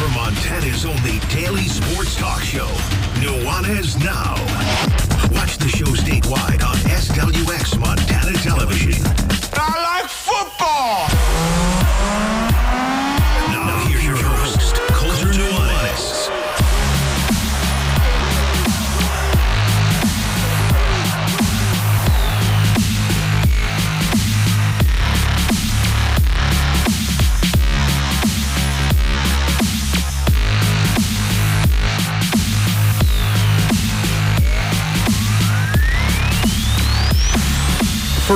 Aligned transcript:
For 0.00 0.08
Montana's 0.14 0.86
only 0.86 1.18
daily 1.28 1.68
sports 1.68 2.16
talk 2.16 2.40
show, 2.40 2.68
Nuanez 3.20 4.02
Now. 4.02 4.34
Watch 5.36 5.58
the 5.58 5.68
show 5.68 5.92
statewide 5.92 6.64
on 6.64 6.76
SWX 6.88 7.78
Montana 7.78 8.32
Television. 8.38 8.89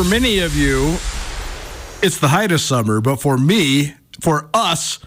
For 0.05 0.11
many 0.11 0.41
of 0.41 0.55
you, 0.55 0.99
it's 2.03 2.19
the 2.19 2.29
height 2.29 2.53
of 2.53 2.61
summer, 2.61 3.01
but 3.01 3.23
for 3.23 3.39
me, 3.39 3.95
for 4.21 4.51
us, 4.53 4.99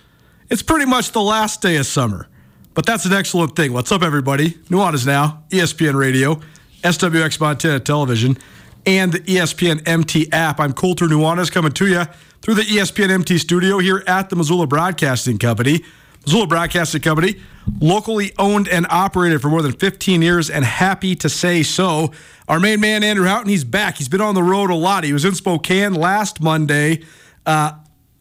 it's 0.49 0.63
pretty 0.63 0.85
much 0.85 1.11
the 1.11 1.21
last 1.21 1.61
day 1.61 1.75
of 1.75 1.85
summer. 1.85 2.27
But 2.73 2.87
that's 2.87 3.05
an 3.05 3.13
excellent 3.13 3.55
thing. 3.55 3.73
What's 3.73 3.91
up, 3.91 4.01
everybody? 4.01 4.53
Nuanez 4.71 5.05
now, 5.05 5.43
ESPN 5.51 5.93
Radio, 5.93 6.41
SWX 6.81 7.39
Montana 7.39 7.79
Television, 7.79 8.39
and 8.87 9.13
the 9.13 9.19
ESPN 9.19 9.87
MT 9.87 10.31
app. 10.31 10.59
I'm 10.59 10.73
Colter 10.73 11.05
Nuanez 11.05 11.51
coming 11.51 11.73
to 11.73 11.85
you 11.85 12.05
through 12.41 12.55
the 12.55 12.63
ESPN 12.63 13.11
MT 13.11 13.37
studio 13.37 13.77
here 13.77 14.03
at 14.07 14.31
the 14.31 14.35
Missoula 14.35 14.65
Broadcasting 14.65 15.37
Company. 15.37 15.83
Missoula 16.27 16.45
Broadcasting 16.45 16.99
Company, 16.99 17.37
locally 17.79 18.33
owned 18.37 18.67
and 18.67 18.85
operated 18.89 19.41
for 19.41 19.47
more 19.47 19.61
than 19.61 19.71
15 19.71 20.21
years, 20.21 20.49
and 20.49 20.65
happy 20.65 21.15
to 21.15 21.29
say 21.29 21.63
so. 21.63 22.11
Our 22.49 22.59
main 22.59 22.81
man, 22.81 23.01
Andrew 23.01 23.25
Houghton, 23.25 23.47
he's 23.47 23.63
back. 23.63 23.95
He's 23.95 24.09
been 24.09 24.19
on 24.19 24.35
the 24.35 24.43
road 24.43 24.69
a 24.69 24.75
lot. 24.75 25.05
He 25.05 25.13
was 25.13 25.23
in 25.23 25.35
Spokane 25.35 25.93
last 25.93 26.41
Monday, 26.41 27.03
uh, 27.45 27.75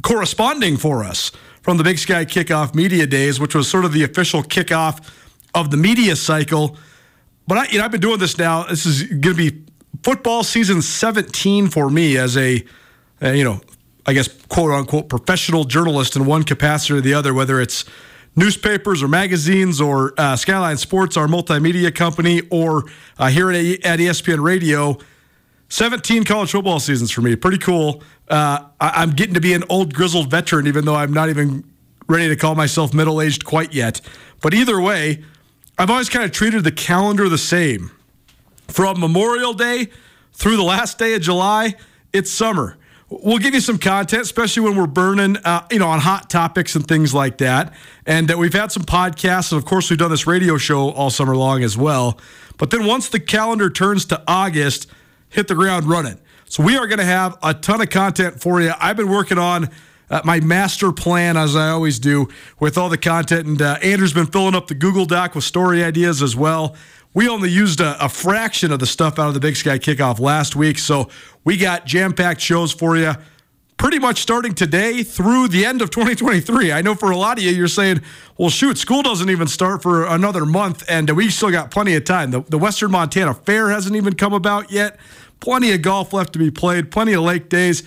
corresponding 0.04 0.76
for 0.76 1.02
us 1.02 1.32
from 1.62 1.78
the 1.78 1.82
Big 1.82 1.98
Sky 1.98 2.24
Kickoff 2.24 2.76
Media 2.76 3.08
Days, 3.08 3.40
which 3.40 3.56
was 3.56 3.68
sort 3.68 3.84
of 3.84 3.92
the 3.92 4.04
official 4.04 4.44
kickoff 4.44 5.12
of 5.52 5.72
the 5.72 5.76
media 5.76 6.14
cycle. 6.14 6.76
But 7.48 7.58
I, 7.58 7.66
you 7.72 7.78
know, 7.78 7.86
I've 7.86 7.90
been 7.90 8.00
doing 8.00 8.20
this 8.20 8.38
now. 8.38 8.62
This 8.62 8.86
is 8.86 9.02
going 9.02 9.36
to 9.36 9.50
be 9.50 9.64
football 10.04 10.44
season 10.44 10.80
17 10.80 11.70
for 11.70 11.90
me 11.90 12.16
as 12.18 12.36
a, 12.36 12.64
uh, 13.20 13.30
you 13.30 13.42
know, 13.42 13.60
I 14.06 14.12
guess 14.12 14.28
quote 14.28 14.70
unquote 14.70 15.08
professional 15.08 15.64
journalist 15.64 16.16
in 16.16 16.26
one 16.26 16.44
capacity 16.44 16.94
or 16.94 17.00
the 17.00 17.14
other, 17.14 17.34
whether 17.34 17.60
it's 17.60 17.84
newspapers 18.36 19.02
or 19.02 19.08
magazines 19.08 19.80
or 19.80 20.14
uh, 20.18 20.36
Skyline 20.36 20.76
Sports, 20.76 21.16
our 21.16 21.26
multimedia 21.26 21.92
company, 21.92 22.42
or 22.50 22.84
uh, 23.18 23.28
here 23.28 23.50
at, 23.50 23.56
at 23.56 23.98
ESPN 23.98 24.42
Radio. 24.42 24.98
17 25.68 26.22
college 26.22 26.52
football 26.52 26.78
seasons 26.78 27.10
for 27.10 27.22
me. 27.22 27.34
Pretty 27.34 27.58
cool. 27.58 28.02
Uh, 28.28 28.66
I, 28.80 29.02
I'm 29.02 29.10
getting 29.10 29.34
to 29.34 29.40
be 29.40 29.52
an 29.52 29.64
old 29.68 29.94
grizzled 29.94 30.30
veteran, 30.30 30.68
even 30.68 30.84
though 30.84 30.94
I'm 30.94 31.12
not 31.12 31.28
even 31.28 31.64
ready 32.08 32.28
to 32.28 32.36
call 32.36 32.54
myself 32.54 32.94
middle 32.94 33.20
aged 33.20 33.44
quite 33.44 33.74
yet. 33.74 34.00
But 34.40 34.54
either 34.54 34.80
way, 34.80 35.24
I've 35.76 35.90
always 35.90 36.08
kind 36.08 36.24
of 36.24 36.30
treated 36.30 36.62
the 36.62 36.70
calendar 36.70 37.28
the 37.28 37.38
same. 37.38 37.90
From 38.68 39.00
Memorial 39.00 39.52
Day 39.54 39.88
through 40.32 40.56
the 40.56 40.62
last 40.62 40.98
day 40.98 41.14
of 41.14 41.22
July, 41.22 41.74
it's 42.12 42.30
summer. 42.30 42.76
We'll 43.08 43.38
give 43.38 43.54
you 43.54 43.60
some 43.60 43.78
content, 43.78 44.22
especially 44.22 44.64
when 44.64 44.76
we're 44.76 44.88
burning, 44.88 45.36
uh, 45.44 45.64
you 45.70 45.78
know, 45.78 45.88
on 45.88 46.00
hot 46.00 46.28
topics 46.28 46.74
and 46.74 46.86
things 46.86 47.14
like 47.14 47.38
that. 47.38 47.72
And 48.04 48.26
that 48.28 48.36
we've 48.36 48.52
had 48.52 48.72
some 48.72 48.82
podcasts, 48.82 49.52
and 49.52 49.60
of 49.60 49.64
course, 49.64 49.90
we've 49.90 49.98
done 49.98 50.10
this 50.10 50.26
radio 50.26 50.56
show 50.56 50.90
all 50.90 51.10
summer 51.10 51.36
long 51.36 51.62
as 51.62 51.76
well. 51.76 52.18
But 52.58 52.70
then 52.70 52.84
once 52.84 53.08
the 53.08 53.20
calendar 53.20 53.70
turns 53.70 54.06
to 54.06 54.20
August, 54.26 54.88
hit 55.28 55.46
the 55.46 55.54
ground 55.54 55.84
running. 55.84 56.18
So 56.46 56.64
we 56.64 56.76
are 56.76 56.88
going 56.88 56.98
to 56.98 57.04
have 57.04 57.36
a 57.44 57.54
ton 57.54 57.80
of 57.80 57.90
content 57.90 58.40
for 58.40 58.60
you. 58.60 58.72
I've 58.80 58.96
been 58.96 59.08
working 59.08 59.38
on 59.38 59.68
uh, 60.10 60.22
my 60.24 60.40
master 60.40 60.90
plan, 60.90 61.36
as 61.36 61.54
I 61.54 61.70
always 61.70 62.00
do, 62.00 62.28
with 62.58 62.76
all 62.76 62.88
the 62.88 62.98
content. 62.98 63.46
And 63.46 63.62
uh, 63.62 63.78
Andrew's 63.82 64.14
been 64.14 64.26
filling 64.26 64.54
up 64.56 64.66
the 64.66 64.74
Google 64.74 65.06
Doc 65.06 65.36
with 65.36 65.44
story 65.44 65.84
ideas 65.84 66.22
as 66.22 66.34
well. 66.34 66.74
We 67.16 67.30
only 67.30 67.48
used 67.48 67.80
a, 67.80 68.04
a 68.04 68.10
fraction 68.10 68.70
of 68.70 68.78
the 68.78 68.84
stuff 68.84 69.18
out 69.18 69.28
of 69.28 69.32
the 69.32 69.40
Big 69.40 69.56
Sky 69.56 69.78
kickoff 69.78 70.20
last 70.20 70.54
week. 70.54 70.78
So 70.78 71.08
we 71.44 71.56
got 71.56 71.86
jam 71.86 72.12
packed 72.12 72.42
shows 72.42 72.72
for 72.72 72.94
you 72.94 73.14
pretty 73.78 73.98
much 73.98 74.20
starting 74.20 74.54
today 74.54 75.02
through 75.02 75.48
the 75.48 75.64
end 75.64 75.80
of 75.80 75.88
2023. 75.88 76.72
I 76.72 76.82
know 76.82 76.94
for 76.94 77.10
a 77.10 77.16
lot 77.16 77.38
of 77.38 77.44
you, 77.44 77.52
you're 77.52 77.68
saying, 77.68 78.02
well, 78.36 78.50
shoot, 78.50 78.76
school 78.76 79.00
doesn't 79.00 79.30
even 79.30 79.48
start 79.48 79.82
for 79.82 80.04
another 80.04 80.44
month, 80.44 80.84
and 80.90 81.08
we 81.08 81.30
still 81.30 81.50
got 81.50 81.70
plenty 81.70 81.94
of 81.94 82.04
time. 82.04 82.32
The, 82.32 82.42
the 82.42 82.58
Western 82.58 82.90
Montana 82.90 83.32
Fair 83.32 83.70
hasn't 83.70 83.96
even 83.96 84.12
come 84.12 84.34
about 84.34 84.70
yet. 84.70 84.98
Plenty 85.40 85.72
of 85.72 85.80
golf 85.80 86.12
left 86.12 86.34
to 86.34 86.38
be 86.38 86.50
played, 86.50 86.90
plenty 86.90 87.14
of 87.14 87.22
lake 87.22 87.48
days, 87.48 87.82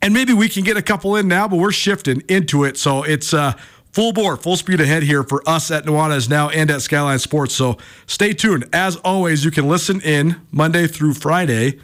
and 0.00 0.14
maybe 0.14 0.32
we 0.32 0.48
can 0.48 0.62
get 0.62 0.76
a 0.76 0.82
couple 0.82 1.16
in 1.16 1.26
now, 1.26 1.48
but 1.48 1.56
we're 1.56 1.72
shifting 1.72 2.22
into 2.28 2.62
it. 2.62 2.76
So 2.76 3.02
it's 3.02 3.34
uh, 3.34 3.54
full 3.92 4.12
bore, 4.12 4.36
full 4.36 4.56
speed 4.56 4.80
ahead 4.80 5.02
here 5.02 5.22
for 5.22 5.42
us 5.48 5.70
at 5.70 5.84
Nuanez 5.84 6.28
now 6.28 6.48
and 6.48 6.70
at 6.70 6.82
Skyline 6.82 7.18
Sports. 7.18 7.54
So 7.54 7.78
stay 8.06 8.32
tuned. 8.32 8.68
As 8.72 8.96
always, 8.96 9.44
you 9.44 9.50
can 9.50 9.68
listen 9.68 10.00
in 10.00 10.40
Monday 10.50 10.86
through 10.86 11.14
Friday, 11.14 11.78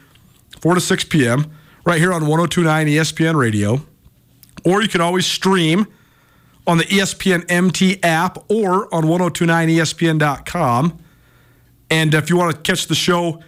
4 0.61 0.75
to 0.75 0.81
6 0.81 1.05
p.m 1.05 1.51
right 1.85 2.01
here 2.01 2.13
on 2.13 2.27
1029 2.27 2.87
ESPN 2.87 3.35
Radio. 3.37 3.85
Or 4.65 4.83
you 4.83 4.89
can 4.89 5.01
always 5.01 5.27
stream 5.27 5.87
on 6.67 6.79
the 6.79 6.85
ESPN 6.85 7.45
MT 7.51 8.03
app 8.03 8.39
or 8.51 8.93
on 8.95 9.05
1029ESPN.com. 9.05 10.99
And 11.91 12.15
if 12.15 12.31
you 12.31 12.37
want 12.37 12.57
to 12.57 12.63
catch 12.63 12.87
the 12.87 12.95
show 12.95 13.43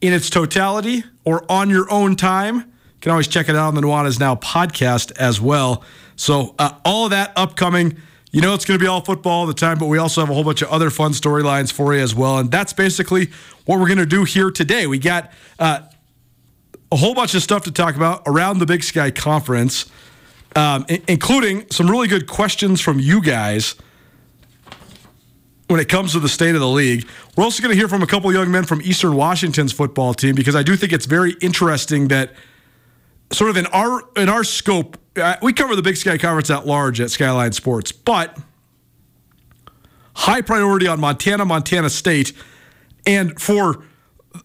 in 0.00 0.12
its 0.12 0.30
totality 0.30 1.02
or 1.24 1.44
on 1.50 1.68
your 1.68 1.90
own 1.90 2.14
time, 2.14 2.56
you 2.58 3.00
can 3.00 3.10
always 3.10 3.26
check 3.26 3.48
it 3.48 3.56
out 3.56 3.68
on 3.68 3.74
the 3.74 3.80
Nuanez 3.80 4.20
Now 4.20 4.36
podcast 4.36 5.10
as 5.18 5.40
well. 5.40 5.82
So, 6.20 6.54
uh, 6.58 6.72
all 6.84 7.06
of 7.06 7.12
that 7.12 7.32
upcoming. 7.34 7.96
You 8.30 8.42
know, 8.42 8.52
it's 8.52 8.66
going 8.66 8.78
to 8.78 8.84
be 8.84 8.86
all 8.86 9.00
football 9.00 9.40
all 9.40 9.46
the 9.46 9.54
time, 9.54 9.78
but 9.78 9.86
we 9.86 9.96
also 9.96 10.20
have 10.20 10.28
a 10.28 10.34
whole 10.34 10.44
bunch 10.44 10.60
of 10.60 10.68
other 10.68 10.90
fun 10.90 11.12
storylines 11.12 11.72
for 11.72 11.94
you 11.94 12.00
as 12.00 12.14
well. 12.14 12.36
And 12.38 12.50
that's 12.50 12.74
basically 12.74 13.30
what 13.64 13.80
we're 13.80 13.86
going 13.86 13.98
to 13.98 14.04
do 14.06 14.24
here 14.24 14.50
today. 14.50 14.86
We 14.86 14.98
got 14.98 15.32
uh, 15.58 15.80
a 16.92 16.96
whole 16.96 17.14
bunch 17.14 17.34
of 17.34 17.42
stuff 17.42 17.64
to 17.64 17.72
talk 17.72 17.96
about 17.96 18.22
around 18.26 18.58
the 18.58 18.66
Big 18.66 18.84
Sky 18.84 19.10
Conference. 19.10 19.86
um, 20.54 20.84
I- 20.90 21.02
including 21.08 21.64
some 21.70 21.90
really 21.90 22.06
good 22.06 22.26
questions 22.26 22.82
from 22.82 23.00
you 23.00 23.22
guys 23.22 23.74
when 25.68 25.80
it 25.80 25.88
comes 25.88 26.12
to 26.12 26.20
the 26.20 26.28
state 26.28 26.54
of 26.54 26.60
the 26.60 26.68
league. 26.68 27.08
We're 27.34 27.44
also 27.44 27.62
going 27.62 27.72
to 27.72 27.78
hear 27.78 27.88
from 27.88 28.02
a 28.02 28.06
couple 28.06 28.30
young 28.32 28.50
men 28.50 28.64
from 28.64 28.82
Eastern 28.82 29.14
Washington's 29.16 29.72
football 29.72 30.12
team 30.12 30.34
because 30.34 30.54
I 30.54 30.62
do 30.62 30.76
think 30.76 30.92
it's 30.92 31.06
very 31.06 31.32
interesting 31.40 32.08
that 32.08 32.32
sort 33.32 33.50
of 33.50 33.56
in 33.56 33.66
our 33.66 34.02
in 34.16 34.28
our 34.28 34.44
scope, 34.44 34.98
uh, 35.16 35.36
we 35.42 35.52
cover 35.52 35.76
the 35.76 35.82
Big 35.82 35.96
Sky 35.96 36.18
Conference 36.18 36.50
at 36.50 36.66
large 36.66 37.00
at 37.00 37.10
Skyline 37.10 37.52
Sports, 37.52 37.92
but 37.92 38.36
high 40.14 40.40
priority 40.40 40.86
on 40.86 41.00
Montana, 41.00 41.44
Montana 41.44 41.90
State, 41.90 42.32
and 43.06 43.40
for 43.40 43.84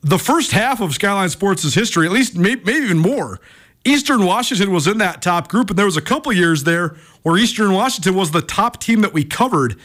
the 0.01 0.17
first 0.17 0.51
half 0.51 0.81
of 0.81 0.93
Skyline 0.93 1.29
Sports' 1.29 1.73
history, 1.73 2.07
at 2.07 2.11
least 2.11 2.35
maybe, 2.35 2.61
maybe 2.63 2.85
even 2.85 2.97
more, 2.97 3.39
Eastern 3.83 4.25
Washington 4.25 4.71
was 4.71 4.87
in 4.87 4.97
that 4.97 5.21
top 5.21 5.47
group, 5.47 5.69
and 5.69 5.77
there 5.77 5.85
was 5.85 5.97
a 5.97 6.01
couple 6.01 6.33
years 6.33 6.63
there 6.63 6.95
where 7.21 7.37
Eastern 7.37 7.71
Washington 7.71 8.15
was 8.15 8.31
the 8.31 8.41
top 8.41 8.79
team 8.79 9.01
that 9.01 9.13
we 9.13 9.23
covered, 9.23 9.75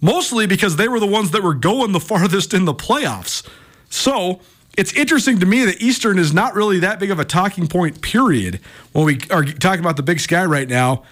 mostly 0.00 0.46
because 0.46 0.76
they 0.76 0.88
were 0.88 0.98
the 1.00 1.06
ones 1.06 1.30
that 1.32 1.42
were 1.42 1.54
going 1.54 1.92
the 1.92 2.00
farthest 2.00 2.54
in 2.54 2.64
the 2.64 2.74
playoffs. 2.74 3.46
So 3.90 4.40
it's 4.76 4.92
interesting 4.94 5.40
to 5.40 5.46
me 5.46 5.64
that 5.64 5.80
Eastern 5.80 6.18
is 6.18 6.32
not 6.32 6.54
really 6.54 6.80
that 6.80 6.98
big 6.98 7.10
of 7.10 7.18
a 7.18 7.24
talking 7.24 7.66
point, 7.66 8.02
period, 8.02 8.60
when 8.92 9.04
we 9.04 9.20
are 9.30 9.44
talking 9.44 9.80
about 9.80 9.96
the 9.96 10.02
Big 10.02 10.20
Sky 10.20 10.44
right 10.44 10.68
now. 10.68 11.02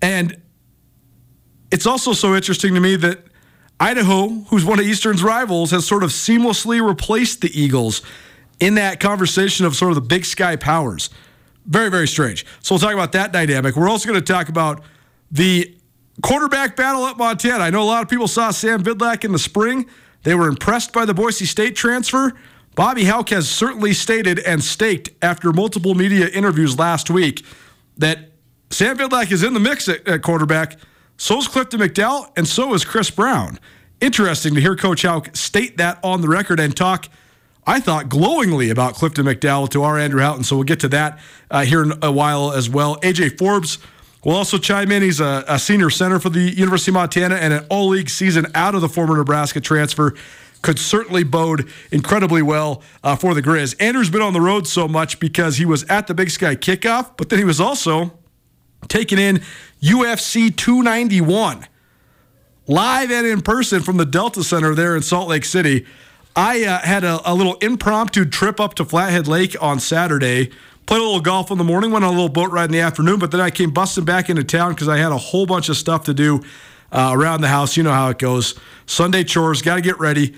And 0.00 0.40
it's 1.70 1.86
also 1.86 2.12
so 2.12 2.34
interesting 2.34 2.74
to 2.74 2.80
me 2.80 2.96
that 2.96 3.18
Idaho, 3.78 4.28
who's 4.28 4.64
one 4.64 4.78
of 4.78 4.84
Eastern's 4.84 5.22
rivals, 5.22 5.70
has 5.70 5.86
sort 5.86 6.04
of 6.04 6.10
seamlessly 6.10 6.86
replaced 6.86 7.40
the 7.40 7.60
Eagles 7.60 8.02
in 8.60 8.74
that 8.74 9.00
conversation 9.00 9.66
of 9.66 9.74
sort 9.74 9.90
of 9.90 9.94
the 9.96 10.02
Big 10.02 10.24
Sky 10.24 10.56
powers. 10.56 11.10
Very, 11.66 11.90
very 11.90 12.08
strange. 12.08 12.44
So 12.60 12.74
we'll 12.74 12.80
talk 12.80 12.92
about 12.92 13.12
that 13.12 13.32
dynamic. 13.32 13.76
We're 13.76 13.88
also 13.88 14.08
going 14.08 14.20
to 14.20 14.32
talk 14.32 14.48
about 14.48 14.82
the 15.30 15.74
quarterback 16.22 16.76
battle 16.76 17.06
at 17.06 17.16
Montana. 17.16 17.64
I 17.64 17.70
know 17.70 17.82
a 17.82 17.84
lot 17.84 18.02
of 18.02 18.08
people 18.08 18.28
saw 18.28 18.50
Sam 18.50 18.82
Vidlak 18.82 19.24
in 19.24 19.32
the 19.32 19.38
spring. 19.38 19.86
They 20.22 20.34
were 20.34 20.48
impressed 20.48 20.92
by 20.92 21.04
the 21.04 21.14
Boise 21.14 21.46
State 21.46 21.76
transfer. 21.76 22.36
Bobby 22.74 23.04
Hauck 23.04 23.30
has 23.30 23.48
certainly 23.48 23.92
stated 23.92 24.38
and 24.40 24.62
staked 24.62 25.10
after 25.22 25.52
multiple 25.52 25.94
media 25.94 26.28
interviews 26.28 26.78
last 26.78 27.10
week 27.10 27.44
that 27.98 28.30
Sam 28.70 28.96
Vidlak 28.96 29.32
is 29.32 29.42
in 29.42 29.54
the 29.54 29.60
mix 29.60 29.88
at, 29.88 30.06
at 30.06 30.22
quarterback. 30.22 30.76
So 31.16 31.38
is 31.38 31.48
Clifton 31.48 31.80
McDowell, 31.80 32.30
and 32.36 32.48
so 32.48 32.72
is 32.72 32.84
Chris 32.84 33.10
Brown. 33.10 33.58
Interesting 34.00 34.54
to 34.54 34.60
hear 34.60 34.76
Coach 34.76 35.02
Hauck 35.02 35.36
state 35.36 35.76
that 35.76 35.98
on 36.02 36.22
the 36.22 36.28
record 36.28 36.60
and 36.60 36.74
talk, 36.74 37.08
I 37.66 37.80
thought, 37.80 38.08
glowingly 38.08 38.70
about 38.70 38.94
Clifton 38.94 39.26
McDowell 39.26 39.68
to 39.70 39.82
our 39.82 39.98
Andrew 39.98 40.22
Houghton. 40.22 40.44
So 40.44 40.56
we'll 40.56 40.64
get 40.64 40.80
to 40.80 40.88
that 40.88 41.18
uh, 41.50 41.64
here 41.64 41.82
in 41.82 41.92
a 42.00 42.10
while 42.10 42.52
as 42.52 42.70
well. 42.70 42.96
AJ 43.00 43.36
Forbes 43.36 43.78
will 44.24 44.34
also 44.34 44.56
chime 44.56 44.90
in. 44.92 45.02
He's 45.02 45.20
a, 45.20 45.44
a 45.46 45.58
senior 45.58 45.90
center 45.90 46.18
for 46.18 46.30
the 46.30 46.40
University 46.40 46.90
of 46.90 46.94
Montana 46.94 47.34
and 47.34 47.52
an 47.52 47.66
all 47.68 47.88
league 47.88 48.08
season 48.08 48.46
out 48.54 48.74
of 48.74 48.80
the 48.80 48.88
former 48.88 49.16
Nebraska 49.16 49.60
transfer 49.60 50.14
could 50.62 50.78
certainly 50.78 51.24
bode 51.24 51.70
incredibly 51.90 52.42
well 52.42 52.82
uh, 53.02 53.16
for 53.16 53.34
the 53.34 53.42
Grizz. 53.42 53.74
Andrew's 53.80 54.10
been 54.10 54.22
on 54.22 54.32
the 54.32 54.40
road 54.40 54.66
so 54.66 54.86
much 54.86 55.20
because 55.20 55.56
he 55.56 55.64
was 55.64 55.84
at 55.84 56.06
the 56.06 56.14
Big 56.14 56.30
Sky 56.30 56.56
kickoff, 56.56 57.16
but 57.16 57.28
then 57.28 57.38
he 57.38 57.44
was 57.44 57.60
also 57.60 58.18
taking 58.88 59.18
in 59.18 59.42
UFC 59.82 60.54
291 60.54 61.66
live 62.66 63.10
and 63.10 63.26
in 63.26 63.42
person 63.42 63.82
from 63.82 63.96
the 63.96 64.06
Delta 64.06 64.44
Center 64.44 64.74
there 64.74 64.94
in 64.94 65.02
Salt 65.02 65.28
Lake 65.28 65.44
City. 65.44 65.86
I 66.36 66.64
uh, 66.64 66.78
had 66.78 67.02
a, 67.02 67.20
a 67.24 67.34
little 67.34 67.54
impromptu 67.56 68.24
trip 68.24 68.60
up 68.60 68.74
to 68.74 68.84
Flathead 68.84 69.26
Lake 69.26 69.56
on 69.60 69.80
Saturday. 69.80 70.50
Played 70.86 71.00
a 71.00 71.04
little 71.04 71.20
golf 71.20 71.50
in 71.50 71.58
the 71.58 71.64
morning, 71.64 71.90
went 71.90 72.04
on 72.04 72.10
a 72.10 72.16
little 72.16 72.28
boat 72.28 72.50
ride 72.50 72.66
in 72.66 72.70
the 72.70 72.80
afternoon, 72.80 73.18
but 73.18 73.30
then 73.30 73.40
I 73.40 73.50
came 73.50 73.70
busting 73.70 74.04
back 74.04 74.30
into 74.30 74.44
town 74.44 74.72
because 74.72 74.88
I 74.88 74.98
had 74.98 75.12
a 75.12 75.18
whole 75.18 75.46
bunch 75.46 75.68
of 75.68 75.76
stuff 75.76 76.04
to 76.04 76.14
do 76.14 76.42
uh, 76.92 77.10
around 77.12 77.40
the 77.40 77.48
house. 77.48 77.76
You 77.76 77.82
know 77.82 77.92
how 77.92 78.08
it 78.10 78.18
goes. 78.18 78.58
Sunday 78.86 79.24
chores, 79.24 79.62
got 79.62 79.76
to 79.76 79.80
get 79.80 79.98
ready. 79.98 80.36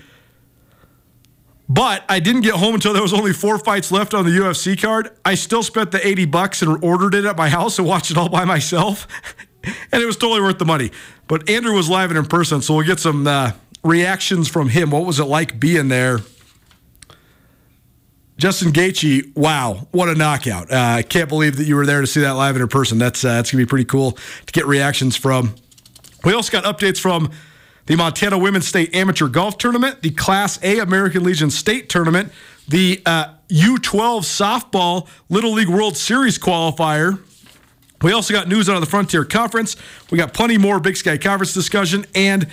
But 1.69 2.03
I 2.09 2.19
didn't 2.19 2.41
get 2.41 2.55
home 2.55 2.75
until 2.75 2.93
there 2.93 3.01
was 3.01 3.13
only 3.13 3.33
four 3.33 3.57
fights 3.57 3.91
left 3.91 4.13
on 4.13 4.25
the 4.25 4.31
UFC 4.31 4.79
card. 4.79 5.09
I 5.23 5.35
still 5.35 5.63
spent 5.63 5.91
the 5.91 6.05
80 6.05 6.25
bucks 6.25 6.61
and 6.61 6.83
ordered 6.83 7.15
it 7.15 7.25
at 7.25 7.37
my 7.37 7.49
house 7.49 7.79
and 7.79 7.87
watched 7.87 8.11
it 8.11 8.17
all 8.17 8.29
by 8.29 8.45
myself. 8.45 9.07
and 9.63 10.01
it 10.01 10.05
was 10.05 10.17
totally 10.17 10.41
worth 10.41 10.59
the 10.59 10.65
money. 10.65 10.91
But 11.27 11.49
Andrew 11.49 11.73
was 11.73 11.89
live 11.89 12.09
and 12.11 12.17
in 12.17 12.25
person, 12.25 12.61
so 12.61 12.75
we'll 12.75 12.85
get 12.85 12.99
some 12.99 13.25
uh, 13.27 13.53
reactions 13.83 14.49
from 14.49 14.69
him. 14.69 14.91
What 14.91 15.05
was 15.05 15.19
it 15.19 15.25
like 15.25 15.59
being 15.59 15.87
there? 15.87 16.19
Justin 18.37 18.73
Gaethje, 18.73 19.35
wow, 19.37 19.87
what 19.91 20.09
a 20.09 20.15
knockout! 20.15 20.71
Uh, 20.71 20.77
I 20.77 21.03
can't 21.03 21.29
believe 21.29 21.55
that 21.57 21.65
you 21.65 21.75
were 21.75 21.85
there 21.85 22.01
to 22.01 22.07
see 22.07 22.21
that 22.21 22.31
live 22.31 22.55
and 22.55 22.63
in 22.63 22.67
person. 22.67 22.97
That's 22.97 23.23
uh, 23.23 23.35
that's 23.35 23.51
gonna 23.51 23.63
be 23.63 23.67
pretty 23.67 23.85
cool 23.85 24.13
to 24.13 24.51
get 24.51 24.65
reactions 24.65 25.15
from. 25.15 25.55
We 26.25 26.33
also 26.33 26.51
got 26.51 26.63
updates 26.63 26.99
from 26.99 27.31
the 27.85 27.95
Montana 27.95 28.37
Women's 28.37 28.67
State 28.67 28.95
Amateur 28.95 29.27
Golf 29.27 29.57
Tournament, 29.57 30.01
the 30.01 30.11
Class 30.11 30.59
A 30.63 30.79
American 30.79 31.23
Legion 31.23 31.49
State 31.49 31.89
Tournament, 31.89 32.31
the 32.67 33.01
uh, 33.05 33.33
U12 33.49 34.21
Softball 34.21 35.07
Little 35.29 35.51
League 35.51 35.69
World 35.69 35.97
Series 35.97 36.39
qualifier. 36.39 37.19
We 38.01 38.11
also 38.11 38.33
got 38.33 38.47
news 38.47 38.69
out 38.69 38.75
of 38.75 38.81
the 38.81 38.89
Frontier 38.89 39.23
Conference. 39.23 39.75
We 40.11 40.17
got 40.17 40.33
plenty 40.33 40.57
more 40.57 40.79
Big 40.79 40.97
Sky 40.97 41.17
Conference 41.17 41.53
discussion. 41.53 42.05
And 42.15 42.47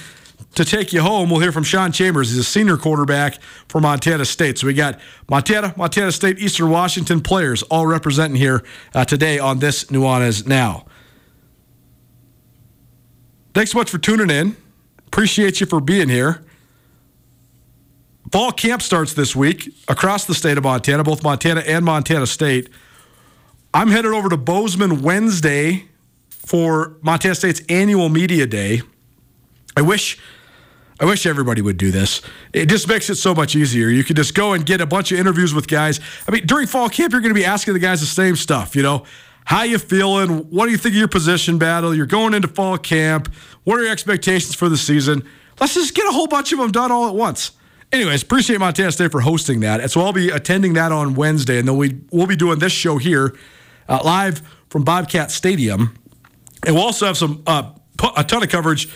to 0.54 0.64
take 0.64 0.92
you 0.92 1.00
home, 1.00 1.30
we'll 1.30 1.40
hear 1.40 1.52
from 1.52 1.64
Sean 1.64 1.92
Chambers. 1.92 2.30
He's 2.30 2.38
a 2.38 2.44
senior 2.44 2.76
quarterback 2.76 3.40
for 3.68 3.80
Montana 3.80 4.24
State. 4.24 4.58
So 4.58 4.66
we 4.66 4.74
got 4.74 5.00
Montana, 5.28 5.74
Montana 5.76 6.12
State, 6.12 6.38
Eastern 6.38 6.70
Washington 6.70 7.20
players 7.20 7.62
all 7.64 7.86
representing 7.86 8.36
here 8.36 8.64
uh, 8.94 9.04
today 9.04 9.38
on 9.38 9.58
this 9.58 9.84
Nuanez 9.84 10.46
Now. 10.46 10.86
Thanks 13.54 13.72
so 13.72 13.78
much 13.78 13.90
for 13.90 13.98
tuning 13.98 14.30
in. 14.30 14.56
Appreciate 15.12 15.60
you 15.60 15.66
for 15.66 15.80
being 15.80 16.08
here. 16.08 16.44
Fall 18.30 18.52
camp 18.52 18.80
starts 18.80 19.12
this 19.12 19.34
week 19.34 19.74
across 19.88 20.24
the 20.24 20.36
state 20.36 20.56
of 20.56 20.62
Montana, 20.62 21.02
both 21.02 21.24
Montana 21.24 21.62
and 21.66 21.84
Montana 21.84 22.28
State. 22.28 22.68
I'm 23.74 23.88
headed 23.88 24.12
over 24.12 24.28
to 24.28 24.36
Bozeman 24.36 25.02
Wednesday 25.02 25.86
for 26.28 26.96
Montana 27.02 27.34
State's 27.34 27.60
annual 27.68 28.08
media 28.08 28.46
day. 28.46 28.82
I 29.76 29.82
wish 29.82 30.16
I 31.00 31.06
wish 31.06 31.26
everybody 31.26 31.60
would 31.60 31.76
do 31.76 31.90
this. 31.90 32.22
It 32.52 32.66
just 32.66 32.86
makes 32.86 33.10
it 33.10 33.16
so 33.16 33.34
much 33.34 33.56
easier. 33.56 33.88
You 33.88 34.04
can 34.04 34.14
just 34.14 34.34
go 34.34 34.52
and 34.52 34.64
get 34.64 34.80
a 34.80 34.86
bunch 34.86 35.10
of 35.10 35.18
interviews 35.18 35.52
with 35.52 35.66
guys. 35.66 35.98
I 36.28 36.30
mean, 36.30 36.46
during 36.46 36.68
fall 36.68 36.88
camp, 36.88 37.12
you're 37.12 37.22
going 37.22 37.34
to 37.34 37.40
be 37.40 37.44
asking 37.44 37.74
the 37.74 37.80
guys 37.80 38.00
the 38.00 38.06
same 38.06 38.36
stuff, 38.36 38.76
you 38.76 38.82
know. 38.82 39.04
How 39.44 39.62
you 39.62 39.78
feeling? 39.78 40.50
What 40.50 40.66
do 40.66 40.72
you 40.72 40.78
think 40.78 40.94
of 40.94 40.98
your 40.98 41.08
position 41.08 41.58
battle? 41.58 41.94
You're 41.94 42.06
going 42.06 42.34
into 42.34 42.48
fall 42.48 42.78
camp. 42.78 43.32
What 43.64 43.78
are 43.78 43.82
your 43.82 43.92
expectations 43.92 44.54
for 44.54 44.68
the 44.68 44.76
season? 44.76 45.26
Let's 45.60 45.74
just 45.74 45.94
get 45.94 46.06
a 46.06 46.12
whole 46.12 46.26
bunch 46.26 46.52
of 46.52 46.58
them 46.58 46.70
done 46.70 46.92
all 46.92 47.08
at 47.08 47.14
once. 47.14 47.52
Anyways, 47.92 48.22
appreciate 48.22 48.60
Montana 48.60 48.92
State 48.92 49.10
for 49.10 49.20
hosting 49.20 49.60
that. 49.60 49.80
And 49.80 49.90
so 49.90 50.00
I'll 50.02 50.12
be 50.12 50.30
attending 50.30 50.74
that 50.74 50.92
on 50.92 51.14
Wednesday, 51.14 51.58
and 51.58 51.66
then 51.66 51.76
we 51.76 52.00
we'll 52.12 52.28
be 52.28 52.36
doing 52.36 52.60
this 52.60 52.72
show 52.72 52.98
here 52.98 53.36
uh, 53.88 54.00
live 54.04 54.42
from 54.68 54.84
Bobcat 54.84 55.32
Stadium, 55.32 55.98
and 56.64 56.76
we'll 56.76 56.84
also 56.84 57.06
have 57.06 57.16
some 57.16 57.42
uh, 57.46 57.72
a 58.16 58.22
ton 58.22 58.42
of 58.42 58.48
coverage 58.48 58.86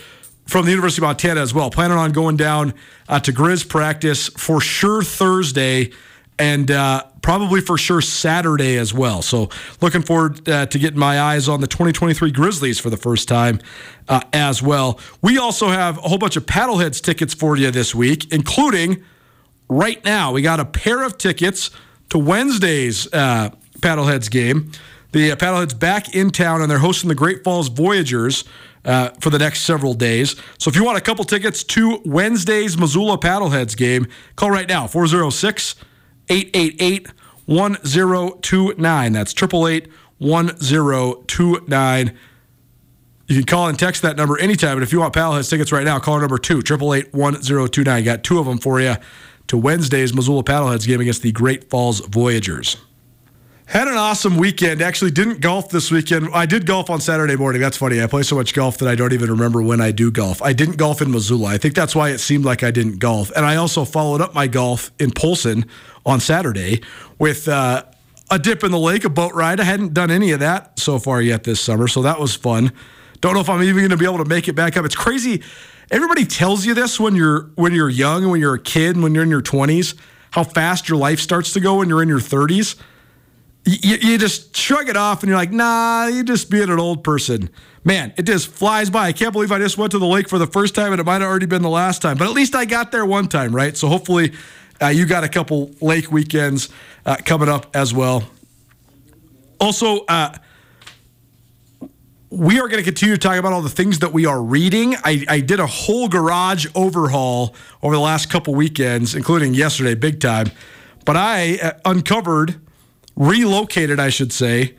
from 0.47 0.65
the 0.65 0.71
University 0.71 1.01
of 1.01 1.07
Montana 1.07 1.41
as 1.41 1.53
well. 1.53 1.69
Planning 1.69 1.97
on 1.97 2.13
going 2.13 2.37
down 2.37 2.73
uh, 3.09 3.19
to 3.19 3.33
Grizz 3.33 3.67
practice 3.67 4.29
for 4.29 4.61
sure 4.61 5.03
Thursday 5.03 5.91
and 6.37 6.69
uh, 6.69 7.03
probably 7.21 7.61
for 7.61 7.77
sure 7.77 8.01
Saturday 8.01 8.77
as 8.77 8.93
well. 8.93 9.21
So 9.21 9.49
looking 9.81 10.01
forward 10.01 10.47
uh, 10.47 10.65
to 10.67 10.79
getting 10.79 10.99
my 10.99 11.19
eyes 11.19 11.47
on 11.47 11.61
the 11.61 11.67
2023 11.67 12.31
Grizzlies 12.31 12.79
for 12.79 12.89
the 12.89 12.97
first 12.97 13.27
time 13.27 13.59
uh, 14.07 14.21
as 14.33 14.61
well. 14.61 14.99
We 15.21 15.37
also 15.37 15.69
have 15.69 15.97
a 15.97 16.01
whole 16.01 16.17
bunch 16.17 16.35
of 16.35 16.45
Paddleheads 16.45 17.01
tickets 17.01 17.33
for 17.33 17.55
you 17.57 17.71
this 17.71 17.95
week, 17.95 18.31
including 18.31 19.03
right 19.69 20.03
now 20.03 20.31
we 20.31 20.41
got 20.41 20.59
a 20.59 20.65
pair 20.65 21.03
of 21.03 21.17
tickets 21.17 21.71
to 22.09 22.17
Wednesday's 22.17 23.11
uh, 23.13 23.49
Paddleheads 23.79 24.29
game. 24.29 24.71
The 25.13 25.31
uh, 25.31 25.35
Paddleheads 25.37 25.79
back 25.79 26.13
in 26.13 26.29
town 26.29 26.61
and 26.61 26.69
they're 26.69 26.79
hosting 26.79 27.07
the 27.07 27.15
Great 27.15 27.43
Falls 27.43 27.69
Voyagers. 27.69 28.43
Uh, 28.83 29.09
for 29.19 29.31
the 29.31 29.39
next 29.39 29.61
several 29.61 29.95
days. 29.95 30.35
So 30.59 30.69
if 30.69 30.75
you 30.75 30.83
want 30.83 30.95
a 30.95 31.01
couple 31.01 31.25
tickets 31.25 31.63
to 31.63 32.03
Wednesday's 32.05 32.77
Missoula 32.77 33.17
Paddleheads 33.17 33.75
game, 33.75 34.05
call 34.35 34.51
right 34.51 34.69
now 34.69 34.85
406 34.85 35.73
888 36.29 37.07
1029. 37.45 39.13
That's 39.13 39.33
888 39.33 39.87
1029. 40.17 42.17
You 43.27 43.37
can 43.37 43.45
call 43.45 43.67
and 43.67 43.79
text 43.79 44.03
that 44.03 44.17
number 44.17 44.39
anytime. 44.39 44.75
But 44.75 44.83
if 44.83 44.93
you 44.93 44.99
want 44.99 45.13
Paddleheads 45.13 45.49
tickets 45.49 45.71
right 45.71 45.83
now, 45.83 45.97
call 45.99 46.19
number 46.19 46.37
two, 46.37 46.59
888 46.59 47.13
1029. 47.13 48.03
Got 48.03 48.23
two 48.23 48.39
of 48.39 48.45
them 48.45 48.59
for 48.59 48.79
you 48.79 48.95
to 49.47 49.57
Wednesday's 49.57 50.13
Missoula 50.13 50.43
Paddleheads 50.43 50.87
game 50.87 51.01
against 51.01 51.23
the 51.23 51.31
Great 51.31 51.69
Falls 51.69 52.01
Voyagers. 52.01 52.77
Had 53.67 53.87
an 53.87 53.95
awesome 53.95 54.37
weekend. 54.37 54.79
Actually, 54.81 55.09
didn't 55.09 55.41
golf 55.41 55.69
this 55.69 55.89
weekend. 55.89 56.29
I 56.33 56.45
did 56.45 56.67
golf 56.67 56.91
on 56.91 57.01
Saturday 57.01 57.35
morning. 57.35 57.61
That's 57.61 57.77
funny. 57.77 58.01
I 58.01 58.05
play 58.05 58.21
so 58.21 58.35
much 58.35 58.53
golf 58.53 58.77
that 58.77 58.87
I 58.87 58.93
don't 58.93 59.11
even 59.11 59.29
remember 59.29 59.59
when 59.61 59.81
I 59.81 59.91
do 59.91 60.11
golf. 60.11 60.39
I 60.43 60.53
didn't 60.53 60.77
golf 60.77 61.01
in 61.01 61.11
Missoula. 61.11 61.49
I 61.49 61.57
think 61.57 61.73
that's 61.73 61.95
why 61.95 62.09
it 62.09 62.19
seemed 62.19 62.45
like 62.45 62.61
I 62.61 62.69
didn't 62.69 62.99
golf. 62.99 63.31
And 63.35 63.43
I 63.43 63.55
also 63.55 63.83
followed 63.83 64.21
up 64.21 64.35
my 64.35 64.45
golf 64.45 64.91
in 64.99 65.09
Polson 65.09 65.65
on 66.05 66.19
Saturday 66.19 66.83
with 67.17 67.47
uh, 67.47 67.83
a 68.29 68.37
dip 68.37 68.63
in 68.63 68.69
the 68.69 68.79
lake, 68.79 69.03
a 69.03 69.09
boat 69.09 69.33
ride. 69.33 69.59
I 69.59 69.63
hadn't 69.63 69.95
done 69.95 70.11
any 70.11 70.31
of 70.31 70.41
that 70.41 70.77
so 70.79 70.99
far 70.99 71.19
yet 71.19 71.43
this 71.43 71.59
summer, 71.59 71.87
so 71.87 72.03
that 72.03 72.19
was 72.19 72.35
fun. 72.35 72.71
Don't 73.19 73.33
know 73.33 73.41
if 73.41 73.49
I'm 73.49 73.63
even 73.63 73.77
going 73.77 73.89
to 73.89 73.97
be 73.97 74.05
able 74.05 74.19
to 74.19 74.29
make 74.29 74.47
it 74.47 74.53
back 74.53 74.77
up. 74.77 74.85
It's 74.85 74.95
crazy. 74.95 75.41
Everybody 75.89 76.25
tells 76.25 76.67
you 76.67 76.75
this 76.75 76.99
when 76.99 77.15
you're 77.15 77.49
when 77.55 77.73
you're 77.73 77.89
young 77.89 78.29
when 78.29 78.39
you're 78.39 78.55
a 78.55 78.59
kid, 78.59 79.01
when 79.01 79.15
you're 79.15 79.23
in 79.23 79.29
your 79.31 79.41
20s, 79.41 79.95
how 80.31 80.43
fast 80.43 80.87
your 80.87 80.99
life 80.99 81.19
starts 81.19 81.53
to 81.53 81.59
go 81.59 81.79
when 81.79 81.89
you're 81.89 82.03
in 82.03 82.09
your 82.09 82.19
30s. 82.19 82.75
You, 83.65 83.97
you 83.99 84.17
just 84.17 84.55
shrug 84.55 84.89
it 84.89 84.97
off 84.97 85.23
and 85.23 85.29
you're 85.29 85.37
like, 85.37 85.51
nah, 85.51 86.05
you're 86.05 86.23
just 86.23 86.51
being 86.51 86.69
an 86.69 86.79
old 86.79 87.03
person. 87.03 87.49
Man, 87.83 88.13
it 88.15 88.23
just 88.23 88.47
flies 88.47 88.89
by. 88.89 89.07
I 89.07 89.11
can't 89.11 89.33
believe 89.33 89.51
I 89.51 89.57
just 89.57 89.77
went 89.77 89.91
to 89.91 89.99
the 89.99 90.05
lake 90.05 90.29
for 90.29 90.37
the 90.37 90.47
first 90.47 90.75
time 90.75 90.91
and 90.91 91.01
it 91.01 91.03
might 91.03 91.21
have 91.21 91.29
already 91.29 91.47
been 91.47 91.63
the 91.63 91.69
last 91.69 92.01
time, 92.01 92.17
but 92.17 92.27
at 92.27 92.33
least 92.33 92.55
I 92.55 92.65
got 92.65 92.91
there 92.91 93.05
one 93.05 93.27
time, 93.27 93.55
right? 93.55 93.75
So 93.75 93.87
hopefully 93.87 94.33
uh, 94.81 94.87
you 94.87 95.05
got 95.05 95.23
a 95.23 95.29
couple 95.29 95.71
lake 95.81 96.11
weekends 96.11 96.69
uh, 97.05 97.17
coming 97.25 97.49
up 97.49 97.75
as 97.75 97.93
well. 97.93 98.23
Also, 99.59 100.05
uh, 100.05 100.35
we 102.29 102.59
are 102.59 102.67
going 102.67 102.79
to 102.79 102.83
continue 102.83 103.15
to 103.15 103.19
talk 103.19 103.37
about 103.37 103.53
all 103.53 103.61
the 103.61 103.69
things 103.69 103.99
that 103.99 104.11
we 104.11 104.25
are 104.25 104.41
reading. 104.41 104.95
I, 105.03 105.25
I, 105.29 105.39
did 105.39 105.59
a 105.61 105.67
whole 105.67 106.09
garage 106.09 106.65
overhaul 106.75 107.55
over 107.81 107.95
the 107.95 108.01
last 108.01 108.29
couple 108.29 108.53
weekends, 108.55 109.15
including 109.15 109.53
yesterday, 109.53 109.95
big 109.95 110.19
time. 110.19 110.51
But 111.05 111.15
I 111.15 111.59
uh, 111.59 111.71
uncovered, 111.85 112.59
relocated, 113.15 113.99
I 113.99 114.09
should 114.09 114.33
say, 114.33 114.75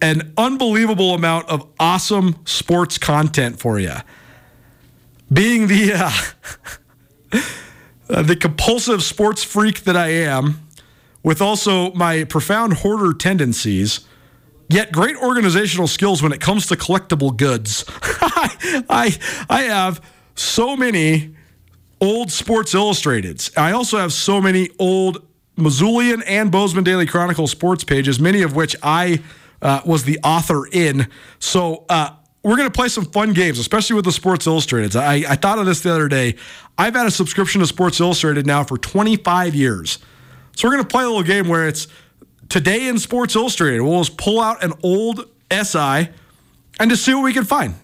an 0.00 0.32
unbelievable 0.36 1.14
amount 1.14 1.48
of 1.48 1.68
awesome 1.78 2.36
sports 2.44 2.98
content 2.98 3.58
for 3.58 3.78
you. 3.78 3.94
Being 5.32 5.68
the 5.68 5.94
uh, 8.08 8.22
the 8.22 8.36
compulsive 8.36 9.02
sports 9.02 9.42
freak 9.42 9.84
that 9.84 9.96
I 9.96 10.08
am, 10.08 10.60
with 11.22 11.40
also 11.40 11.92
my 11.92 12.24
profound 12.24 12.74
hoarder 12.74 13.14
tendencies 13.14 14.00
yet 14.68 14.92
great 14.92 15.16
organizational 15.16 15.86
skills 15.86 16.22
when 16.22 16.32
it 16.32 16.40
comes 16.40 16.66
to 16.66 16.76
collectible 16.76 17.36
goods. 17.36 17.84
I, 18.20 19.16
I 19.48 19.62
have 19.62 20.00
so 20.34 20.76
many 20.76 21.34
old 22.00 22.30
Sports 22.30 22.74
Illustrateds. 22.74 23.56
I 23.56 23.72
also 23.72 23.98
have 23.98 24.12
so 24.12 24.40
many 24.40 24.70
old 24.78 25.24
Missoulian 25.56 26.22
and 26.26 26.50
Bozeman 26.50 26.84
Daily 26.84 27.06
Chronicle 27.06 27.46
sports 27.46 27.84
pages, 27.84 28.18
many 28.18 28.42
of 28.42 28.56
which 28.56 28.74
I 28.82 29.22
uh, 29.62 29.80
was 29.84 30.04
the 30.04 30.18
author 30.24 30.66
in. 30.66 31.08
So 31.38 31.84
uh, 31.88 32.10
we're 32.42 32.56
going 32.56 32.68
to 32.68 32.72
play 32.72 32.88
some 32.88 33.06
fun 33.06 33.32
games, 33.32 33.58
especially 33.58 33.96
with 33.96 34.04
the 34.04 34.12
Sports 34.12 34.46
Illustrated. 34.46 34.94
I, 34.96 35.24
I 35.28 35.36
thought 35.36 35.58
of 35.58 35.66
this 35.66 35.80
the 35.80 35.92
other 35.92 36.08
day. 36.08 36.36
I've 36.76 36.94
had 36.94 37.06
a 37.06 37.10
subscription 37.10 37.60
to 37.60 37.66
Sports 37.66 38.00
Illustrated 38.00 38.46
now 38.46 38.64
for 38.64 38.76
25 38.76 39.54
years. 39.54 39.98
So 40.54 40.68
we're 40.68 40.74
going 40.74 40.84
to 40.84 40.90
play 40.90 41.04
a 41.04 41.06
little 41.06 41.22
game 41.22 41.48
where 41.48 41.66
it's 41.66 41.88
today 42.48 42.88
in 42.88 42.98
Sports 42.98 43.34
Illustrated. 43.34 43.80
We'll 43.80 44.04
just 44.04 44.18
pull 44.18 44.40
out 44.40 44.62
an 44.62 44.72
old 44.82 45.28
SI 45.50 46.08
and 46.78 46.90
just 46.90 47.04
see 47.04 47.14
what 47.14 47.24
we 47.24 47.32
can 47.32 47.44
find. 47.44 47.74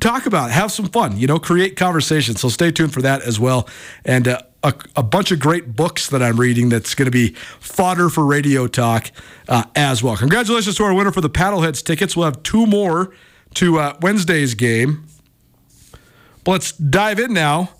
Talk 0.00 0.26
about 0.26 0.50
it, 0.50 0.52
have 0.52 0.72
some 0.72 0.86
fun, 0.86 1.16
you 1.16 1.26
know, 1.26 1.38
create 1.38 1.76
conversation. 1.76 2.34
So 2.36 2.48
stay 2.48 2.72
tuned 2.72 2.92
for 2.92 3.02
that 3.02 3.22
as 3.22 3.38
well. 3.38 3.68
And 4.04 4.26
uh, 4.28 4.42
a, 4.62 4.74
a, 4.96 5.02
bunch 5.02 5.32
of 5.32 5.40
great 5.40 5.74
books 5.74 6.08
that 6.08 6.22
I'm 6.22 6.38
reading 6.38 6.68
that's 6.68 6.94
going 6.94 7.06
to 7.06 7.10
be 7.12 7.30
fodder 7.60 8.08
for 8.08 8.24
radio 8.24 8.66
talk 8.66 9.10
uh, 9.48 9.64
as 9.74 10.02
well. 10.02 10.16
Congratulations 10.16 10.76
to 10.76 10.84
our 10.84 10.94
winner 10.94 11.12
for 11.12 11.20
the 11.20 11.30
Paddleheads 11.30 11.84
tickets. 11.84 12.16
We'll 12.16 12.26
have 12.26 12.42
two 12.42 12.66
more 12.66 13.12
to 13.54 13.78
uh, 13.78 13.96
Wednesday's 14.00 14.54
game. 14.54 15.06
But 16.44 16.52
let's 16.52 16.72
dive 16.72 17.18
in 17.18 17.32
now 17.32 17.70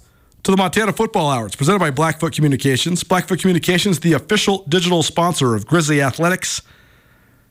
to 0.42 0.50
the 0.50 0.56
Montana 0.56 0.92
Football 0.92 1.30
Hour. 1.30 1.46
It's 1.46 1.56
presented 1.56 1.78
by 1.78 1.90
Blackfoot 1.90 2.32
Communications. 2.32 3.04
Blackfoot 3.04 3.40
Communications, 3.40 4.00
the 4.00 4.12
official 4.12 4.64
digital 4.68 5.02
sponsor 5.02 5.54
of 5.54 5.66
Grizzly 5.66 6.02
Athletics. 6.02 6.62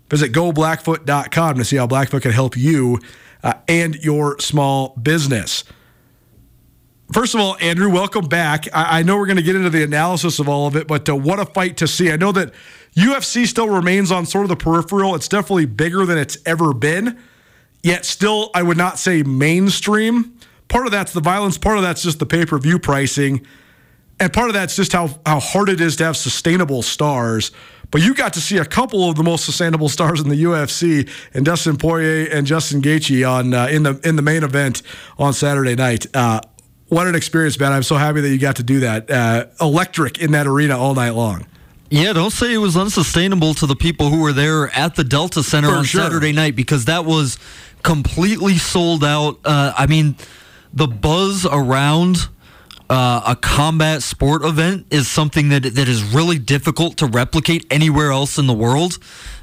Visit 0.09 0.33
goblackfoot.com 0.33 1.57
to 1.57 1.63
see 1.63 1.77
how 1.77 1.87
Blackfoot 1.87 2.23
can 2.23 2.31
help 2.31 2.57
you 2.57 2.99
uh, 3.43 3.53
and 3.67 3.95
your 3.95 4.39
small 4.39 4.89
business. 5.01 5.63
First 7.13 7.35
of 7.35 7.41
all, 7.41 7.57
Andrew, 7.59 7.89
welcome 7.89 8.25
back. 8.25 8.67
I, 8.73 8.99
I 8.99 9.03
know 9.03 9.17
we're 9.17 9.25
going 9.25 9.37
to 9.37 9.43
get 9.43 9.55
into 9.55 9.69
the 9.69 9.83
analysis 9.83 10.39
of 10.39 10.47
all 10.47 10.67
of 10.67 10.75
it, 10.75 10.87
but 10.87 11.09
uh, 11.09 11.15
what 11.15 11.39
a 11.39 11.45
fight 11.45 11.77
to 11.77 11.87
see. 11.87 12.11
I 12.11 12.15
know 12.15 12.31
that 12.31 12.53
UFC 12.95 13.45
still 13.45 13.69
remains 13.69 14.11
on 14.11 14.25
sort 14.25 14.45
of 14.45 14.49
the 14.49 14.55
peripheral. 14.55 15.15
It's 15.15 15.27
definitely 15.27 15.65
bigger 15.65 16.05
than 16.05 16.17
it's 16.17 16.37
ever 16.45 16.73
been, 16.73 17.19
yet 17.83 18.05
still, 18.05 18.49
I 18.55 18.63
would 18.63 18.77
not 18.77 18.97
say 18.97 19.23
mainstream 19.23 20.37
part 20.71 20.85
of 20.85 20.91
that's 20.91 21.11
the 21.11 21.21
violence, 21.21 21.57
part 21.57 21.77
of 21.77 21.83
that's 21.83 22.01
just 22.01 22.17
the 22.19 22.25
pay 22.25 22.45
per 22.45 22.57
view 22.57 22.79
pricing, 22.79 23.45
and 24.19 24.31
part 24.31 24.47
of 24.47 24.53
that's 24.53 24.75
just 24.75 24.93
how 24.93 25.19
how 25.25 25.39
hard 25.39 25.69
it 25.69 25.81
is 25.81 25.97
to 25.97 26.05
have 26.05 26.17
sustainable 26.17 26.81
stars. 26.81 27.51
But 27.91 28.01
you 28.01 28.13
got 28.13 28.33
to 28.33 28.41
see 28.41 28.57
a 28.57 28.65
couple 28.65 29.09
of 29.09 29.17
the 29.17 29.23
most 29.23 29.43
sustainable 29.43 29.89
stars 29.89 30.21
in 30.21 30.29
the 30.29 30.43
UFC, 30.43 31.09
and 31.33 31.45
Dustin 31.45 31.75
Poirier 31.75 32.29
and 32.31 32.47
Justin 32.47 32.81
Gaethje 32.81 33.29
on 33.29 33.53
uh, 33.53 33.67
in 33.67 33.83
the 33.83 33.99
in 34.03 34.15
the 34.15 34.21
main 34.21 34.43
event 34.43 34.81
on 35.19 35.33
Saturday 35.33 35.75
night. 35.75 36.07
Uh, 36.15 36.39
what 36.91 37.07
an 37.07 37.15
experience, 37.15 37.57
man! 37.57 37.71
I'm 37.71 37.83
so 37.83 37.95
happy 37.95 38.19
that 38.19 38.29
you 38.29 38.37
got 38.37 38.57
to 38.57 38.63
do 38.63 38.81
that. 38.81 39.09
Uh, 39.09 39.45
electric 39.61 40.19
in 40.19 40.31
that 40.33 40.45
arena 40.45 40.77
all 40.77 40.93
night 40.93 41.11
long. 41.11 41.45
Yeah, 41.89 42.11
don't 42.11 42.31
say 42.31 42.53
it 42.53 42.57
was 42.57 42.75
unsustainable 42.75 43.53
to 43.55 43.65
the 43.65 43.77
people 43.77 44.09
who 44.09 44.21
were 44.21 44.33
there 44.33 44.69
at 44.71 44.95
the 44.95 45.05
Delta 45.05 45.41
Center 45.41 45.69
For 45.69 45.75
on 45.75 45.83
sure. 45.85 46.01
Saturday 46.01 46.33
night 46.33 46.55
because 46.55 46.85
that 46.85 47.05
was 47.05 47.37
completely 47.81 48.57
sold 48.57 49.05
out. 49.05 49.39
Uh, 49.45 49.73
I 49.77 49.87
mean 49.87 50.15
the 50.73 50.87
buzz 50.87 51.45
around 51.45 52.27
uh, 52.89 53.21
a 53.25 53.35
combat 53.37 54.03
sport 54.03 54.43
event 54.43 54.85
is 54.91 55.07
something 55.07 55.47
that 55.49 55.63
that 55.63 55.87
is 55.87 56.03
really 56.13 56.39
difficult 56.39 56.97
to 56.97 57.05
replicate 57.05 57.65
anywhere 57.71 58.11
else 58.11 58.37
in 58.37 58.47
the 58.47 58.53
world. 58.53 58.97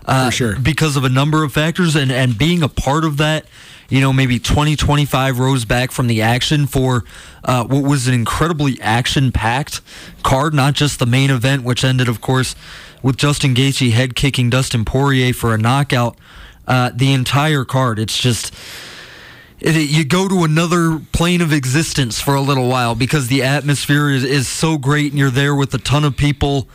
Uh, 0.05 0.27
For 0.27 0.33
sure. 0.33 0.59
Because 0.59 0.97
of 0.97 1.05
a 1.05 1.09
number 1.09 1.45
of 1.45 1.53
factors, 1.53 1.97
and, 1.97 2.13
and 2.13 2.37
being 2.37 2.63
a 2.63 2.69
part 2.69 3.05
of 3.05 3.17
that, 3.19 3.47
you 3.89 4.01
know, 4.01 4.13
maybe 4.13 4.39
20, 4.39 4.77
25 4.77 5.39
rows 5.39 5.65
back 5.65 5.91
from 5.91 6.07
the 6.09 6.21
action 6.21 6.67
for 6.67 7.05
uh, 7.45 7.65
what 7.65 7.83
was 7.83 8.07
an 8.07 8.15
incredibly 8.15 8.81
action 8.81 9.33
packed 9.33 9.81
card, 10.23 10.53
not 10.53 10.75
just 10.75 10.99
the 10.99 11.07
main 11.07 11.31
event, 11.31 11.65
which 11.65 11.85
ended, 11.85 12.09
of 12.09 12.21
course, 12.21 12.55
with 13.03 13.17
Justin 13.17 13.55
Gaethje 13.55 13.93
head 13.93 14.15
kicking 14.15 14.51
Dustin 14.51 14.85
Poirier 14.85 15.33
for 15.33 15.55
a 15.55 15.59
knockout. 15.59 16.17
Uh, 16.67 16.91
the 16.95 17.15
entire 17.15 17.65
card, 17.65 17.99
it's 17.99 18.19
just 18.19 18.55
you 19.61 20.05
go 20.05 20.29
to 20.29 20.45
another 20.45 21.01
plane 21.13 21.41
of 21.41 21.53
existence 21.53 22.21
for 22.21 22.35
a 22.35 22.41
little 22.41 22.69
while 22.69 22.95
because 22.95 23.29
the 23.29 23.43
atmosphere 23.43 24.11
is, 24.11 24.23
is 24.23 24.47
so 24.47 24.79
great 24.79 25.11
and 25.11 25.19
you're 25.19 25.31
there 25.31 25.55
with 25.55 25.75
a 25.75 25.79
ton 25.79 26.05
of 26.05 26.17
people 26.17 26.69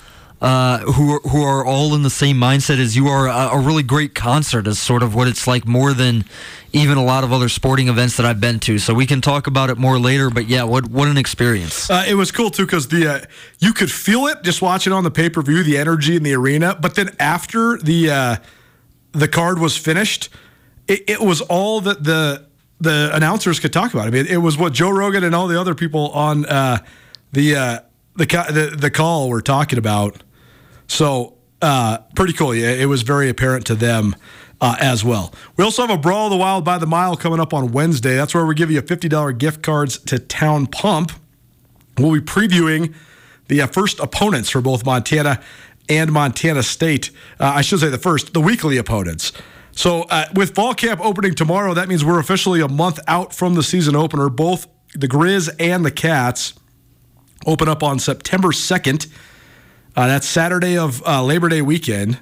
uh, 0.43 0.79
who, 0.79 1.19
who 1.19 1.41
are 1.41 1.65
all 1.65 1.95
in 1.95 2.03
the 2.03 2.09
same 2.09 2.35
mindset 2.35 2.77
as 2.77 2.97
you 2.97 3.07
are. 3.07 3.29
A, 3.29 3.57
a, 3.57 3.59
really 3.59 3.81
great 3.81 4.13
concert 4.13 4.67
is 4.67 4.77
sort 4.77 5.01
of 5.01 5.15
what 5.15 5.25
it's 5.25 5.47
like 5.47 5.65
more 5.65 5.93
than 5.93 6.25
even 6.73 6.97
a 6.97 7.03
lot 7.03 7.23
of 7.23 7.31
other 7.31 7.47
sporting 7.47 7.87
events 7.87 8.17
that 8.17 8.25
I've 8.25 8.41
been 8.41 8.59
to. 8.59 8.77
So 8.77 8.93
we 8.93 9.05
can 9.05 9.21
talk 9.21 9.47
about 9.47 9.69
it 9.69 9.77
more 9.77 9.97
later. 9.97 10.29
But 10.29 10.49
yeah, 10.49 10.63
what 10.63 10.89
what 10.89 11.07
an 11.07 11.17
experience! 11.17 11.89
Uh, 11.89 12.03
it 12.05 12.15
was 12.15 12.33
cool 12.33 12.49
too 12.49 12.65
because 12.65 12.89
the 12.89 13.07
uh, 13.07 13.19
you 13.59 13.71
could 13.71 13.89
feel 13.89 14.27
it 14.27 14.43
just 14.43 14.61
watching 14.61 14.91
on 14.91 15.05
the 15.05 15.11
pay 15.11 15.29
per 15.29 15.41
view, 15.41 15.63
the 15.63 15.77
energy 15.77 16.17
in 16.17 16.23
the 16.23 16.33
arena. 16.33 16.77
But 16.77 16.95
then 16.95 17.15
after 17.19 17.77
the 17.77 18.11
uh, 18.11 18.35
the 19.13 19.29
card 19.29 19.59
was 19.59 19.77
finished, 19.77 20.27
it, 20.89 21.09
it 21.09 21.21
was 21.21 21.39
all 21.39 21.79
that 21.79 22.03
the 22.03 22.45
the 22.81 23.11
announcers 23.13 23.61
could 23.61 23.71
talk 23.71 23.93
about. 23.93 24.07
I 24.07 24.09
mean, 24.09 24.27
it 24.27 24.39
was 24.39 24.57
what 24.57 24.73
Joe 24.73 24.89
Rogan 24.89 25.23
and 25.23 25.33
all 25.33 25.47
the 25.47 25.57
other 25.57 25.73
people 25.73 26.09
on 26.09 26.45
uh, 26.47 26.79
the, 27.31 27.55
uh, 27.55 27.79
the, 28.17 28.25
the 28.25 28.75
the 28.77 28.91
call 28.91 29.29
were 29.29 29.41
talking 29.41 29.79
about. 29.79 30.21
So 30.93 31.33
uh, 31.61 31.97
pretty 32.15 32.33
cool. 32.33 32.53
Yeah, 32.53 32.69
it 32.69 32.85
was 32.85 33.01
very 33.01 33.27
apparent 33.29 33.65
to 33.67 33.75
them. 33.75 34.15
Uh, 34.61 34.77
as 34.79 35.03
well. 35.03 35.33
We 35.57 35.65
also 35.65 35.81
have 35.81 35.91
a 35.91 35.97
Brawl 35.97 36.27
of 36.27 36.31
the 36.31 36.37
Wild 36.37 36.63
by 36.63 36.77
the 36.77 36.85
Mile 36.85 37.17
coming 37.17 37.41
up 37.41 37.53
on 37.53 37.73
Wednesday. 37.73 38.15
That's 38.15 38.33
where 38.33 38.45
we 38.45 38.55
give 38.55 38.71
you 38.71 38.81
$50 38.81 39.37
gift 39.37 39.61
cards 39.61 39.97
to 39.97 40.17
Town 40.19 40.67
Pump. 40.67 41.11
We'll 41.97 42.13
be 42.13 42.21
previewing 42.21 42.93
the 43.49 43.59
uh, 43.61 43.67
first 43.67 43.99
opponents 43.99 44.49
for 44.49 44.61
both 44.61 44.85
Montana 44.85 45.41
and 45.89 46.13
Montana 46.13 46.63
State. 46.63 47.11
Uh, 47.41 47.51
I 47.55 47.61
should 47.61 47.81
say 47.81 47.89
the 47.89 47.97
first, 47.97 48.33
the 48.33 48.39
weekly 48.39 48.77
opponents. 48.77 49.33
So, 49.73 50.03
uh, 50.03 50.27
with 50.33 50.55
fall 50.55 50.73
camp 50.73 51.01
opening 51.03 51.35
tomorrow, 51.35 51.73
that 51.73 51.89
means 51.89 52.05
we're 52.05 52.19
officially 52.19 52.61
a 52.61 52.69
month 52.69 53.01
out 53.05 53.33
from 53.33 53.55
the 53.55 53.63
season 53.63 53.97
opener. 53.97 54.29
Both 54.29 54.67
the 54.95 55.09
Grizz 55.09 55.53
and 55.59 55.83
the 55.83 55.91
Cats 55.91 56.53
open 57.45 57.67
up 57.67 57.83
on 57.83 57.99
September 57.99 58.49
2nd. 58.49 59.11
Uh, 59.95 60.07
that's 60.07 60.27
Saturday 60.27 60.77
of 60.77 61.05
uh, 61.05 61.23
Labor 61.23 61.49
Day 61.49 61.61
weekend. 61.61 62.19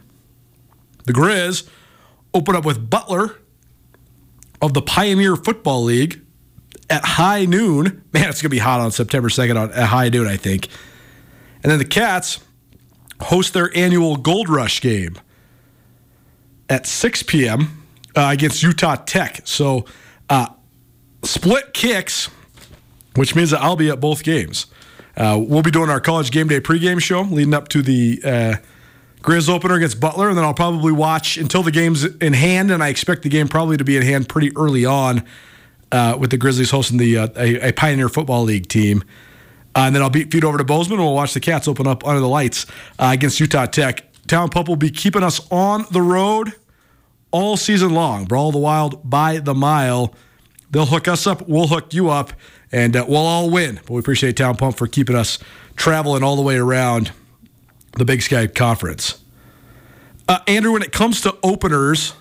The 1.06 1.14
Grizz 1.14 1.68
open 2.34 2.56
up 2.56 2.66
with 2.66 2.90
Butler 2.90 3.38
of 4.62 4.74
the 4.74 4.82
Pioneer 4.82 5.36
Football 5.36 5.84
League 5.84 6.22
at 6.90 7.04
high 7.04 7.46
noon. 7.46 8.04
Man, 8.14 8.30
it's 8.30 8.42
going 8.42 8.50
to 8.50 8.50
be 8.50 8.60
hot 8.60 8.82
on 8.82 8.92
September 8.92 9.30
2nd 9.30 9.60
on, 9.60 9.72
at 9.72 9.88
high 9.88 10.10
noon, 10.10 10.28
I 10.28 10.38
think. 10.38 10.68
And 11.64 11.72
then 11.72 11.80
the 11.80 11.86
Cats 11.86 12.40
host 13.22 13.54
their 13.54 13.76
annual 13.76 14.18
Gold 14.18 14.50
Rush 14.50 14.82
game 14.82 15.18
at 16.70 16.86
6 16.86 17.24
p.m. 17.24 17.86
Uh, 18.16 18.30
against 18.32 18.62
Utah 18.64 18.96
Tech. 18.96 19.42
So 19.46 19.86
uh, 20.30 20.48
split 21.24 21.74
kicks, 21.74 22.30
which 23.16 23.36
means 23.36 23.52
that 23.52 23.62
I'll 23.62 23.76
be 23.76 23.90
at 23.90 24.00
both 24.00 24.24
games. 24.24 24.66
Uh, 25.16 25.42
we'll 25.46 25.62
be 25.62 25.72
doing 25.72 25.90
our 25.90 26.00
college 26.00 26.32
game 26.32 26.48
day 26.48 26.60
pregame 26.60 27.02
show 27.02 27.22
leading 27.22 27.54
up 27.54 27.68
to 27.70 27.82
the 27.82 28.22
uh, 28.24 28.56
Grizz 29.22 29.50
opener 29.50 29.76
against 29.76 30.00
Butler, 30.00 30.30
and 30.30 30.38
then 30.38 30.44
I'll 30.44 30.54
probably 30.54 30.92
watch 30.92 31.38
until 31.38 31.64
the 31.64 31.72
game's 31.72 32.06
in 32.06 32.34
hand, 32.34 32.72
and 32.72 32.84
I 32.84 32.88
expect 32.88 33.22
the 33.22 33.30
game 33.30 33.48
probably 33.48 33.78
to 33.78 33.84
be 33.84 33.98
in 33.98 34.04
hand 34.04 34.30
pretty 34.30 34.56
early 34.56 34.86
on 34.86 35.24
uh, 35.92 36.18
with 36.20 36.32
the 36.32 36.38
Grizzlies 36.38 36.72
hosting 36.72 36.98
the 36.98 37.18
uh, 37.18 37.28
a, 37.36 37.70
a, 37.70 37.72
Pioneer 37.74 38.10
Football 38.10 38.44
League 38.44 38.68
team. 38.68 39.04
Uh, 39.76 39.82
and 39.82 39.96
then 39.96 40.02
I'll 40.02 40.10
beat 40.10 40.32
feed 40.32 40.44
over 40.44 40.58
to 40.58 40.64
Bozeman, 40.64 41.00
and 41.00 41.06
we'll 41.06 41.16
watch 41.16 41.34
the 41.34 41.40
Cats 41.40 41.68
open 41.68 41.88
up 41.88 42.06
under 42.06 42.20
the 42.20 42.28
lights 42.28 42.66
uh, 42.98 43.12
against 43.14 43.40
Utah 43.40 43.66
Tech. 43.66 44.06
Town 44.28 44.50
Pump 44.50 44.68
will 44.68 44.76
be 44.76 44.90
keeping 44.90 45.24
us 45.24 45.40
on 45.52 45.86
the 45.92 46.02
road 46.02 46.54
all 47.32 47.58
season 47.58 47.94
long. 47.94 48.26
Brawl 48.26 48.52
the 48.52 48.58
Wild 48.58 49.08
by 49.10 49.40
the 49.40 49.54
mile. 49.54 50.14
They'll 50.72 50.86
hook 50.86 51.08
us 51.08 51.28
up, 51.28 51.48
we'll 51.48 51.68
hook 51.68 51.94
you 51.94 52.10
up, 52.10 52.34
and 52.72 52.96
uh, 52.96 53.06
we'll 53.08 53.18
all 53.18 53.50
win. 53.50 53.76
But 53.86 53.92
we 53.92 54.00
appreciate 54.00 54.38
Town 54.38 54.56
Pump 54.56 54.78
for 54.78 54.88
keeping 54.88 55.16
us 55.16 55.40
traveling 55.76 56.24
all 56.24 56.36
the 56.36 56.42
way 56.42 56.58
around 56.58 57.12
the 57.98 58.06
Big 58.06 58.22
Sky 58.22 58.48
Conference. 58.48 59.22
Uh, 60.28 60.40
Andrew, 60.48 60.72
when 60.72 60.82
it 60.82 60.92
comes 60.92 61.22
to 61.22 61.36
openers, 61.44 62.14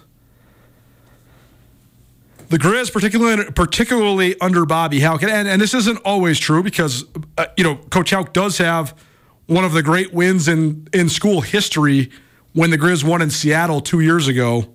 the 2.49 2.59
Grizz, 2.59 2.93
particularly 2.93 3.45
particularly 3.53 4.39
under 4.41 4.67
Bobby 4.67 5.01
Hauck, 5.01 5.23
and, 5.23 5.47
and 5.47 5.63
this 5.63 5.73
isn't 5.73 5.99
always 5.99 6.39
true 6.39 6.65
because 6.65 7.05
uh, 7.39 7.47
you 7.57 7.63
know 7.63 7.77
Coach 7.77 8.11
Hauck 8.11 8.33
does 8.33 8.59
have 8.59 8.99
one 9.47 9.65
of 9.65 9.73
the 9.73 9.83
great 9.83 10.13
wins 10.13 10.49
in 10.49 10.89
in 10.93 11.09
school 11.09 11.43
history 11.43 12.11
when 12.53 12.71
the 12.71 12.79
Grizz 12.79 13.05
won 13.05 13.23
in 13.23 13.31
Seattle 13.31 13.81
two 13.81 14.01
years 14.01 14.27
ago 14.27 14.75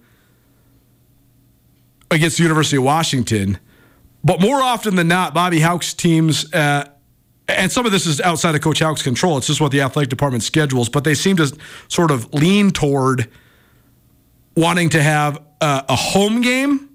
against 2.09 2.37
the 2.37 2.43
University 2.43 2.77
of 2.77 2.83
Washington. 2.83 3.59
But 4.25 4.41
more 4.41 4.59
often 4.59 4.95
than 4.95 5.07
not, 5.07 5.35
Bobby 5.35 5.59
Hauck's 5.59 5.93
teams, 5.93 6.51
uh, 6.51 6.89
and 7.47 7.71
some 7.71 7.85
of 7.85 7.91
this 7.91 8.07
is 8.07 8.19
outside 8.19 8.55
of 8.55 8.61
Coach 8.61 8.79
Hauck's 8.79 9.03
control. 9.03 9.37
It's 9.37 9.45
just 9.45 9.61
what 9.61 9.71
the 9.71 9.81
athletic 9.81 10.09
department 10.09 10.43
schedules, 10.43 10.89
but 10.89 11.03
they 11.03 11.13
seem 11.13 11.37
to 11.37 11.55
sort 11.89 12.09
of 12.09 12.33
lean 12.33 12.71
toward 12.71 13.29
wanting 14.57 14.89
to 14.89 15.03
have 15.03 15.39
uh, 15.61 15.83
a 15.87 15.95
home 15.95 16.41
game 16.41 16.89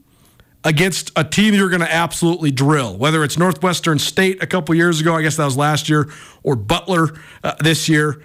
against 0.64 1.12
a 1.14 1.22
team 1.22 1.54
you're 1.54 1.68
going 1.68 1.80
to 1.80 1.92
absolutely 1.92 2.50
drill, 2.50 2.96
whether 2.96 3.22
it's 3.22 3.38
Northwestern 3.38 4.00
State 4.00 4.42
a 4.42 4.46
couple 4.46 4.74
years 4.74 5.00
ago, 5.00 5.14
I 5.14 5.22
guess 5.22 5.36
that 5.36 5.44
was 5.44 5.56
last 5.56 5.88
year, 5.88 6.10
or 6.42 6.56
Butler 6.56 7.10
uh, 7.44 7.54
this 7.60 7.88
year. 7.88 8.22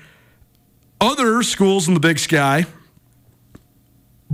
Other 1.00 1.44
schools 1.44 1.88
in 1.88 1.94
the 1.94 2.00
Big 2.00 2.18
Sky, 2.18 2.66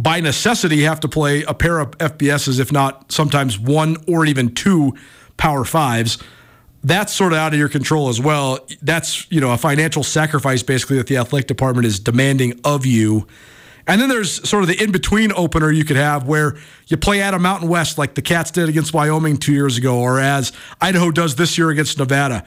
by 0.02 0.20
necessity, 0.20 0.82
have 0.82 1.00
to 1.02 1.08
play 1.08 1.44
a 1.44 1.54
pair 1.54 1.80
of 1.80 1.92
FBSs, 1.98 2.60
if 2.60 2.72
not 2.72 3.12
sometimes 3.12 3.60
one 3.60 3.98
or 4.08 4.26
even 4.26 4.54
two 4.54 4.96
Power 5.38 5.64
Fives. 5.64 6.18
That's 6.84 7.14
sort 7.14 7.34
of 7.34 7.40
out 7.40 7.54
of 7.54 7.60
your 7.60 7.70
control 7.70 8.10
as 8.10 8.20
well. 8.20 8.60
That's 8.82 9.30
you 9.32 9.40
know 9.40 9.52
a 9.52 9.58
financial 9.58 10.04
sacrifice 10.04 10.64
basically 10.64 10.98
that 10.98 11.08
the 11.08 11.18
athletic 11.18 11.48
department 11.48 11.86
is 11.86 12.00
demanding 12.00 12.60
of 12.64 12.86
you 12.86 13.28
and 13.88 14.00
then 14.00 14.10
there's 14.10 14.48
sort 14.48 14.64
of 14.64 14.70
the 14.70 14.82
in 14.82 14.92
between 14.92 15.32
opener 15.34 15.72
you 15.72 15.84
could 15.84 15.98
have 15.98 16.28
where 16.28 16.56
you 16.88 16.98
play 16.98 17.22
at 17.22 17.34
a 17.34 17.40
Mountain 17.40 17.70
West 17.70 17.98
like 17.98 18.16
the 18.16 18.22
Cats 18.22 18.52
did 18.52 18.70
against 18.70 18.94
Wyoming 18.94 19.38
two 19.38 19.54
years 19.54 19.78
ago, 19.78 20.00
or 20.00 20.20
as 20.20 20.52
Idaho 20.80 21.12
does 21.12 21.36
this 21.36 21.58
year 21.58 21.70
against 21.70 21.98
Nevada. 21.98 22.44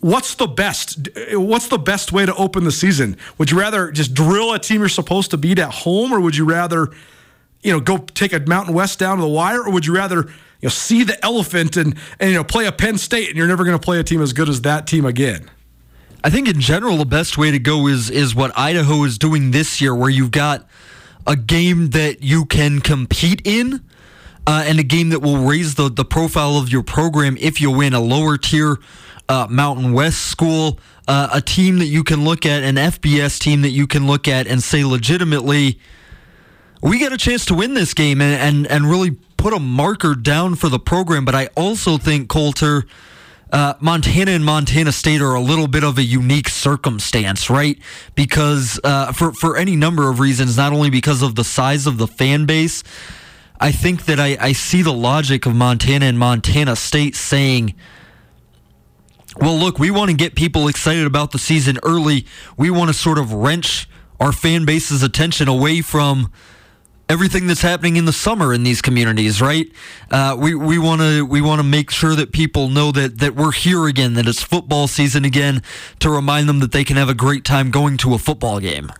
What's 0.00 0.34
the 0.34 0.46
best? 0.46 1.08
What's 1.32 1.68
the 1.68 1.78
best 1.78 2.10
way 2.10 2.24
to 2.24 2.34
open 2.34 2.64
the 2.64 2.72
season? 2.72 3.18
Would 3.36 3.50
you 3.50 3.60
rather 3.60 3.90
just 3.90 4.14
drill 4.14 4.54
a 4.54 4.58
team 4.58 4.80
you're 4.80 4.88
supposed 4.88 5.30
to 5.32 5.36
beat 5.36 5.58
at 5.58 5.70
home, 5.70 6.12
or 6.12 6.20
would 6.20 6.34
you 6.34 6.46
rather, 6.46 6.88
you 7.62 7.70
know, 7.70 7.80
go 7.80 7.98
take 7.98 8.32
a 8.32 8.40
Mountain 8.40 8.74
West 8.74 8.98
down 8.98 9.18
to 9.18 9.22
the 9.22 9.28
wire, 9.28 9.62
or 9.62 9.70
would 9.70 9.84
you 9.84 9.94
rather, 9.94 10.22
you 10.22 10.30
know, 10.62 10.68
see 10.70 11.04
the 11.04 11.22
elephant 11.22 11.76
and 11.76 11.94
and 12.18 12.30
you 12.30 12.36
know 12.36 12.44
play 12.44 12.64
a 12.66 12.72
Penn 12.72 12.96
State 12.96 13.28
and 13.28 13.36
you're 13.36 13.46
never 13.46 13.62
going 13.62 13.78
to 13.78 13.84
play 13.84 14.00
a 14.00 14.02
team 14.02 14.22
as 14.22 14.32
good 14.32 14.48
as 14.48 14.62
that 14.62 14.86
team 14.86 15.04
again? 15.04 15.50
I 16.24 16.30
think 16.30 16.48
in 16.48 16.60
general 16.60 16.96
the 16.96 17.04
best 17.04 17.36
way 17.36 17.50
to 17.50 17.58
go 17.58 17.86
is 17.86 18.08
is 18.08 18.34
what 18.34 18.56
Idaho 18.58 19.04
is 19.04 19.18
doing 19.18 19.50
this 19.50 19.82
year, 19.82 19.94
where 19.94 20.10
you've 20.10 20.30
got 20.30 20.66
a 21.26 21.36
game 21.36 21.90
that 21.90 22.22
you 22.22 22.46
can 22.46 22.80
compete 22.80 23.42
in. 23.44 23.84
Uh, 24.46 24.64
and 24.66 24.80
a 24.80 24.82
game 24.82 25.10
that 25.10 25.20
will 25.20 25.36
raise 25.36 25.74
the, 25.74 25.90
the 25.90 26.04
profile 26.04 26.56
of 26.56 26.72
your 26.72 26.82
program 26.82 27.36
if 27.38 27.60
you 27.60 27.70
win 27.70 27.92
a 27.92 28.00
lower 28.00 28.38
tier 28.38 28.78
uh, 29.30 29.46
Mountain 29.48 29.92
West 29.92 30.22
school, 30.22 30.80
uh, 31.06 31.28
a 31.32 31.40
team 31.40 31.78
that 31.78 31.86
you 31.86 32.02
can 32.02 32.24
look 32.24 32.44
at, 32.44 32.64
an 32.64 32.74
FBS 32.74 33.38
team 33.38 33.62
that 33.62 33.70
you 33.70 33.86
can 33.86 34.08
look 34.08 34.26
at 34.26 34.48
and 34.48 34.60
say 34.60 34.82
legitimately, 34.82 35.78
we 36.82 36.98
got 36.98 37.12
a 37.12 37.16
chance 37.16 37.46
to 37.46 37.54
win 37.54 37.74
this 37.74 37.94
game 37.94 38.20
and, 38.20 38.34
and, 38.34 38.66
and 38.66 38.90
really 38.90 39.12
put 39.36 39.52
a 39.52 39.60
marker 39.60 40.16
down 40.16 40.56
for 40.56 40.68
the 40.68 40.80
program. 40.80 41.24
But 41.24 41.36
I 41.36 41.46
also 41.56 41.96
think, 41.96 42.28
Colter, 42.28 42.86
uh, 43.52 43.74
Montana 43.78 44.32
and 44.32 44.44
Montana 44.44 44.90
State 44.90 45.20
are 45.20 45.34
a 45.34 45.40
little 45.40 45.68
bit 45.68 45.84
of 45.84 45.96
a 45.96 46.02
unique 46.02 46.48
circumstance, 46.48 47.48
right? 47.48 47.78
Because 48.16 48.80
uh, 48.82 49.12
for 49.12 49.32
for 49.32 49.56
any 49.56 49.76
number 49.76 50.10
of 50.10 50.18
reasons, 50.18 50.56
not 50.56 50.72
only 50.72 50.90
because 50.90 51.22
of 51.22 51.36
the 51.36 51.44
size 51.44 51.86
of 51.86 51.98
the 51.98 52.08
fan 52.08 52.46
base, 52.46 52.82
I 53.60 53.70
think 53.70 54.06
that 54.06 54.18
I, 54.18 54.36
I 54.40 54.52
see 54.52 54.82
the 54.82 54.92
logic 54.92 55.46
of 55.46 55.54
Montana 55.54 56.06
and 56.06 56.18
Montana 56.18 56.74
State 56.74 57.14
saying. 57.14 57.74
Well, 59.36 59.56
look, 59.56 59.78
we 59.78 59.90
want 59.90 60.10
to 60.10 60.16
get 60.16 60.34
people 60.34 60.68
excited 60.68 61.06
about 61.06 61.30
the 61.30 61.38
season 61.38 61.78
early. 61.82 62.26
We 62.56 62.70
want 62.70 62.88
to 62.88 62.94
sort 62.94 63.18
of 63.18 63.32
wrench 63.32 63.88
our 64.18 64.32
fan 64.32 64.64
base's 64.64 65.02
attention 65.02 65.48
away 65.48 65.80
from 65.80 66.30
everything 67.08 67.48
that's 67.48 67.62
happening 67.62 67.96
in 67.96 68.04
the 68.04 68.12
summer 68.12 68.54
in 68.54 68.62
these 68.62 68.80
communities, 68.82 69.40
right? 69.40 69.70
Uh, 70.10 70.36
we 70.38 70.54
we 70.54 70.78
want 70.78 71.00
to 71.00 71.24
we 71.24 71.40
want 71.40 71.58
to 71.58 71.64
make 71.64 71.90
sure 71.90 72.14
that 72.14 72.32
people 72.32 72.68
know 72.68 72.92
that 72.92 73.18
that 73.18 73.34
we're 73.34 73.52
here 73.52 73.86
again, 73.86 74.14
that 74.14 74.26
it's 74.26 74.42
football 74.42 74.86
season 74.86 75.24
again, 75.24 75.62
to 75.98 76.10
remind 76.10 76.48
them 76.48 76.60
that 76.60 76.72
they 76.72 76.84
can 76.84 76.96
have 76.96 77.08
a 77.08 77.14
great 77.14 77.44
time 77.44 77.70
going 77.70 77.96
to 77.98 78.14
a 78.14 78.18
football 78.18 78.60
game. 78.60 78.90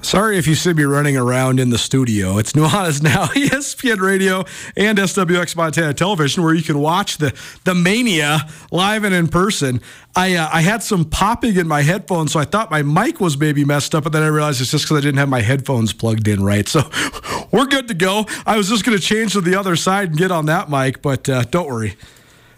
Sorry 0.00 0.38
if 0.38 0.46
you 0.46 0.54
see 0.54 0.72
me 0.72 0.84
running 0.84 1.16
around 1.16 1.58
in 1.58 1.70
the 1.70 1.78
studio. 1.78 2.38
It's 2.38 2.52
Nuanez 2.52 3.02
Now, 3.02 3.26
ESPN 3.26 4.00
Radio 4.00 4.44
and 4.76 4.96
SWX 4.96 5.56
Montana 5.56 5.92
Television, 5.92 6.44
where 6.44 6.54
you 6.54 6.62
can 6.62 6.78
watch 6.78 7.18
the 7.18 7.36
the 7.64 7.74
mania 7.74 8.48
live 8.70 9.02
and 9.02 9.12
in 9.12 9.26
person. 9.26 9.80
I 10.14 10.36
uh, 10.36 10.48
I 10.52 10.60
had 10.60 10.84
some 10.84 11.04
popping 11.04 11.56
in 11.56 11.66
my 11.66 11.82
headphones, 11.82 12.32
so 12.32 12.38
I 12.38 12.44
thought 12.44 12.70
my 12.70 12.82
mic 12.82 13.20
was 13.20 13.36
maybe 13.36 13.64
messed 13.64 13.92
up, 13.94 14.04
but 14.04 14.12
then 14.12 14.22
I 14.22 14.28
realized 14.28 14.60
it's 14.60 14.70
just 14.70 14.84
because 14.84 14.98
I 14.98 15.00
didn't 15.00 15.18
have 15.18 15.28
my 15.28 15.42
headphones 15.42 15.92
plugged 15.92 16.28
in 16.28 16.44
right. 16.44 16.68
So 16.68 16.88
we're 17.52 17.66
good 17.66 17.88
to 17.88 17.94
go. 17.94 18.24
I 18.46 18.56
was 18.56 18.68
just 18.68 18.84
going 18.84 18.96
to 18.96 19.02
change 19.02 19.32
to 19.32 19.40
the 19.40 19.56
other 19.56 19.74
side 19.74 20.10
and 20.10 20.16
get 20.16 20.30
on 20.30 20.46
that 20.46 20.70
mic, 20.70 21.02
but 21.02 21.28
uh, 21.28 21.42
don't 21.42 21.68
worry. 21.68 21.96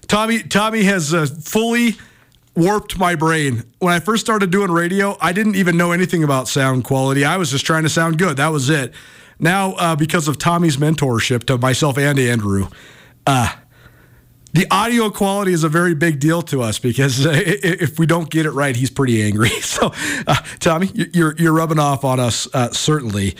Tommy 0.06 0.42
Tommy 0.42 0.82
has 0.82 1.14
uh, 1.14 1.24
fully 1.26 1.96
warped 2.54 2.98
my 2.98 3.14
brain. 3.14 3.64
When 3.78 3.92
I 3.92 4.00
first 4.00 4.24
started 4.24 4.50
doing 4.50 4.70
radio, 4.70 5.16
I 5.20 5.32
didn't 5.32 5.56
even 5.56 5.76
know 5.76 5.92
anything 5.92 6.24
about 6.24 6.48
sound 6.48 6.84
quality. 6.84 7.24
I 7.24 7.36
was 7.36 7.50
just 7.50 7.64
trying 7.64 7.84
to 7.84 7.88
sound 7.88 8.18
good. 8.18 8.36
That 8.36 8.48
was 8.48 8.70
it. 8.70 8.92
Now, 9.38 9.72
uh, 9.72 9.96
because 9.96 10.28
of 10.28 10.38
Tommy's 10.38 10.76
mentorship 10.76 11.44
to 11.44 11.56
myself 11.56 11.96
and 11.96 12.18
Andrew, 12.18 12.68
uh, 13.26 13.54
the 14.52 14.66
audio 14.70 15.10
quality 15.10 15.52
is 15.52 15.64
a 15.64 15.68
very 15.68 15.94
big 15.94 16.18
deal 16.18 16.42
to 16.42 16.60
us 16.60 16.78
because 16.78 17.24
uh, 17.24 17.32
if 17.34 17.98
we 17.98 18.06
don't 18.06 18.28
get 18.28 18.46
it 18.46 18.50
right, 18.50 18.74
he's 18.74 18.90
pretty 18.90 19.22
angry. 19.22 19.50
So, 19.60 19.92
uh, 20.26 20.34
Tommy, 20.58 20.90
you're 20.94 21.34
you're 21.38 21.52
rubbing 21.52 21.78
off 21.78 22.04
on 22.04 22.18
us 22.18 22.48
uh, 22.52 22.70
certainly. 22.72 23.36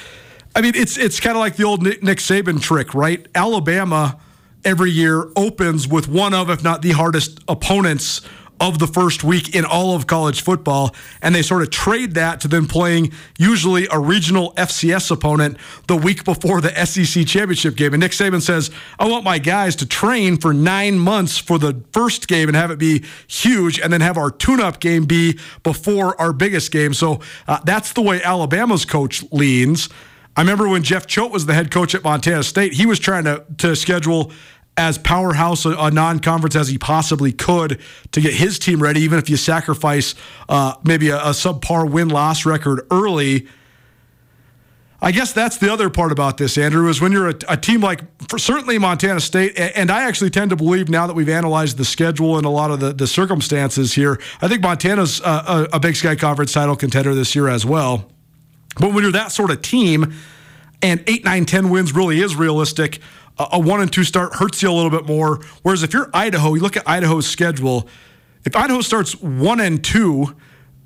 I 0.55 0.61
mean, 0.61 0.75
it's 0.77 0.97
it's 0.97 1.19
kind 1.19 1.37
of 1.37 1.41
like 1.41 1.57
the 1.57 1.65
old 1.65 1.83
Nick 1.83 2.19
Saban 2.19 2.63
trick, 2.63 2.95
right? 2.95 3.27
Alabama 3.35 4.19
every 4.65 4.91
year 4.91 5.31
opens 5.37 5.89
with 5.89 6.09
one 6.09 6.35
of, 6.35 6.51
if 6.51 6.63
not 6.63 6.83
the 6.83 6.93
hardest 6.93 7.41
opponents 7.49 8.21
of 8.61 8.79
the 8.79 8.87
first 8.87 9.25
week 9.25 9.55
in 9.55 9.65
all 9.65 9.97
of 9.97 10.07
college 10.07 10.43
football. 10.43 10.95
And 11.23 11.35
they 11.35 11.43
sort 11.43 11.63
of 11.63 11.71
trade 11.71 12.15
that 12.15 12.41
to 12.43 12.49
then 12.49 12.67
playing 12.67 13.13
usually 13.39 13.89
a 13.91 13.99
regional 13.99 14.53
FCS 14.53 15.11
opponent 15.11 15.57
the 15.87 15.97
week 15.97 16.25
before 16.25 16.61
the 16.61 16.73
SEC 16.85 17.27
championship 17.27 17.75
game. 17.75 17.95
And 17.95 18.01
Nick 18.01 18.13
Saban 18.13 18.43
says, 18.43 18.71
I 18.99 19.09
want 19.09 19.25
my 19.25 19.39
guys 19.39 19.75
to 19.77 19.87
train 19.87 20.37
for 20.37 20.53
nine 20.53 20.99
months 20.99 21.39
for 21.39 21.59
the 21.59 21.83
first 21.93 22.29
game 22.29 22.49
and 22.49 22.57
have 22.57 22.71
it 22.71 22.79
be 22.79 23.05
huge, 23.27 23.81
and 23.81 23.93
then 23.93 24.03
have 24.03 24.19
our 24.19 24.31
tune 24.31 24.61
up 24.61 24.81
game 24.81 25.07
be 25.07 25.39
before 25.63 26.21
our 26.21 26.33
biggest 26.33 26.71
game. 26.71 26.93
So 26.93 27.21
uh, 27.49 27.61
that's 27.65 27.93
the 27.95 28.03
way 28.03 28.23
Alabama's 28.23 28.85
coach 28.85 29.25
leans. 29.33 29.89
I 30.37 30.43
remember 30.43 30.69
when 30.69 30.83
Jeff 30.83 31.07
Choate 31.07 31.33
was 31.33 31.47
the 31.47 31.55
head 31.55 31.71
coach 31.71 31.95
at 31.95 32.05
Montana 32.05 32.43
State, 32.43 32.73
he 32.73 32.87
was 32.87 32.99
trying 32.99 33.25
to, 33.25 33.45
to 33.59 33.75
schedule 33.75 34.33
as 34.81 34.97
powerhouse 34.97 35.67
a, 35.67 35.73
a 35.73 35.91
non-conference 35.91 36.57
as 36.57 36.69
he 36.69 36.79
possibly 36.79 37.33
could 37.33 37.79
to 38.13 38.21
get 38.21 38.33
his 38.33 38.59
team 38.59 38.83
ready, 38.83 39.01
even 39.03 39.19
if 39.19 39.29
you 39.29 39.37
sacrifice 39.37 40.15
uh, 40.49 40.75
maybe 40.83 41.11
a, 41.11 41.19
a 41.19 41.31
subpar 41.31 41.89
win-loss 41.89 42.47
record 42.47 42.87
early. 42.91 43.47
I 45.03 45.13
guess 45.13 45.33
that's 45.33 45.59
the 45.59 45.71
other 45.71 45.91
part 45.91 46.13
about 46.13 46.39
this, 46.39 46.57
Andrew, 46.57 46.89
is 46.89 47.01
when 47.01 47.13
you're 47.13 47.29
a, 47.29 47.35
a 47.49 47.57
team 47.59 47.83
like 47.83 48.01
certainly 48.39 48.79
Montana 48.79 49.21
State, 49.21 49.53
and 49.59 49.91
I 49.91 50.05
actually 50.05 50.31
tend 50.31 50.49
to 50.51 50.57
believe 50.57 50.89
now 50.89 51.07
that 51.07 51.15
we've 51.15 51.29
analyzed 51.29 51.77
the 51.77 51.85
schedule 51.85 52.39
and 52.39 52.47
a 52.47 52.51
lot 52.51 52.71
of 52.71 52.81
the, 52.81 52.93
the 52.95 53.07
circumstances 53.07 53.95
here, 53.95 54.19
I 54.41 54.49
think 54.49 54.63
Montana's 54.63 55.21
a, 55.21 55.69
a 55.75 55.81
Big 55.81 55.97
Sky 55.97 56.17
Conference 56.17 56.53
title 56.53 56.75
contender 56.75 57.15
this 57.15 57.35
year 57.35 57.49
as 57.49 57.67
well. 57.67 58.11
But 58.79 58.95
when 58.95 59.03
you're 59.03 59.13
that 59.13 59.33
sort 59.33 59.51
of 59.51 59.61
team, 59.61 60.15
and 60.83 61.05
eight, 61.07 61.25
nine, 61.25 61.45
ten 61.45 61.69
wins 61.69 61.95
really 61.95 62.21
is 62.21 62.35
realistic 62.37 63.01
a 63.53 63.59
one 63.59 63.81
and 63.81 63.93
two 63.93 64.05
start 64.05 64.35
hurts 64.35 64.63
you 64.63 64.71
a 64.71 64.73
little 64.73 64.91
bit 64.91 65.07
more. 65.07 65.41
Whereas 65.63 65.83
if 65.83 65.93
you're 65.93 66.11
Idaho, 66.13 66.55
you 66.55 66.61
look 66.61 66.77
at 66.77 66.89
Idaho's 66.89 67.27
schedule. 67.27 67.89
If 68.45 68.57
Idaho 68.57 68.81
starts 68.81 69.21
one 69.21 69.61
and 69.61 69.83
two, 69.83 70.35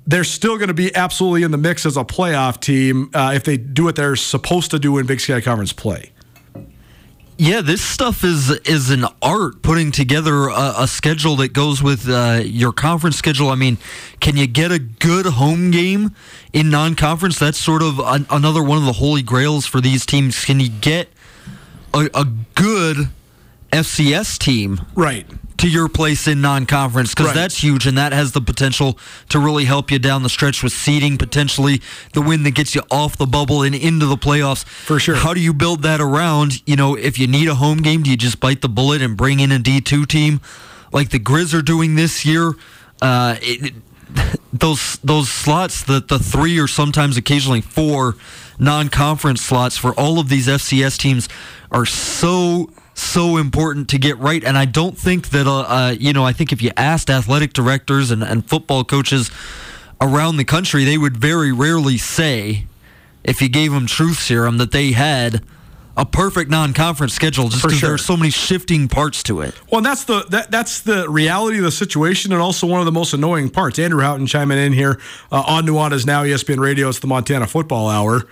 they're 0.05 0.23
still 0.23 0.57
going 0.57 0.67
to 0.67 0.73
be 0.73 0.95
absolutely 0.95 1.43
in 1.43 1.51
the 1.51 1.57
mix 1.57 1.85
as 1.85 1.97
a 1.97 2.03
playoff 2.03 2.59
team 2.59 3.09
uh, 3.13 3.31
if 3.33 3.43
they 3.43 3.57
do 3.57 3.85
what 3.85 3.95
they're 3.95 4.15
supposed 4.15 4.71
to 4.71 4.79
do 4.79 4.97
in 4.97 5.05
Big 5.05 5.19
Sky 5.19 5.41
Conference 5.41 5.73
play. 5.73 6.11
Yeah, 7.37 7.59
this 7.59 7.81
stuff 7.81 8.23
is 8.23 8.49
is 8.49 8.89
an 8.91 9.03
art 9.21 9.61
putting 9.61 9.91
together 9.91 10.47
a, 10.47 10.73
a 10.79 10.87
schedule 10.87 11.35
that 11.37 11.51
goes 11.51 11.83
with 11.83 12.07
uh, 12.07 12.41
your 12.45 12.71
conference 12.71 13.17
schedule. 13.17 13.49
I 13.49 13.55
mean, 13.55 13.77
can 14.21 14.37
you 14.37 14.47
get 14.47 14.71
a 14.71 14.79
good 14.79 15.25
home 15.25 15.69
game 15.69 16.15
in 16.53 16.69
non-conference? 16.69 17.37
That's 17.37 17.57
sort 17.57 17.83
of 17.83 17.99
an, 17.99 18.25
another 18.29 18.63
one 18.63 18.77
of 18.77 18.85
the 18.85 18.93
holy 18.93 19.21
grails 19.21 19.65
for 19.65 19.81
these 19.81 20.05
teams. 20.05 20.45
Can 20.45 20.61
you 20.61 20.69
get 20.69 21.09
a, 21.95 22.09
a 22.13 22.25
good 22.55 23.09
FCS 23.71 24.37
team 24.37 24.81
Right. 24.95 25.25
to 25.57 25.67
your 25.69 25.87
place 25.89 26.27
in 26.27 26.41
non-conference 26.41 27.09
because 27.11 27.27
Right. 27.27 27.35
that's 27.35 27.57
huge 27.63 27.87
and 27.87 27.97
that 27.97 28.13
has 28.13 28.31
the 28.33 28.41
potential 28.41 28.97
to 29.29 29.39
really 29.39 29.65
help 29.65 29.89
you 29.91 29.99
down 29.99 30.23
the 30.23 30.29
stretch 30.29 30.61
with 30.63 30.71
seeding 30.73 31.17
potentially 31.17 31.81
the 32.13 32.21
win 32.21 32.43
that 32.43 32.51
gets 32.51 32.75
you 32.75 32.81
off 32.91 33.17
the 33.17 33.25
bubble 33.25 33.63
and 33.63 33.73
into 33.75 34.05
the 34.05 34.17
playoffs 34.17 34.65
For 34.65 34.99
sure. 34.99 35.15
how 35.15 35.33
do 35.33 35.39
you 35.41 35.53
build 35.53 35.81
that 35.83 35.99
around 35.99 36.61
you 36.67 36.75
know 36.75 36.95
if 36.95 37.17
you 37.19 37.27
need 37.27 37.47
a 37.47 37.55
home 37.55 37.77
game 37.79 38.03
do 38.03 38.11
you 38.11 38.17
just 38.17 38.39
bite 38.39 38.61
the 38.61 38.69
bullet 38.69 39.01
and 39.01 39.17
bring 39.17 39.39
in 39.39 39.51
a 39.51 39.59
d2 39.59 40.07
team 40.07 40.39
like 40.93 41.09
the 41.09 41.19
grizz 41.19 41.53
are 41.53 41.61
doing 41.63 41.95
this 41.95 42.25
year 42.25 42.53
uh, 43.01 43.35
it, 43.41 43.73
those 44.53 44.97
those 45.03 45.27
slots 45.29 45.83
the 45.83 45.99
the 45.99 46.19
three 46.19 46.57
or 46.59 46.67
sometimes 46.67 47.17
occasionally 47.17 47.59
four 47.61 48.15
non-conference 48.57 49.41
slots 49.41 49.75
for 49.77 49.93
all 49.99 50.17
of 50.17 50.29
these 50.29 50.47
FCS 50.47 50.97
teams 50.97 51.27
are 51.75 51.85
so 51.85 52.69
so 52.93 53.35
important 53.35 53.89
to 53.89 53.97
get 53.97 54.17
right 54.17 54.43
and 54.45 54.57
I 54.57 54.63
don't 54.63 54.97
think 54.97 55.29
that 55.29 55.45
uh, 55.45 55.59
uh 55.59 55.95
you 55.99 56.13
know 56.13 56.23
I 56.23 56.31
think 56.31 56.53
if 56.53 56.61
you 56.61 56.71
asked 56.77 57.09
athletic 57.09 57.51
directors 57.51 58.09
and, 58.09 58.23
and 58.23 58.47
football 58.47 58.85
coaches 58.85 59.29
around 59.99 60.37
the 60.37 60.45
country 60.45 60.85
they 60.85 60.97
would 60.97 61.17
very 61.17 61.51
rarely 61.51 61.97
say 61.97 62.65
if 63.25 63.41
you 63.41 63.49
gave 63.49 63.73
them 63.73 63.85
truth 63.85 64.19
serum 64.19 64.57
that 64.59 64.71
they 64.71 64.93
had 64.93 65.43
a 65.97 66.05
perfect 66.05 66.49
non-conference 66.49 67.13
schedule 67.13 67.49
just 67.49 67.63
because 67.63 67.81
there 67.81 67.93
are 67.93 67.97
so 67.97 68.17
many 68.17 68.29
shifting 68.29 68.89
parts 68.89 69.23
to 69.23 69.39
it. 69.39 69.55
Well, 69.71 69.77
and 69.77 69.85
that's 69.85 70.03
the 70.03 70.25
that, 70.29 70.51
that's 70.51 70.81
the 70.81 71.09
reality 71.09 71.57
of 71.59 71.63
the 71.63 71.71
situation, 71.71 72.33
and 72.33 72.41
also 72.41 72.67
one 72.67 72.81
of 72.81 72.85
the 72.85 72.91
most 72.91 73.13
annoying 73.13 73.49
parts. 73.49 73.79
Andrew 73.79 74.01
Houghton 74.01 74.27
chiming 74.27 74.57
in 74.57 74.73
here 74.73 74.99
uh, 75.31 75.43
on 75.47 75.65
Nuanez 75.65 76.05
now 76.05 76.23
ESPN 76.23 76.59
Radio. 76.59 76.89
It's 76.89 76.99
the 76.99 77.07
Montana 77.07 77.47
Football 77.47 77.87
Hour. 77.87 78.23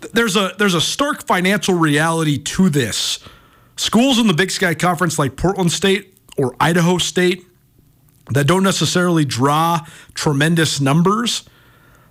Th- 0.00 0.12
There's 0.12 0.36
a 0.36 0.54
there's 0.58 0.74
a 0.74 0.80
stark 0.80 1.26
financial 1.26 1.74
reality 1.74 2.38
to 2.38 2.68
this. 2.68 3.18
Schools 3.76 4.18
in 4.18 4.26
the 4.26 4.34
Big 4.34 4.50
Sky 4.50 4.74
Conference 4.74 5.18
like 5.18 5.36
Portland 5.36 5.70
State 5.72 6.18
or 6.36 6.54
Idaho 6.60 6.98
State 6.98 7.44
that 8.30 8.46
don't 8.46 8.62
necessarily 8.62 9.24
draw 9.24 9.86
tremendous 10.14 10.80
numbers, 10.80 11.44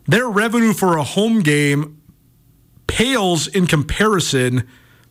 their 0.08 0.28
revenue 0.28 0.74
for 0.74 0.98
a 0.98 1.04
home 1.04 1.40
game 1.42 2.02
pales 2.88 3.48
in 3.48 3.68
comparison 3.68 4.68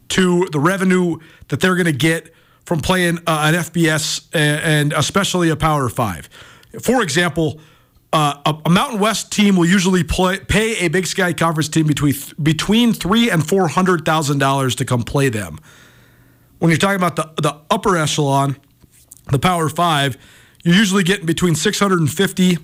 to 0.09 0.49
the 0.51 0.59
revenue 0.59 1.19
that 1.49 1.61
they're 1.61 1.75
going 1.77 1.85
to 1.87 1.93
get 1.93 2.33
from 2.65 2.81
playing 2.81 3.19
uh, 3.27 3.43
an 3.45 3.55
FBS 3.55 4.27
and 4.33 4.93
especially 4.95 5.51
a 5.51 5.57
Power 5.57 5.89
Five. 5.89 6.29
For 6.81 7.03
example, 7.03 7.61
uh, 8.17 8.41
a, 8.47 8.57
a 8.65 8.71
Mountain 8.71 8.99
West 8.99 9.31
team 9.31 9.57
will 9.57 9.67
usually 9.67 10.03
play, 10.03 10.39
pay 10.39 10.87
a 10.87 10.89
Big 10.89 11.07
Sky 11.07 11.35
Conference 11.35 11.69
team 11.69 11.87
between 11.87 12.15
between 12.43 12.95
three 12.95 13.31
and 13.31 13.47
four 13.47 13.69
hundred 13.69 14.07
thousand 14.07 14.39
dollars 14.39 14.75
to 14.77 14.87
come 14.87 15.03
play 15.03 15.29
them. 15.29 15.59
When 16.59 16.71
you're 16.71 16.79
talking 16.79 16.97
about 16.97 17.17
the 17.17 17.43
the 17.43 17.61
upper 17.71 17.95
echelon, 17.99 18.57
the 19.31 19.39
Power 19.39 19.69
Five, 19.69 20.17
you're 20.65 20.75
usually 20.75 21.03
getting 21.03 21.27
between 21.27 21.55
six 21.55 21.79
hundred 21.79 22.01
and 22.01 22.11
fifty 22.11 22.57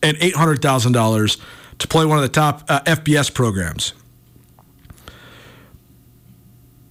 and 0.00 0.16
eight 0.20 0.36
hundred 0.36 0.62
thousand 0.62 0.92
dollars 0.92 1.38
to 1.80 1.88
play 1.88 2.04
one 2.04 2.16
of 2.16 2.22
the 2.22 2.28
top 2.28 2.62
uh, 2.68 2.82
FBS 2.82 3.34
programs. 3.34 3.94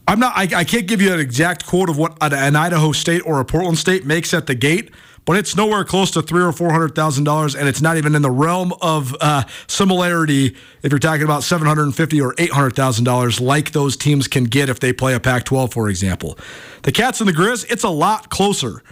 I'm 0.09 0.19
not. 0.19 0.33
I, 0.35 0.59
I 0.59 0.63
can't 0.65 0.87
give 0.87 1.01
you 1.01 1.13
an 1.13 1.21
exact 1.21 1.65
quote 1.65 1.89
of 1.89 1.97
what 1.97 2.17
an, 2.19 2.33
an 2.33 2.57
Idaho 2.57 2.91
State 2.91 3.21
or 3.25 3.39
a 3.39 3.45
Portland 3.45 3.77
State 3.77 4.05
makes 4.05 4.33
at 4.33 4.45
the 4.45 4.55
gate, 4.55 4.91
but 5.25 5.37
it's 5.37 5.55
nowhere 5.55 5.83
close 5.83 6.11
to 6.11 6.21
three 6.21 6.43
or 6.43 6.51
four 6.51 6.71
hundred 6.71 6.95
thousand 6.95 7.23
dollars, 7.23 7.55
and 7.55 7.67
it's 7.67 7.81
not 7.81 7.97
even 7.97 8.15
in 8.15 8.21
the 8.21 8.31
realm 8.31 8.73
of 8.81 9.15
uh, 9.19 9.43
similarity 9.67 10.55
if 10.83 10.91
you're 10.91 10.99
talking 10.99 11.23
about 11.23 11.43
seven 11.43 11.67
hundred 11.67 11.83
and 11.83 11.95
fifty 11.95 12.21
or 12.21 12.33
eight 12.37 12.51
hundred 12.51 12.75
thousand 12.75 13.05
dollars, 13.05 13.41
like 13.41 13.71
those 13.71 13.97
teams 13.97 14.27
can 14.27 14.45
get 14.45 14.69
if 14.69 14.79
they 14.79 14.93
play 14.93 15.13
a 15.13 15.19
Pac-12, 15.19 15.73
for 15.73 15.89
example. 15.89 16.37
The 16.83 16.91
Cats 16.91 17.19
and 17.19 17.27
the 17.27 17.33
Grizz, 17.33 17.69
it's 17.71 17.83
a 17.83 17.89
lot 17.89 18.29
closer. 18.29 18.83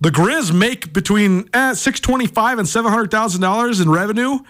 The 0.00 0.10
Grizz 0.10 0.52
make 0.52 0.92
between 0.92 1.48
eh, 1.54 1.74
six 1.74 2.00
twenty-five 2.00 2.58
and 2.58 2.68
seven 2.68 2.90
hundred 2.90 3.10
thousand 3.10 3.40
dollars 3.40 3.80
in 3.80 3.90
revenue 3.90 4.40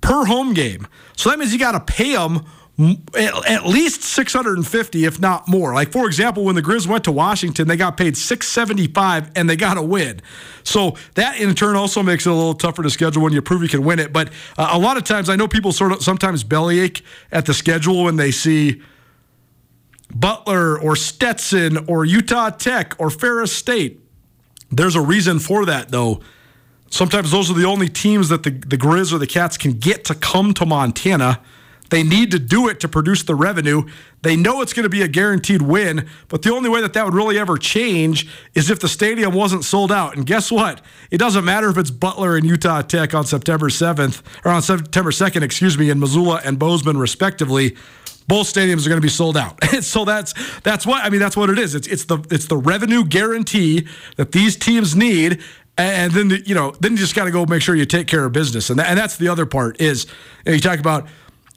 per 0.00 0.24
home 0.24 0.54
game. 0.54 0.86
So 1.16 1.28
that 1.28 1.38
means 1.38 1.52
you 1.52 1.58
got 1.58 1.72
to 1.72 1.80
pay 1.80 2.14
them 2.14 2.46
at, 3.14 3.66
least 3.66 4.02
six 4.02 4.32
hundred 4.32 4.56
and 4.56 4.66
fifty, 4.66 5.04
if 5.04 5.20
not 5.20 5.48
more. 5.48 5.74
Like 5.74 5.92
for 5.92 6.06
example, 6.06 6.44
when 6.44 6.54
the 6.54 6.62
Grizz 6.62 6.86
went 6.86 7.04
to 7.04 7.12
Washington, 7.12 7.68
they 7.68 7.76
got 7.76 7.96
paid 7.96 8.16
six 8.16 8.48
seventy-five, 8.48 9.30
and 9.36 9.48
they 9.48 9.56
got 9.56 9.76
a 9.76 9.82
win. 9.82 10.20
So 10.62 10.96
that 11.14 11.38
in 11.40 11.54
turn 11.54 11.76
also 11.76 12.02
makes 12.02 12.26
it 12.26 12.30
a 12.30 12.34
little 12.34 12.54
tougher 12.54 12.82
to 12.82 12.90
schedule 12.90 13.22
when 13.22 13.32
you 13.32 13.42
prove 13.42 13.62
you 13.62 13.68
can 13.68 13.84
win 13.84 13.98
it. 13.98 14.12
But 14.12 14.30
uh, 14.56 14.70
a 14.72 14.78
lot 14.78 14.96
of 14.96 15.04
times, 15.04 15.28
I 15.28 15.36
know 15.36 15.48
people 15.48 15.72
sort 15.72 15.92
of 15.92 16.02
sometimes 16.02 16.44
bellyache 16.44 17.02
at 17.30 17.46
the 17.46 17.54
schedule 17.54 18.04
when 18.04 18.16
they 18.16 18.30
see. 18.30 18.82
Butler 20.12 20.76
or 20.76 20.96
Stetson 20.96 21.84
or 21.86 22.04
Utah 22.04 22.50
Tech 22.50 22.96
or 22.98 23.10
Ferris 23.10 23.52
State. 23.52 24.00
There's 24.68 24.96
a 24.96 25.00
reason 25.00 25.38
for 25.38 25.64
that, 25.66 25.90
though. 25.90 26.20
Sometimes 26.90 27.30
those 27.30 27.48
are 27.48 27.54
the 27.54 27.64
only 27.64 27.88
teams 27.88 28.28
that 28.28 28.42
the, 28.42 28.50
the 28.50 28.76
Grizz 28.76 29.12
or 29.12 29.18
the 29.18 29.28
Cats 29.28 29.56
can 29.56 29.74
get 29.74 30.04
to 30.06 30.16
come 30.16 30.52
to 30.54 30.66
Montana. 30.66 31.40
They 31.90 32.02
need 32.02 32.30
to 32.30 32.38
do 32.38 32.68
it 32.68 32.80
to 32.80 32.88
produce 32.88 33.22
the 33.22 33.34
revenue. 33.34 33.82
They 34.22 34.36
know 34.36 34.60
it's 34.62 34.72
going 34.72 34.84
to 34.84 34.90
be 34.90 35.02
a 35.02 35.08
guaranteed 35.08 35.62
win, 35.62 36.08
but 36.28 36.42
the 36.42 36.52
only 36.52 36.70
way 36.70 36.80
that 36.80 36.92
that 36.94 37.04
would 37.04 37.14
really 37.14 37.38
ever 37.38 37.58
change 37.58 38.28
is 38.54 38.70
if 38.70 38.80
the 38.80 38.88
stadium 38.88 39.34
wasn't 39.34 39.64
sold 39.64 39.90
out. 39.92 40.16
And 40.16 40.24
guess 40.24 40.50
what? 40.50 40.80
It 41.10 41.18
doesn't 41.18 41.44
matter 41.44 41.68
if 41.68 41.76
it's 41.76 41.90
Butler 41.90 42.36
and 42.36 42.46
Utah 42.46 42.82
Tech 42.82 43.14
on 43.14 43.24
September 43.24 43.68
7th, 43.68 44.22
or 44.44 44.52
on 44.52 44.62
September 44.62 45.10
2nd, 45.10 45.42
excuse 45.42 45.76
me, 45.76 45.90
in 45.90 46.00
Missoula 46.00 46.40
and 46.44 46.58
Bozeman, 46.58 46.96
respectively 46.96 47.76
both 48.28 48.46
stadiums 48.46 48.86
are 48.86 48.88
going 48.88 49.00
to 49.00 49.04
be 49.04 49.08
sold 49.08 49.36
out. 49.36 49.62
so 49.82 50.04
that's 50.04 50.34
that's 50.60 50.86
what 50.86 51.04
I 51.04 51.10
mean. 51.10 51.18
That's 51.18 51.36
what 51.36 51.50
it 51.50 51.58
is. 51.58 51.74
It's 51.74 51.88
it's 51.88 52.04
the 52.04 52.18
it's 52.30 52.46
the 52.46 52.56
revenue 52.56 53.04
guarantee 53.04 53.88
that 54.14 54.30
these 54.30 54.56
teams 54.56 54.94
need, 54.94 55.40
and 55.76 56.12
then 56.12 56.30
you 56.46 56.54
know 56.54 56.70
then 56.78 56.92
you 56.92 56.98
just 56.98 57.16
got 57.16 57.24
to 57.24 57.32
go 57.32 57.44
make 57.44 57.60
sure 57.60 57.74
you 57.74 57.84
take 57.84 58.06
care 58.06 58.24
of 58.24 58.32
business. 58.32 58.70
And 58.70 58.78
that, 58.78 58.86
and 58.86 58.96
that's 58.96 59.16
the 59.16 59.26
other 59.26 59.46
part 59.46 59.80
is 59.80 60.04
you, 60.44 60.52
know, 60.52 60.52
you 60.52 60.60
talk 60.60 60.78
about 60.78 61.08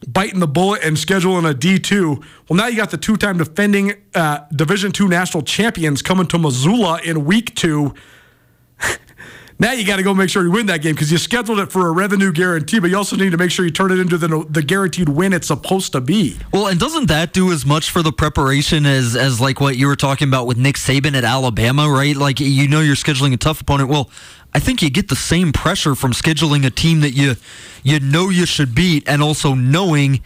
biting 0.07 0.39
the 0.39 0.47
bullet 0.47 0.83
and 0.83 0.97
scheduling 0.97 1.49
a 1.49 1.53
D 1.53 1.79
two. 1.79 2.21
Well, 2.49 2.57
now 2.57 2.67
you 2.67 2.77
got 2.77 2.91
the 2.91 2.97
two 2.97 3.17
time 3.17 3.37
defending 3.37 3.93
uh, 4.15 4.39
Division 4.55 4.91
two 4.91 5.07
national 5.07 5.43
champions 5.43 6.01
coming 6.01 6.27
to 6.27 6.37
Missoula 6.37 7.01
in 7.03 7.25
week 7.25 7.55
two. 7.55 7.93
Now 9.59 9.71
you 9.71 9.85
got 9.85 9.97
to 9.97 10.03
go 10.03 10.13
make 10.13 10.29
sure 10.29 10.43
you 10.43 10.51
win 10.51 10.65
that 10.65 10.81
game 10.81 10.93
because 10.93 11.11
you 11.11 11.17
scheduled 11.17 11.59
it 11.59 11.71
for 11.71 11.87
a 11.87 11.91
revenue 11.91 12.31
guarantee, 12.31 12.79
but 12.79 12.89
you 12.89 12.97
also 12.97 13.15
need 13.15 13.31
to 13.31 13.37
make 13.37 13.51
sure 13.51 13.63
you 13.63 13.71
turn 13.71 13.91
it 13.91 13.99
into 13.99 14.17
the, 14.17 14.45
the 14.49 14.61
guaranteed 14.61 15.09
win 15.09 15.31
it's 15.31 15.47
supposed 15.47 15.91
to 15.93 16.01
be. 16.01 16.37
Well, 16.51 16.67
and 16.67 16.79
doesn't 16.79 17.07
that 17.07 17.33
do 17.33 17.51
as 17.51 17.65
much 17.65 17.89
for 17.89 18.01
the 18.01 18.11
preparation 18.11 18.85
as 18.85 19.15
as 19.15 19.39
like 19.39 19.61
what 19.61 19.77
you 19.77 19.87
were 19.87 19.95
talking 19.95 20.27
about 20.27 20.47
with 20.47 20.57
Nick 20.57 20.75
Saban 20.75 21.15
at 21.15 21.23
Alabama, 21.23 21.89
right? 21.89 22.15
Like 22.15 22.39
you 22.39 22.67
know 22.67 22.81
you're 22.81 22.95
scheduling 22.95 23.33
a 23.33 23.37
tough 23.37 23.61
opponent. 23.61 23.89
Well, 23.89 24.09
I 24.55 24.59
think 24.59 24.81
you 24.81 24.89
get 24.89 25.09
the 25.09 25.15
same 25.15 25.51
pressure 25.51 25.95
from 25.95 26.11
scheduling 26.11 26.65
a 26.65 26.69
team 26.69 27.01
that 27.01 27.11
you 27.11 27.35
you 27.83 27.99
know 27.99 28.29
you 28.29 28.45
should 28.45 28.75
beat, 28.75 29.07
and 29.07 29.21
also 29.21 29.53
knowing 29.55 30.21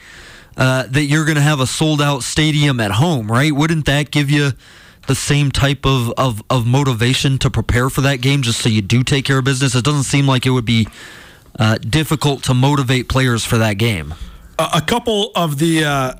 uh, 0.57 0.87
that 0.87 1.03
you're 1.03 1.23
going 1.25 1.35
to 1.35 1.41
have 1.41 1.59
a 1.59 1.67
sold 1.67 2.01
out 2.01 2.23
stadium 2.23 2.79
at 2.79 2.91
home, 2.91 3.31
right? 3.31 3.51
Wouldn't 3.53 3.85
that 3.85 4.11
give 4.11 4.29
you 4.29 4.51
the 5.07 5.15
same 5.15 5.51
type 5.51 5.85
of, 5.85 6.11
of, 6.17 6.43
of 6.49 6.65
motivation 6.65 7.37
to 7.39 7.49
prepare 7.49 7.89
for 7.89 8.01
that 8.01 8.21
game 8.21 8.41
just 8.41 8.61
so 8.61 8.67
you 8.67 8.81
do 8.81 9.03
take 9.03 9.23
care 9.23 9.37
of 9.37 9.45
business? 9.45 9.75
It 9.75 9.85
doesn't 9.85 10.03
seem 10.03 10.27
like 10.27 10.45
it 10.45 10.49
would 10.49 10.65
be 10.65 10.87
uh, 11.59 11.77
difficult 11.77 12.43
to 12.43 12.53
motivate 12.53 13.07
players 13.07 13.45
for 13.45 13.57
that 13.57 13.75
game. 13.75 14.13
A, 14.59 14.81
couple 14.81 15.31
of 15.35 15.59
the 15.59 15.85
uh, 15.85 16.13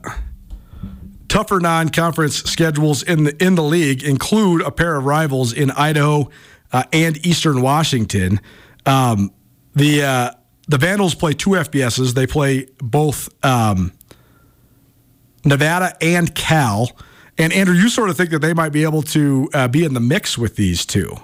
tougher 1.28 1.60
non-conference 1.60 2.44
schedules 2.44 3.02
in 3.02 3.24
the 3.24 3.44
in 3.44 3.56
the 3.56 3.64
league 3.64 4.04
include 4.04 4.62
a 4.62 4.70
pair 4.70 4.96
of 4.96 5.06
rivals 5.06 5.52
in 5.52 5.72
Idaho 5.72 6.30
uh, 6.72 6.84
and 6.92 7.26
Eastern 7.26 7.62
Washington. 7.62 8.40
Um, 8.86 9.32
the 9.76 10.04
uh, 10.04 10.32
the 10.68 10.78
Vandals 10.78 11.16
play 11.16 11.34
two 11.34 11.52
FBSs. 11.52 12.14
They 12.14 12.28
play 12.28 12.68
both 12.80 13.30
um, 13.46 13.92
Nevada 15.46 15.96
and 16.02 16.34
Cal. 16.34 16.90
And 17.38 17.54
Andrew, 17.54 17.76
you 17.76 17.90
sort 17.90 18.10
of 18.10 18.18
think 18.18 18.32
that 18.32 18.40
they 18.40 18.54
might 18.54 18.72
be 18.72 18.84
able 18.84 19.04
to 19.04 19.50
uh, 19.54 19.68
be 19.68 19.84
in 19.84 19.94
the 19.94 20.00
mix 20.00 20.38
with 20.38 20.56
these 20.56 20.86
two. 20.86 21.16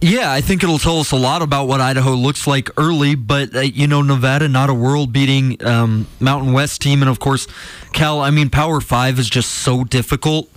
Yeah, 0.00 0.32
I 0.32 0.40
think 0.40 0.62
it'll 0.62 0.78
tell 0.78 1.00
us 1.00 1.10
a 1.10 1.16
lot 1.16 1.42
about 1.42 1.66
what 1.66 1.80
Idaho 1.80 2.12
looks 2.12 2.46
like 2.46 2.70
early, 2.76 3.16
but 3.16 3.54
uh, 3.54 3.60
you 3.60 3.88
know, 3.88 4.00
Nevada 4.00 4.46
not 4.46 4.70
a 4.70 4.74
world-beating 4.74 5.66
um, 5.66 6.06
Mountain 6.20 6.52
West 6.52 6.80
team, 6.80 7.02
and 7.02 7.10
of 7.10 7.18
course, 7.18 7.48
Cal. 7.92 8.20
I 8.20 8.30
mean, 8.30 8.48
Power 8.48 8.80
Five 8.80 9.18
is 9.18 9.28
just 9.28 9.50
so 9.50 9.82
difficult 9.82 10.48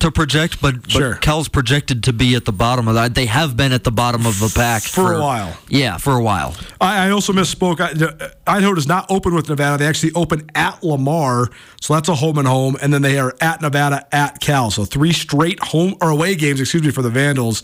to 0.00 0.10
project, 0.10 0.60
but, 0.60 0.82
but 0.82 0.90
Sure. 0.90 1.14
Cal's 1.14 1.48
projected 1.48 2.04
to 2.04 2.12
be 2.12 2.34
at 2.34 2.44
the 2.44 2.52
bottom 2.52 2.88
of 2.88 2.94
that. 2.94 3.14
They 3.14 3.26
have 3.26 3.56
been 3.56 3.72
at 3.72 3.84
the 3.84 3.90
bottom 3.90 4.26
of 4.26 4.38
the 4.38 4.52
pack 4.54 4.82
For 4.82 5.14
a 5.14 5.20
while. 5.20 5.56
Yeah, 5.68 5.96
for 5.96 6.14
a 6.14 6.22
while. 6.22 6.54
I, 6.80 7.06
I 7.06 7.10
also 7.10 7.32
misspoke. 7.32 7.80
I, 7.80 8.30
Idaho 8.46 8.74
does 8.74 8.86
not 8.86 9.10
open 9.10 9.34
with 9.34 9.48
Nevada. 9.48 9.78
They 9.78 9.86
actually 9.86 10.12
open 10.12 10.50
at 10.54 10.82
Lamar, 10.82 11.48
so 11.80 11.94
that's 11.94 12.08
a 12.08 12.14
home 12.14 12.38
and 12.38 12.46
home, 12.46 12.76
and 12.80 12.92
then 12.92 13.02
they 13.02 13.18
are 13.18 13.34
at 13.40 13.60
Nevada, 13.62 14.06
at 14.14 14.40
Cal. 14.40 14.70
So 14.70 14.84
three 14.84 15.12
straight 15.12 15.60
home 15.60 15.96
or 16.00 16.10
away 16.10 16.34
games, 16.34 16.60
excuse 16.60 16.82
me, 16.82 16.90
for 16.90 17.02
the 17.02 17.10
Vandals. 17.10 17.62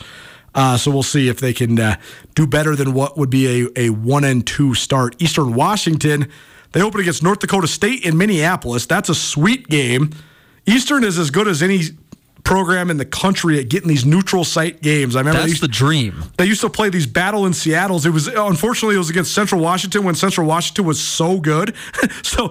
Uh, 0.54 0.76
so 0.76 0.90
we'll 0.90 1.02
see 1.02 1.28
if 1.28 1.40
they 1.40 1.52
can 1.52 1.78
uh, 1.80 1.96
do 2.34 2.46
better 2.46 2.76
than 2.76 2.92
what 2.92 3.16
would 3.16 3.30
be 3.30 3.64
a, 3.64 3.68
a 3.86 3.90
one 3.90 4.24
and 4.24 4.46
two 4.46 4.74
start. 4.74 5.16
Eastern 5.20 5.54
Washington, 5.54 6.30
they 6.72 6.82
open 6.82 7.00
against 7.00 7.22
North 7.22 7.38
Dakota 7.38 7.66
State 7.66 8.04
in 8.04 8.18
Minneapolis. 8.18 8.84
That's 8.86 9.08
a 9.08 9.14
sweet 9.14 9.68
game. 9.68 10.10
Eastern 10.66 11.04
is 11.04 11.18
as 11.18 11.30
good 11.30 11.48
as 11.48 11.62
any 11.62 11.80
program 12.44 12.90
in 12.90 12.96
the 12.96 13.04
country 13.04 13.58
at 13.60 13.68
getting 13.68 13.88
these 13.88 14.04
neutral 14.04 14.42
site 14.44 14.82
games. 14.82 15.14
I 15.14 15.20
remember 15.20 15.38
they 15.38 15.42
That's 15.44 15.50
used- 15.52 15.62
the 15.62 15.68
dream. 15.68 16.24
they 16.38 16.44
used 16.44 16.60
to 16.62 16.68
play 16.68 16.88
these 16.88 17.06
battle 17.06 17.46
in 17.46 17.52
Seattle's. 17.52 18.04
It 18.04 18.10
was 18.10 18.26
unfortunately 18.26 18.96
it 18.96 18.98
was 18.98 19.10
against 19.10 19.32
Central 19.32 19.60
Washington 19.60 20.02
when 20.04 20.14
Central 20.16 20.46
Washington 20.46 20.84
was 20.84 21.00
so 21.00 21.38
good. 21.38 21.74
so, 22.22 22.50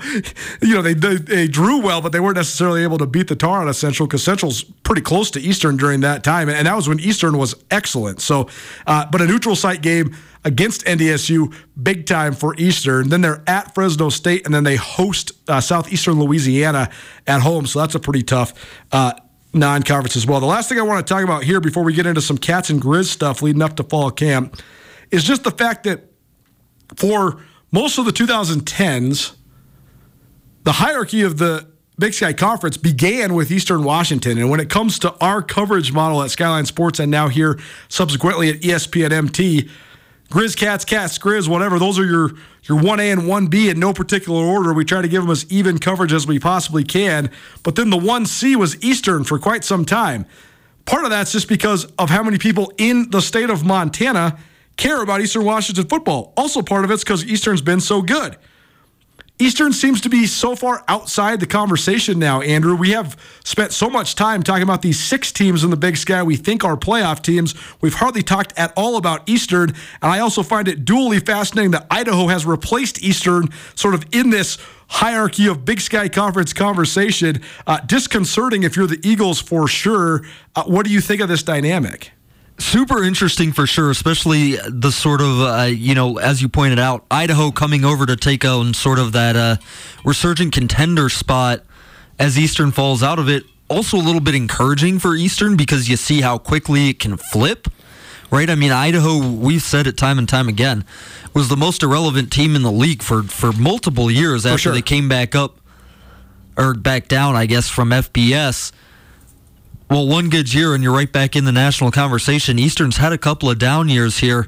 you 0.61 0.73
know, 0.75 0.81
they, 0.81 0.93
they 0.93 1.15
they 1.15 1.47
drew 1.47 1.81
well, 1.81 2.01
but 2.01 2.13
they 2.13 2.19
weren't 2.21 2.37
necessarily 2.37 2.83
able 2.83 2.97
to 2.99 3.05
beat 3.05 3.27
the 3.27 3.35
tar 3.35 3.61
out 3.61 3.67
of 3.67 3.75
Central 3.75 4.07
because 4.07 4.23
Central's 4.23 4.63
pretty 4.63 5.01
close 5.01 5.29
to 5.31 5.41
Eastern 5.41 5.75
during 5.77 5.99
that 6.01 6.23
time, 6.23 6.47
and 6.49 6.67
that 6.67 6.75
was 6.75 6.87
when 6.87 6.99
Eastern 6.99 7.37
was 7.37 7.53
excellent. 7.69 8.21
So, 8.21 8.47
uh, 8.87 9.05
but 9.11 9.21
a 9.21 9.25
neutral 9.27 9.55
site 9.57 9.81
game 9.81 10.15
against 10.43 10.85
NDSU, 10.85 11.53
big 11.81 12.05
time 12.07 12.33
for 12.33 12.55
Eastern. 12.57 13.09
Then 13.09 13.21
they're 13.21 13.43
at 13.45 13.75
Fresno 13.75 14.09
State, 14.09 14.45
and 14.45 14.55
then 14.55 14.63
they 14.63 14.75
host 14.77 15.33
uh, 15.49 15.59
Southeastern 15.61 16.17
Louisiana 16.19 16.89
at 17.27 17.41
home. 17.41 17.65
So 17.67 17.79
that's 17.79 17.93
a 17.95 17.99
pretty 17.99 18.23
tough. 18.23 18.53
Uh, 18.91 19.13
non-conference 19.53 20.15
as 20.15 20.25
well. 20.25 20.39
The 20.39 20.45
last 20.45 20.69
thing 20.69 20.79
I 20.79 20.83
want 20.83 21.05
to 21.05 21.13
talk 21.13 21.23
about 21.23 21.43
here 21.43 21.59
before 21.59 21.83
we 21.83 21.93
get 21.93 22.05
into 22.05 22.21
some 22.21 22.37
cats 22.37 22.69
and 22.69 22.81
grizz 22.81 23.05
stuff 23.05 23.41
leading 23.41 23.61
up 23.61 23.75
to 23.77 23.83
fall 23.83 24.11
camp 24.11 24.61
is 25.09 25.23
just 25.23 25.43
the 25.43 25.51
fact 25.51 25.83
that 25.83 26.11
for 26.95 27.41
most 27.71 27.97
of 27.97 28.05
the 28.05 28.11
2010s, 28.11 29.35
the 30.63 30.73
hierarchy 30.73 31.21
of 31.21 31.37
the 31.37 31.67
Big 31.99 32.13
Sky 32.13 32.33
Conference 32.33 32.77
began 32.77 33.33
with 33.33 33.51
Eastern 33.51 33.83
Washington. 33.83 34.37
And 34.37 34.49
when 34.49 34.59
it 34.59 34.69
comes 34.69 34.97
to 34.99 35.13
our 35.21 35.41
coverage 35.41 35.91
model 35.91 36.23
at 36.23 36.31
Skyline 36.31 36.65
Sports 36.65 36.99
and 36.99 37.11
now 37.11 37.27
here 37.27 37.59
subsequently 37.89 38.49
at 38.49 38.61
ESPN 38.61 39.11
MT, 39.11 39.69
Grizz, 40.29 40.57
Cats, 40.57 40.85
Cats, 40.85 41.19
Grizz, 41.19 41.47
whatever, 41.47 41.77
those 41.77 41.99
are 41.99 42.05
your, 42.05 42.31
your 42.63 42.79
1A 42.79 43.11
and 43.11 43.21
1B 43.21 43.71
in 43.71 43.79
no 43.79 43.93
particular 43.93 44.43
order. 44.43 44.73
We 44.73 44.85
try 44.85 45.01
to 45.01 45.07
give 45.07 45.23
them 45.23 45.31
as 45.31 45.45
even 45.51 45.79
coverage 45.79 46.13
as 46.13 46.27
we 46.27 46.39
possibly 46.39 46.83
can. 46.83 47.31
But 47.63 47.75
then 47.75 47.89
the 47.89 47.97
1C 47.97 48.55
was 48.55 48.81
Eastern 48.83 49.23
for 49.23 49.39
quite 49.39 49.63
some 49.63 49.85
time. 49.85 50.25
Part 50.85 51.03
of 51.03 51.09
that's 51.09 51.31
just 51.31 51.47
because 51.47 51.85
of 51.97 52.09
how 52.09 52.23
many 52.23 52.37
people 52.37 52.71
in 52.77 53.09
the 53.09 53.21
state 53.21 53.49
of 53.49 53.63
Montana 53.63 54.37
care 54.77 55.01
about 55.01 55.21
Eastern 55.21 55.45
Washington 55.45 55.87
football. 55.87 56.33
Also, 56.37 56.61
part 56.61 56.85
of 56.85 56.91
it's 56.91 57.03
because 57.03 57.25
Eastern's 57.25 57.61
been 57.61 57.79
so 57.79 58.01
good. 58.01 58.37
Eastern 59.41 59.73
seems 59.73 60.01
to 60.01 60.07
be 60.07 60.27
so 60.27 60.55
far 60.55 60.83
outside 60.87 61.39
the 61.39 61.47
conversation 61.47 62.19
now, 62.19 62.41
Andrew. 62.41 62.75
We 62.75 62.91
have 62.91 63.19
spent 63.43 63.71
so 63.73 63.89
much 63.89 64.13
time 64.13 64.43
talking 64.43 64.61
about 64.61 64.83
these 64.83 64.99
six 64.99 65.31
teams 65.31 65.63
in 65.63 65.71
the 65.71 65.75
Big 65.75 65.97
Sky 65.97 66.21
we 66.21 66.35
think 66.35 66.63
are 66.63 66.77
playoff 66.77 67.23
teams. 67.23 67.55
We've 67.81 67.95
hardly 67.95 68.21
talked 68.21 68.53
at 68.55 68.71
all 68.77 68.97
about 68.97 69.27
Eastern. 69.27 69.69
And 70.03 70.11
I 70.11 70.19
also 70.19 70.43
find 70.43 70.67
it 70.67 70.85
dually 70.85 71.25
fascinating 71.25 71.71
that 71.71 71.87
Idaho 71.89 72.27
has 72.27 72.45
replaced 72.45 73.01
Eastern 73.01 73.49
sort 73.73 73.95
of 73.95 74.05
in 74.11 74.29
this 74.29 74.59
hierarchy 74.89 75.47
of 75.47 75.65
Big 75.65 75.81
Sky 75.81 76.07
Conference 76.07 76.53
conversation. 76.53 77.41
Uh, 77.65 77.79
disconcerting 77.79 78.61
if 78.61 78.75
you're 78.75 78.85
the 78.85 79.01
Eagles 79.03 79.41
for 79.41 79.67
sure. 79.67 80.21
Uh, 80.55 80.65
what 80.65 80.85
do 80.85 80.91
you 80.91 81.01
think 81.01 81.19
of 81.19 81.29
this 81.29 81.41
dynamic? 81.41 82.11
Super 82.61 83.03
interesting 83.03 83.51
for 83.51 83.67
sure, 83.67 83.89
especially 83.89 84.55
the 84.67 84.91
sort 84.91 85.21
of 85.21 85.41
uh, 85.41 85.63
you 85.63 85.95
know, 85.95 86.17
as 86.17 86.41
you 86.41 86.49
pointed 86.49 86.79
out, 86.79 87.05
Idaho 87.11 87.51
coming 87.51 87.83
over 87.83 88.05
to 88.05 88.15
take 88.15 88.45
on 88.45 88.73
sort 88.73 88.99
of 88.99 89.11
that 89.13 89.35
uh, 89.35 89.57
resurgent 90.05 90.53
contender 90.53 91.09
spot 91.09 91.63
as 92.19 92.37
Eastern 92.37 92.71
falls 92.71 93.03
out 93.03 93.19
of 93.19 93.29
it. 93.29 93.43
Also, 93.67 93.97
a 93.97 93.99
little 93.99 94.21
bit 94.21 94.35
encouraging 94.35 94.99
for 94.99 95.15
Eastern 95.15 95.55
because 95.55 95.89
you 95.89 95.95
see 95.95 96.21
how 96.21 96.37
quickly 96.37 96.89
it 96.89 96.99
can 96.99 97.17
flip. 97.17 97.67
Right, 98.29 98.49
I 98.49 98.55
mean 98.55 98.71
Idaho. 98.71 99.27
We've 99.27 99.61
said 99.61 99.87
it 99.87 99.97
time 99.97 100.17
and 100.17 100.27
time 100.27 100.47
again, 100.47 100.85
was 101.33 101.49
the 101.49 101.57
most 101.57 101.83
irrelevant 101.83 102.31
team 102.31 102.55
in 102.55 102.61
the 102.61 102.71
league 102.71 103.03
for 103.03 103.23
for 103.23 103.51
multiple 103.51 104.09
years 104.09 104.45
after 104.45 104.57
sure. 104.57 104.73
they 104.73 104.81
came 104.81 105.09
back 105.09 105.35
up 105.35 105.57
or 106.57 106.73
back 106.73 107.09
down, 107.09 107.35
I 107.35 107.45
guess, 107.45 107.67
from 107.67 107.89
FBS. 107.89 108.71
Well, 109.91 110.07
one 110.07 110.29
good 110.29 110.53
year 110.53 110.73
and 110.73 110.81
you're 110.81 110.93
right 110.93 111.11
back 111.11 111.35
in 111.35 111.43
the 111.43 111.51
national 111.51 111.91
conversation. 111.91 112.57
Eastern's 112.57 112.95
had 112.95 113.11
a 113.11 113.17
couple 113.17 113.49
of 113.49 113.59
down 113.59 113.89
years 113.89 114.19
here, 114.19 114.47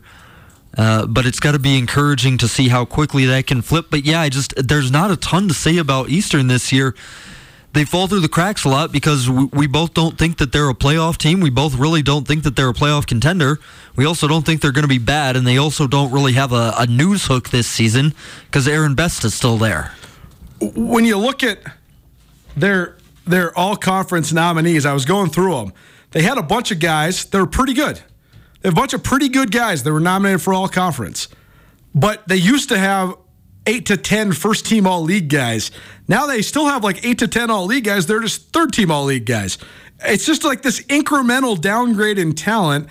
uh, 0.78 1.06
but 1.06 1.26
it's 1.26 1.42
got 1.42 1.52
to 1.52 1.60
be 1.60 1.78
encouraging 1.78 2.38
to 2.38 2.48
see 2.48 2.70
how 2.70 2.86
quickly 2.86 3.26
that 3.26 3.46
can 3.46 3.62
flip. 3.62 3.88
But 3.92 4.06
yeah, 4.06 4.22
I 4.22 4.30
just 4.30 4.54
there's 4.56 4.90
not 4.90 5.12
a 5.12 5.18
ton 5.18 5.50
to 5.50 5.54
say 5.54 5.80
about 5.80 6.08
Eastern 6.08 6.48
this 6.48 6.72
year. 6.72 6.96
They 7.74 7.84
fall 7.84 8.08
through 8.08 8.22
the 8.22 8.30
cracks 8.30 8.64
a 8.64 8.70
lot 8.70 8.94
because 8.94 9.30
we, 9.30 9.68
both 9.68 9.94
don't 9.94 10.18
think 10.18 10.38
that 10.38 10.54
they're 10.54 10.70
a 10.70 10.74
playoff 10.74 11.18
team. 11.18 11.42
We 11.42 11.50
both 11.50 11.76
really 11.76 12.02
don't 12.02 12.26
think 12.26 12.44
that 12.44 12.56
they're 12.56 12.70
a 12.70 12.74
playoff 12.74 13.06
contender. 13.06 13.60
We 13.98 14.06
also 14.06 14.30
don't 14.30 14.46
think 14.46 14.62
they're 14.62 14.72
going 14.72 14.84
to 14.84 14.88
be 14.88 14.98
bad, 14.98 15.36
and 15.36 15.46
they 15.46 15.58
also 15.58 15.88
don't 15.88 16.14
really 16.14 16.34
have 16.34 16.54
a, 16.54 16.74
a 16.78 16.88
news 16.88 17.26
hook 17.26 17.50
this 17.50 17.68
season 17.68 18.14
because 18.46 18.66
Aaron 18.66 18.96
Best 18.96 19.26
is 19.26 19.34
still 19.34 19.58
there. 19.58 19.94
when 20.62 21.04
you 21.04 21.18
look 21.18 21.44
at 21.44 21.60
their 22.56 22.96
their 23.26 23.58
all 23.58 23.76
conference 23.76 24.32
nominees, 24.34 24.86
I 24.86 24.94
was 24.94 25.06
going 25.06 25.30
through 25.30 25.54
them. 25.54 25.74
They 26.12 26.22
had 26.22 26.38
a 26.38 26.44
bunch 26.44 26.72
of 26.72 26.80
guys 26.80 27.26
that 27.26 27.38
were 27.38 27.48
pretty 27.48 27.74
good. 27.74 27.98
They 28.62 28.70
have 28.70 28.74
a 28.74 28.80
bunch 28.80 28.94
of 28.94 29.04
pretty 29.04 29.30
good 29.30 29.52
guys 29.52 29.84
that 29.84 29.92
were 29.92 30.00
nominated 30.00 30.42
for 30.42 30.54
all 30.54 30.68
conference. 30.68 31.28
But 31.96 32.28
they 32.28 32.36
used 32.38 32.70
to 32.70 32.78
have 32.78 33.16
eight 33.66 33.86
to 33.88 33.98
10 33.98 34.34
first 34.34 34.66
team 34.66 34.86
all 34.86 35.02
league 35.02 35.30
guys. 35.30 35.72
Now 36.08 36.26
they 36.26 36.42
still 36.42 36.68
have 36.68 36.84
like 36.84 37.06
eight 37.06 37.20
to 37.20 37.28
10 37.28 37.50
all 37.50 37.66
league 37.66 37.86
guys. 37.86 38.06
They're 38.06 38.22
just 38.22 38.52
third 38.54 38.74
team 38.74 38.92
all 38.92 39.06
league 39.06 39.26
guys. 39.26 39.58
It's 40.06 40.26
just 40.26 40.44
like 40.44 40.62
this 40.62 40.82
incremental 40.84 41.60
downgrade 41.60 42.18
in 42.18 42.34
talent. 42.34 42.88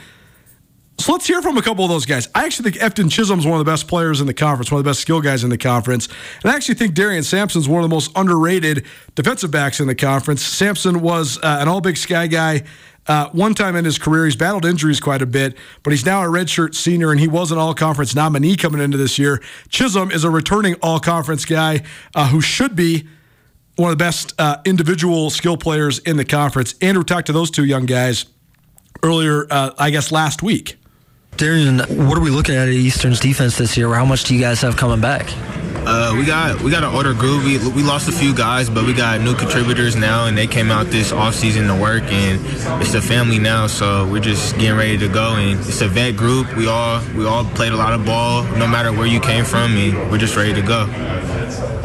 So 0.99 1.13
let's 1.13 1.27
hear 1.27 1.43
from 1.43 1.57
a 1.57 1.63
couple 1.63 1.85
of 1.85 1.91
those 1.91 2.07
guys. 2.07 2.29
I 2.35 2.45
actually 2.45 2.71
think 2.71 2.83
Efton 2.83 3.11
Chisholm's 3.11 3.45
one 3.45 3.59
of 3.59 3.65
the 3.65 3.71
best 3.71 3.89
players 3.89 4.21
in 4.21 4.27
the 4.27 4.35
conference, 4.35 4.71
one 4.71 4.79
of 4.79 4.85
the 4.85 4.91
best 4.91 5.01
skill 5.01 5.21
guys 5.21 5.43
in 5.43 5.51
the 5.51 5.59
conference. 5.59 6.07
And 6.43 6.53
I 6.53 6.55
actually 6.55 6.77
think 6.77 6.95
Darian 6.95 7.25
Sampson's 7.25 7.69
one 7.69 7.83
of 7.83 7.91
the 7.91 7.95
most 7.95 8.13
underrated 8.15 8.87
defensive 9.15 9.51
backs 9.51 9.81
in 9.81 9.89
the 9.89 9.97
conference. 9.97 10.43
Sampson 10.45 11.01
was 11.01 11.39
uh, 11.39 11.59
an 11.61 11.67
all 11.67 11.81
big 11.81 11.97
sky 11.97 12.29
guy. 12.29 12.63
Uh, 13.09 13.29
one 13.31 13.53
time 13.53 13.75
in 13.75 13.85
his 13.85 13.99
career, 13.99 14.27
he's 14.27 14.37
battled 14.37 14.65
injuries 14.65 15.01
quite 15.01 15.23
a 15.23 15.27
bit, 15.27 15.57
but 15.83 15.91
he's 15.91 16.07
now 16.07 16.23
a 16.23 16.27
redshirt 16.27 16.73
senior, 16.73 17.11
and 17.11 17.19
he 17.19 17.27
was 17.27 17.51
an 17.51 17.59
all 17.59 17.75
conference 17.75 18.15
nominee 18.15 18.55
coming 18.55 18.81
into 18.81 18.97
this 18.97 19.19
year. 19.19 19.43
Chisholm 19.71 20.13
is 20.13 20.23
a 20.23 20.31
returning 20.31 20.77
all 20.83 21.01
conference 21.01 21.45
guy 21.45 21.83
uh, 22.15 22.29
who 22.29 22.41
should 22.41 22.77
be 22.77 23.09
one 23.75 23.91
of 23.91 23.99
the 23.99 24.05
best 24.05 24.35
uh, 24.39 24.59
individual 24.65 25.31
skill 25.31 25.57
players 25.57 25.99
in 26.01 26.17
the 26.17 26.25
conference. 26.25 26.77
Andrew 26.81 27.03
talked 27.03 27.27
to 27.27 27.33
those 27.33 27.51
two 27.51 27.65
young 27.65 27.87
guys 27.87 28.27
earlier, 29.03 29.49
uh, 29.51 29.73
I 29.79 29.91
guess, 29.91 30.13
last 30.13 30.43
week. 30.45 30.77
Darian, 31.37 31.79
what 32.07 32.19
are 32.19 32.21
we 32.21 32.31
looking 32.31 32.55
at 32.55 32.69
at 32.69 32.75
Eastern's 32.75 33.19
defense 33.19 33.57
this 33.57 33.77
year? 33.77 33.93
How 33.95 34.05
much 34.05 34.25
do 34.25 34.35
you 34.35 34.41
guys 34.41 34.61
have 34.61 34.77
coming 34.77 35.01
back? 35.01 35.33
Uh, 35.85 36.15
we 36.17 36.25
got 36.25 36.61
we 36.63 36.71
got 36.71 36.85
an 36.85 36.95
older 36.95 37.13
group. 37.15 37.43
We, 37.45 37.59
we 37.71 37.83
lost 37.83 38.09
a 38.09 38.13
few 38.13 38.33
guys, 38.33 38.71
but 38.71 38.87
we 38.87 38.93
got 38.93 39.21
new 39.21 39.35
contributors 39.35 39.97
now, 39.97 40.27
and 40.27 40.39
they 40.39 40.47
came 40.47 40.71
out 40.71 40.87
this 40.87 41.11
off 41.11 41.35
season 41.35 41.67
to 41.67 41.75
work, 41.75 42.05
and 42.05 42.41
it's 42.81 42.95
a 42.95 43.03
family 43.03 43.41
now. 43.41 43.67
So 43.67 44.07
we're 44.07 44.21
just 44.21 44.57
getting 44.59 44.77
ready 44.77 44.97
to 44.99 45.09
go, 45.09 45.35
and 45.35 45.59
it's 45.59 45.81
a 45.81 45.89
vet 45.89 46.17
group. 46.17 46.55
We 46.55 46.69
all 46.69 47.03
we 47.17 47.27
all 47.27 47.45
played 47.45 47.73
a 47.73 47.77
lot 47.77 47.95
of 47.95 48.05
ball, 48.07 48.45
no 48.57 48.69
matter 48.69 48.93
where 48.93 49.07
you 49.07 49.19
came 49.19 49.45
from, 49.45 49.73
and 49.73 50.11
we're 50.11 50.19
just 50.19 50.37
ready 50.37 50.55
to 50.55 50.63
go. 50.63 50.87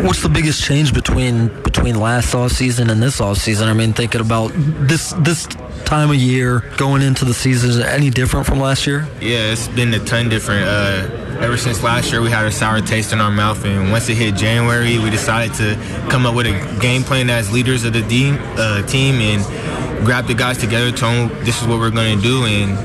What's 0.05 0.21
the 0.21 0.29
biggest 0.29 0.63
change 0.63 0.93
between 0.93 1.47
between 1.63 1.99
last 1.99 2.35
off 2.35 2.51
season 2.51 2.91
and 2.91 3.01
this 3.01 3.19
off 3.19 3.37
season? 3.37 3.67
I 3.67 3.73
mean, 3.73 3.93
thinking 3.93 4.21
about 4.21 4.51
this 4.55 5.13
this 5.17 5.47
time 5.85 6.09
of 6.09 6.15
year 6.15 6.63
going 6.77 7.01
into 7.01 7.25
the 7.25 7.33
season, 7.33 7.81
any 7.83 8.09
different 8.09 8.45
from 8.45 8.59
last 8.59 8.87
year? 8.87 9.07
Yeah, 9.21 9.51
it's 9.51 9.67
been 9.67 9.93
a 9.93 9.99
ton 9.99 10.29
different. 10.29 10.65
Uh, 10.67 11.37
ever 11.39 11.57
since 11.57 11.83
last 11.83 12.11
year, 12.11 12.21
we 12.21 12.29
had 12.29 12.45
a 12.45 12.51
sour 12.51 12.81
taste 12.81 13.13
in 13.13 13.21
our 13.21 13.31
mouth, 13.31 13.63
and 13.65 13.91
once 13.91 14.09
it 14.09 14.15
hit 14.15 14.35
January, 14.35 14.99
we 14.99 15.09
decided 15.09 15.53
to 15.55 15.75
come 16.09 16.25
up 16.25 16.35
with 16.35 16.47
a 16.47 16.79
game 16.81 17.03
plan 17.03 17.29
as 17.29 17.51
leaders 17.51 17.83
of 17.83 17.93
the 17.93 18.01
team, 18.03 18.37
uh, 18.57 18.85
team 18.87 19.15
and 19.15 20.05
grab 20.05 20.25
the 20.25 20.33
guys 20.33 20.57
together. 20.57 20.91
Them 20.91 21.29
this 21.45 21.61
is 21.61 21.67
what 21.67 21.79
we're 21.79 21.91
going 21.91 22.17
to 22.17 22.23
do, 22.23 22.45
and 22.45 22.77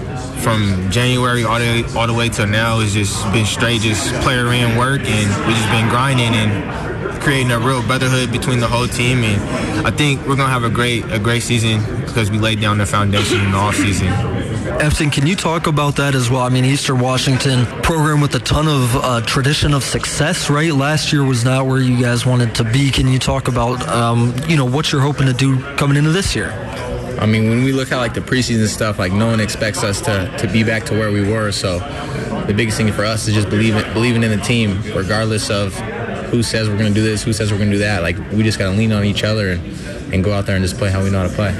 from 0.42 0.90
January 0.90 1.44
all 1.44 1.59
the 1.59 1.85
all 1.96 2.07
the 2.07 2.14
way 2.14 2.28
till 2.28 2.46
now, 2.46 2.81
it's 2.81 2.92
just 2.92 3.24
been 3.33 3.46
straight 3.46 3.81
just 3.81 4.12
player 4.22 4.52
in 4.52 4.76
work, 4.76 5.00
and 5.02 5.46
we 5.46 5.55
just 5.55 5.70
been 5.70 5.88
grinding 5.88 6.35
and 6.35 6.91
creating 7.22 7.52
a 7.52 7.58
real 7.58 7.82
brotherhood 7.82 8.32
between 8.32 8.61
the 8.61 8.68
whole 8.68 8.87
team. 8.87 9.22
And 9.24 9.87
I 9.87 9.90
think 9.90 10.26
we're 10.26 10.37
gonna 10.37 10.52
have 10.52 10.64
a 10.64 10.70
great 10.70 11.04
a 11.11 11.18
great 11.18 11.42
season 11.42 11.80
because 12.04 12.30
we 12.30 12.38
laid 12.38 12.61
down 12.61 12.78
the 12.78 12.87
foundation 12.87 13.40
in 13.40 13.52
the 13.52 13.56
off 13.56 13.76
season. 13.76 14.08
Efton, 14.82 15.12
can 15.12 15.26
you 15.26 15.37
talk 15.37 15.66
about 15.66 15.96
that 15.96 16.14
as 16.14 16.30
well? 16.30 16.42
I 16.42 16.48
mean, 16.48 16.64
Eastern 16.64 16.98
Washington 16.98 17.66
program 17.82 18.20
with 18.20 18.35
a 18.35 18.40
ton 18.40 18.66
of 18.66 18.96
uh, 18.96 19.20
tradition 19.20 19.74
of 19.74 19.85
success, 19.85 20.50
right? 20.50 20.72
Last 20.72 21.12
year 21.12 21.24
was 21.24 21.44
not 21.44 21.66
where 21.66 21.80
you 21.80 22.00
guys 22.00 22.26
wanted 22.26 22.54
to 22.56 22.64
be. 22.64 22.90
Can 22.90 23.06
you 23.06 23.18
talk 23.18 23.48
about, 23.48 23.87
um, 23.88 24.35
you 24.48 24.56
know, 24.56 24.64
what 24.64 24.90
you're 24.90 25.00
hoping 25.00 25.26
to 25.26 25.32
do 25.32 25.61
coming 25.76 25.96
into 25.96 26.11
this 26.11 26.35
year? 26.35 26.50
I 27.20 27.26
mean, 27.26 27.48
when 27.48 27.62
we 27.62 27.72
look 27.72 27.92
at 27.92 27.98
like 27.98 28.14
the 28.14 28.20
preseason 28.20 28.66
stuff, 28.66 28.98
like 28.98 29.12
no 29.12 29.26
one 29.26 29.40
expects 29.40 29.85
us 29.85 30.00
to, 30.02 30.35
to 30.38 30.48
be 30.48 30.64
back 30.64 30.85
to 30.87 30.94
where 30.94 31.12
we 31.12 31.20
were. 31.20 31.52
So 31.52 31.78
the 32.46 32.54
biggest 32.54 32.76
thing 32.76 32.90
for 32.92 33.04
us 33.04 33.28
is 33.28 33.35
just 33.35 33.48
believing 33.48 33.85
believing 33.92 34.24
in 34.24 34.30
the 34.30 34.44
team, 34.44 34.82
regardless 34.94 35.48
of 35.48 35.78
who 36.33 36.42
says 36.42 36.68
we're 36.68 36.79
going 36.79 36.92
to 36.92 36.95
do 36.95 37.05
this, 37.05 37.23
who 37.23 37.33
says 37.33 37.53
we're 37.53 37.59
going 37.59 37.71
to 37.71 37.77
do 37.77 37.83
that. 37.83 38.03
Like 38.03 38.16
we 38.33 38.42
just 38.42 38.59
got 38.59 38.71
to 38.71 38.77
lean 38.77 38.90
on 38.90 39.05
each 39.05 39.23
other 39.23 39.51
and, 39.53 40.14
and 40.14 40.25
go 40.25 40.33
out 40.33 40.47
there 40.47 40.57
and 40.57 40.64
just 40.64 40.79
play 40.79 40.90
how 40.90 41.05
we 41.05 41.11
know 41.11 41.21
how 41.21 41.29
to 41.29 41.35
play. 41.35 41.51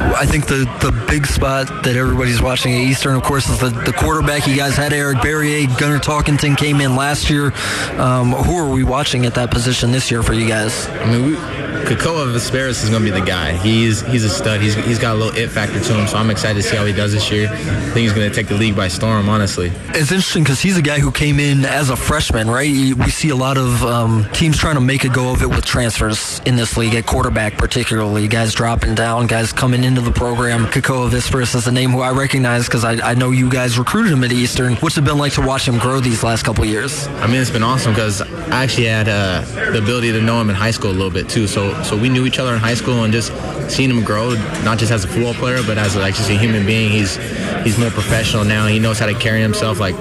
I 0.00 0.26
think 0.26 0.46
the, 0.46 0.64
the 0.80 0.90
big 1.06 1.26
spot 1.26 1.68
that 1.84 1.96
everybody's 1.96 2.42
watching 2.42 2.72
at 2.72 2.80
Eastern, 2.80 3.14
of 3.14 3.22
course, 3.22 3.48
is 3.48 3.60
the, 3.60 3.68
the 3.68 3.92
quarterback. 3.92 4.46
You 4.46 4.56
guys 4.56 4.74
had 4.74 4.92
Eric 4.92 5.18
Barriere. 5.18 5.66
Gunnar 5.78 5.98
Talkington 5.98 6.56
came 6.56 6.80
in 6.80 6.96
last 6.96 7.30
year. 7.30 7.52
Um, 8.00 8.32
who 8.32 8.56
are 8.56 8.68
we 8.72 8.82
watching 8.84 9.26
at 9.26 9.34
that 9.34 9.50
position 9.50 9.92
this 9.92 10.10
year 10.10 10.22
for 10.22 10.32
you 10.32 10.48
guys? 10.48 10.88
I 10.88 11.10
mean, 11.10 11.26
we, 11.26 11.36
Kekoa 11.84 12.32
Visperas 12.32 12.82
is 12.82 12.88
going 12.88 13.04
to 13.04 13.12
be 13.12 13.18
the 13.18 13.24
guy. 13.24 13.52
He's 13.52 14.00
he's 14.00 14.24
a 14.24 14.30
stud. 14.30 14.62
He's, 14.62 14.74
he's 14.74 14.98
got 14.98 15.16
a 15.16 15.18
little 15.18 15.36
it 15.36 15.50
factor 15.50 15.78
to 15.78 15.92
him, 15.92 16.06
so 16.08 16.16
I'm 16.16 16.30
excited 16.30 16.62
to 16.62 16.66
see 16.66 16.76
how 16.76 16.86
he 16.86 16.94
does 16.94 17.12
this 17.12 17.30
year. 17.30 17.46
I 17.48 17.56
think 17.56 17.96
he's 17.98 18.14
going 18.14 18.28
to 18.28 18.34
take 18.34 18.48
the 18.48 18.54
league 18.54 18.74
by 18.74 18.88
storm, 18.88 19.28
honestly. 19.28 19.70
It's 19.88 20.10
interesting 20.10 20.44
because 20.44 20.62
he's 20.62 20.78
a 20.78 20.82
guy 20.82 20.98
who 20.98 21.12
came 21.12 21.38
in 21.38 21.66
as 21.66 21.90
a 21.90 21.96
freshman, 21.96 22.48
right? 22.48 22.72
We 22.94 23.10
see 23.10 23.28
a 23.28 23.36
lot 23.36 23.58
of 23.58 23.82
um, 23.84 24.26
teams 24.32 24.56
trying 24.56 24.76
to 24.76 24.80
make 24.80 25.04
a 25.04 25.10
go 25.10 25.30
of 25.30 25.42
it 25.42 25.48
with 25.48 25.66
transfers 25.66 26.40
in 26.46 26.56
this 26.56 26.76
league, 26.78 26.94
at 26.94 27.04
quarterback 27.04 27.58
particularly. 27.58 28.28
Guys 28.28 28.54
dropping 28.54 28.94
down, 28.94 29.26
guys 29.26 29.52
coming 29.52 29.84
into 29.84 30.00
the 30.00 30.12
program. 30.12 30.64
Kekoa 30.66 31.10
Visperas 31.10 31.54
is 31.54 31.66
a 31.66 31.72
name 31.72 31.90
who 31.90 32.00
I 32.00 32.12
recognize 32.12 32.64
because 32.64 32.84
I, 32.84 33.10
I, 33.10 33.14
know 33.14 33.30
you 33.30 33.50
guys 33.50 33.78
recruited 33.78 34.12
him 34.12 34.24
at 34.24 34.32
Eastern. 34.32 34.76
What's 34.76 34.96
it 34.96 35.04
been 35.04 35.18
like 35.18 35.34
to 35.34 35.42
watch 35.42 35.68
him 35.68 35.78
grow 35.78 36.00
these 36.00 36.22
last 36.22 36.44
couple 36.44 36.64
years? 36.64 37.06
I 37.08 37.26
mean, 37.26 37.36
it's 37.36 37.50
been 37.50 37.62
awesome 37.62 37.92
because 37.92 38.22
I 38.22 38.64
actually 38.64 38.86
had 38.86 39.08
uh, 39.08 39.42
the 39.72 39.78
ability 39.78 40.12
to 40.12 40.22
know 40.22 40.40
him 40.40 40.48
in 40.48 40.56
high 40.56 40.70
school 40.70 40.90
a 40.90 40.92
little 40.92 41.10
bit 41.10 41.28
too. 41.28 41.46
So 41.46 41.73
so 41.82 41.96
we 41.96 42.08
knew 42.08 42.26
each 42.26 42.38
other 42.38 42.52
in 42.54 42.60
high 42.60 42.74
school 42.74 43.04
and 43.04 43.12
just 43.12 43.32
seeing 43.70 43.90
him 43.90 44.04
grow, 44.04 44.34
not 44.62 44.78
just 44.78 44.92
as 44.92 45.04
a 45.04 45.08
football 45.08 45.34
player, 45.34 45.62
but 45.66 45.78
as 45.78 45.96
like 45.96 46.14
just 46.14 46.30
a 46.30 46.38
human 46.38 46.66
being. 46.66 46.90
He's 46.90 47.16
he's 47.64 47.78
more 47.78 47.90
professional 47.90 48.44
now. 48.44 48.66
He 48.66 48.78
knows 48.78 48.98
how 48.98 49.06
to 49.06 49.14
carry 49.14 49.40
himself. 49.40 49.80
Like 49.80 49.96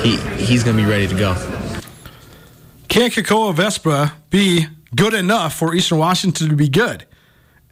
he 0.00 0.16
he's 0.36 0.62
gonna 0.64 0.76
be 0.76 0.88
ready 0.88 1.06
to 1.08 1.14
go. 1.14 1.34
Can 2.88 3.10
Kekoa 3.10 3.54
Vespa 3.54 4.14
be 4.30 4.66
good 4.94 5.14
enough 5.14 5.54
for 5.54 5.74
Eastern 5.74 5.98
Washington 5.98 6.48
to 6.48 6.56
be 6.56 6.68
good? 6.68 7.04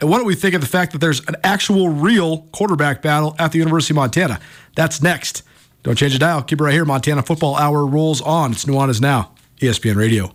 And 0.01 0.11
what 0.11 0.19
do 0.19 0.25
we 0.25 0.35
think 0.35 0.55
of 0.55 0.61
the 0.61 0.67
fact 0.67 0.93
that 0.93 0.99
there's 0.99 1.21
an 1.27 1.37
actual 1.43 1.89
real 1.89 2.43
quarterback 2.53 3.01
battle 3.01 3.35
at 3.39 3.53
the 3.53 3.59
University 3.59 3.93
of 3.93 3.97
Montana? 3.97 4.41
That's 4.75 5.01
next. 5.01 5.43
Don't 5.83 5.97
change 5.97 6.13
the 6.13 6.19
dial. 6.19 6.43
Keep 6.43 6.61
it 6.61 6.65
right 6.65 6.73
here. 6.73 6.85
Montana 6.85 7.23
Football 7.23 7.57
Hour 7.57 7.87
rolls 7.87 8.21
on. 8.21 8.53
It's 8.53 8.67
Nuanez 8.67 9.01
Now, 9.01 9.33
ESPN 9.59 9.97
Radio. 9.97 10.35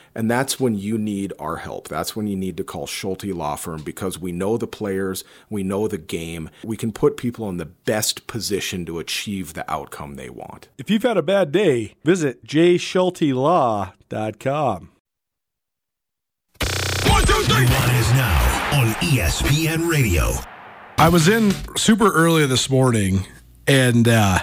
and 0.15 0.29
that's 0.29 0.59
when 0.59 0.75
you 0.75 0.97
need 0.97 1.31
our 1.39 1.55
help. 1.57 1.87
That's 1.87 2.15
when 2.15 2.27
you 2.27 2.35
need 2.35 2.57
to 2.57 2.63
call 2.63 2.87
Schulte 2.87 3.25
Law 3.25 3.55
Firm 3.55 3.83
because 3.83 4.19
we 4.19 4.31
know 4.31 4.57
the 4.57 4.67
players, 4.67 5.23
we 5.49 5.63
know 5.63 5.87
the 5.87 5.97
game. 5.97 6.49
We 6.63 6.77
can 6.77 6.91
put 6.91 7.17
people 7.17 7.49
in 7.49 7.57
the 7.57 7.65
best 7.65 8.27
position 8.27 8.85
to 8.85 8.99
achieve 8.99 9.53
the 9.53 9.69
outcome 9.71 10.15
they 10.15 10.29
want. 10.29 10.69
If 10.77 10.89
you've 10.89 11.03
had 11.03 11.17
a 11.17 11.23
bad 11.23 11.51
day, 11.51 11.95
visit 12.03 12.45
jschultelaw.com. 12.45 14.89
One, 17.07 17.25
two, 17.25 17.43
three. 17.43 17.65
One 17.65 17.95
is 17.95 18.11
now 18.13 18.79
on 18.79 18.87
ESPN 18.95 19.89
Radio. 19.89 20.31
I 20.97 21.09
was 21.09 21.27
in 21.27 21.51
super 21.75 22.09
early 22.11 22.45
this 22.45 22.69
morning 22.69 23.25
and 23.67 24.07
uh, 24.07 24.39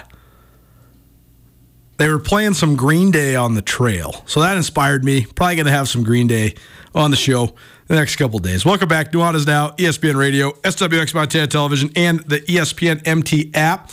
they 1.99 2.07
were 2.07 2.17
playing 2.17 2.53
some 2.53 2.77
Green 2.77 3.11
Day 3.11 3.35
on 3.35 3.55
the 3.55 3.61
trail. 3.61 4.23
So 4.25 4.39
that 4.39 4.55
inspired 4.55 5.03
me. 5.03 5.25
Probably 5.25 5.57
going 5.57 5.65
to 5.65 5.71
have 5.71 5.89
some 5.89 6.01
Green 6.01 6.27
Day 6.27 6.55
on 6.95 7.11
the 7.11 7.17
show 7.17 7.53
the 7.87 7.95
next 7.95 8.15
couple 8.15 8.39
days. 8.39 8.65
Welcome 8.65 8.87
back. 8.87 9.11
Nuanez 9.11 9.45
Now, 9.45 9.71
ESPN 9.71 10.15
Radio, 10.15 10.51
SWX 10.51 11.13
Montana 11.13 11.47
Television, 11.47 11.91
and 11.97 12.21
the 12.21 12.39
ESPN 12.39 13.05
MT 13.05 13.51
app. 13.53 13.91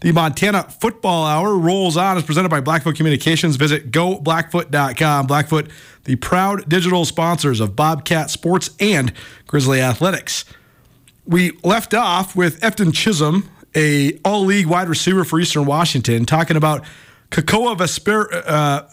The 0.00 0.12
Montana 0.12 0.64
Football 0.64 1.24
Hour 1.24 1.56
rolls 1.56 1.96
on. 1.96 2.18
It's 2.18 2.26
presented 2.26 2.50
by 2.50 2.60
Blackfoot 2.60 2.94
Communications. 2.94 3.56
Visit 3.56 3.90
goblackfoot.com. 3.90 5.26
Blackfoot, 5.26 5.70
the 6.04 6.16
proud 6.16 6.68
digital 6.68 7.06
sponsors 7.06 7.60
of 7.60 7.74
Bobcat 7.74 8.28
Sports 8.28 8.68
and 8.78 9.14
Grizzly 9.46 9.80
Athletics. 9.80 10.44
We 11.24 11.52
left 11.64 11.94
off 11.94 12.36
with 12.36 12.60
Efton 12.60 12.92
Chism, 12.92 13.46
a 13.74 14.18
all-league 14.26 14.66
wide 14.66 14.90
receiver 14.90 15.24
for 15.24 15.40
Eastern 15.40 15.64
Washington, 15.64 16.26
talking 16.26 16.58
about– 16.58 16.84
Kekoa 17.30 17.76
Vesper, 17.76 18.28
uh, 18.46 18.88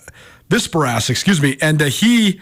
Visperas, 0.49 1.09
excuse 1.09 1.41
me, 1.41 1.57
and 1.61 1.81
uh, 1.81 1.85
he 1.85 2.41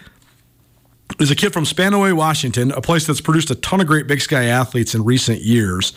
is 1.19 1.31
a 1.31 1.35
kid 1.35 1.53
from 1.53 1.65
Spanaway, 1.65 2.13
Washington, 2.13 2.71
a 2.71 2.81
place 2.81 3.05
that's 3.05 3.21
produced 3.21 3.51
a 3.51 3.55
ton 3.55 3.81
of 3.81 3.87
great 3.87 4.07
Big 4.07 4.21
Sky 4.21 4.45
athletes 4.45 4.95
in 4.95 5.03
recent 5.03 5.41
years. 5.41 5.93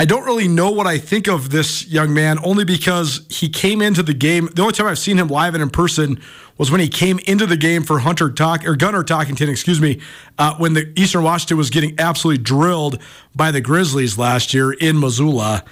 I 0.00 0.04
don't 0.04 0.24
really 0.24 0.46
know 0.46 0.70
what 0.70 0.86
I 0.86 0.98
think 0.98 1.26
of 1.26 1.50
this 1.50 1.88
young 1.88 2.14
man, 2.14 2.38
only 2.44 2.64
because 2.64 3.26
he 3.28 3.48
came 3.48 3.82
into 3.82 4.04
the 4.04 4.14
game. 4.14 4.48
The 4.54 4.62
only 4.62 4.72
time 4.72 4.86
I've 4.86 4.98
seen 4.98 5.18
him 5.18 5.26
live 5.26 5.54
and 5.54 5.62
in 5.62 5.70
person 5.70 6.20
was 6.56 6.70
when 6.70 6.80
he 6.80 6.88
came 6.88 7.18
into 7.26 7.46
the 7.46 7.56
game 7.56 7.82
for 7.82 7.98
Hunter 7.98 8.30
Talk 8.30 8.64
or 8.64 8.76
Gunnar 8.76 9.02
Talkington, 9.02 9.48
excuse 9.48 9.80
me, 9.80 10.00
uh, 10.38 10.54
when 10.56 10.74
the 10.74 10.92
Eastern 10.94 11.24
Washington 11.24 11.56
was 11.56 11.70
getting 11.70 11.98
absolutely 11.98 12.42
drilled 12.42 13.02
by 13.34 13.50
the 13.50 13.60
Grizzlies 13.60 14.16
last 14.16 14.54
year 14.54 14.72
in 14.72 15.00
Missoula. 15.00 15.64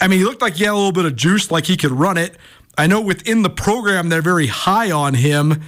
I 0.00 0.08
mean, 0.08 0.18
he 0.18 0.24
looked 0.24 0.42
like 0.42 0.54
he 0.54 0.64
had 0.64 0.72
a 0.72 0.76
little 0.76 0.92
bit 0.92 1.04
of 1.04 1.16
juice, 1.16 1.50
like 1.50 1.66
he 1.66 1.76
could 1.76 1.92
run 1.92 2.16
it. 2.16 2.36
I 2.76 2.86
know 2.86 3.00
within 3.00 3.42
the 3.42 3.50
program 3.50 4.08
they're 4.08 4.22
very 4.22 4.46
high 4.46 4.90
on 4.90 5.14
him. 5.14 5.62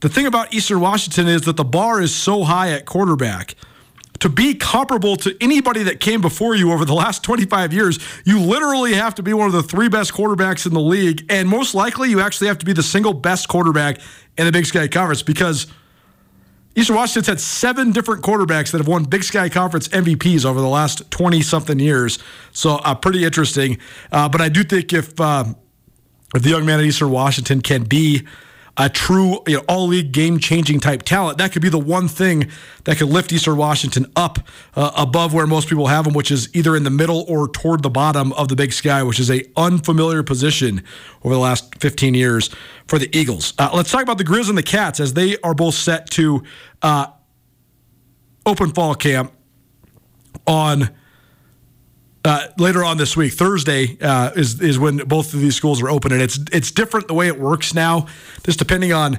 The 0.00 0.08
thing 0.08 0.26
about 0.26 0.52
Eastern 0.52 0.80
Washington 0.80 1.28
is 1.28 1.42
that 1.42 1.56
the 1.56 1.64
bar 1.64 2.00
is 2.00 2.14
so 2.14 2.44
high 2.44 2.70
at 2.70 2.84
quarterback. 2.84 3.54
To 4.20 4.28
be 4.28 4.54
comparable 4.54 5.16
to 5.16 5.36
anybody 5.40 5.82
that 5.82 6.00
came 6.00 6.20
before 6.20 6.54
you 6.54 6.72
over 6.72 6.84
the 6.84 6.94
last 6.94 7.22
25 7.24 7.72
years, 7.72 7.98
you 8.24 8.40
literally 8.40 8.94
have 8.94 9.14
to 9.16 9.22
be 9.22 9.32
one 9.32 9.46
of 9.46 9.52
the 9.52 9.62
three 9.62 9.88
best 9.88 10.12
quarterbacks 10.12 10.66
in 10.66 10.72
the 10.72 10.80
league. 10.80 11.26
And 11.28 11.48
most 11.48 11.74
likely, 11.74 12.10
you 12.10 12.20
actually 12.20 12.46
have 12.46 12.58
to 12.58 12.66
be 12.66 12.72
the 12.72 12.82
single 12.82 13.12
best 13.12 13.48
quarterback 13.48 13.98
in 14.38 14.46
the 14.46 14.52
Big 14.52 14.66
Sky 14.66 14.88
Conference 14.88 15.22
because– 15.22 15.66
Eastern 16.76 16.96
Washington's 16.96 17.28
had 17.28 17.40
seven 17.40 17.92
different 17.92 18.22
quarterbacks 18.22 18.72
that 18.72 18.78
have 18.78 18.88
won 18.88 19.04
Big 19.04 19.22
Sky 19.22 19.48
Conference 19.48 19.86
MVPs 19.88 20.44
over 20.44 20.60
the 20.60 20.68
last 20.68 21.08
20 21.10 21.40
something 21.40 21.78
years. 21.78 22.18
So, 22.52 22.76
uh, 22.76 22.94
pretty 22.96 23.24
interesting. 23.24 23.78
Uh, 24.10 24.28
but 24.28 24.40
I 24.40 24.48
do 24.48 24.64
think 24.64 24.92
if, 24.92 25.20
uh, 25.20 25.44
if 26.34 26.42
the 26.42 26.50
young 26.50 26.66
man 26.66 26.80
at 26.80 26.84
Eastern 26.84 27.10
Washington 27.10 27.60
can 27.60 27.84
be 27.84 28.24
a 28.76 28.88
true 28.88 29.38
you 29.46 29.56
know, 29.56 29.64
all 29.68 29.86
league 29.86 30.10
game 30.12 30.38
changing 30.38 30.80
type 30.80 31.02
talent. 31.02 31.38
That 31.38 31.52
could 31.52 31.62
be 31.62 31.68
the 31.68 31.78
one 31.78 32.08
thing 32.08 32.50
that 32.84 32.98
could 32.98 33.08
lift 33.08 33.32
Eastern 33.32 33.56
Washington 33.56 34.06
up 34.16 34.40
uh, 34.74 34.90
above 34.96 35.32
where 35.32 35.46
most 35.46 35.68
people 35.68 35.86
have 35.86 36.04
them, 36.04 36.14
which 36.14 36.30
is 36.30 36.54
either 36.54 36.74
in 36.74 36.82
the 36.82 36.90
middle 36.90 37.24
or 37.28 37.48
toward 37.48 37.82
the 37.82 37.90
bottom 37.90 38.32
of 38.32 38.48
the 38.48 38.56
Big 38.56 38.72
Sky, 38.72 39.02
which 39.02 39.20
is 39.20 39.30
a 39.30 39.44
unfamiliar 39.56 40.22
position 40.22 40.82
over 41.22 41.34
the 41.34 41.40
last 41.40 41.80
15 41.80 42.14
years 42.14 42.50
for 42.88 42.98
the 42.98 43.08
Eagles. 43.16 43.54
Uh, 43.58 43.70
let's 43.72 43.90
talk 43.90 44.02
about 44.02 44.18
the 44.18 44.24
Grizz 44.24 44.48
and 44.48 44.58
the 44.58 44.62
Cats 44.62 44.98
as 44.98 45.14
they 45.14 45.36
are 45.38 45.54
both 45.54 45.74
set 45.74 46.10
to 46.10 46.42
uh, 46.82 47.06
open 48.44 48.70
fall 48.70 48.94
camp 48.94 49.32
on 50.46 50.90
uh, 52.24 52.48
later 52.58 52.82
on 52.82 52.96
this 52.96 53.16
week. 53.16 53.34
Thursday 53.34 53.98
uh, 54.00 54.30
is 54.34 54.60
is 54.60 54.78
when 54.78 54.98
both 54.98 55.34
of 55.34 55.40
these 55.40 55.54
schools 55.54 55.82
are 55.82 55.90
open, 55.90 56.12
and 56.12 56.22
it's 56.22 56.38
it's 56.52 56.70
different 56.70 57.08
the 57.08 57.14
way 57.14 57.28
it 57.28 57.38
works 57.38 57.74
now, 57.74 58.06
just 58.44 58.58
depending 58.58 58.92
on 58.92 59.18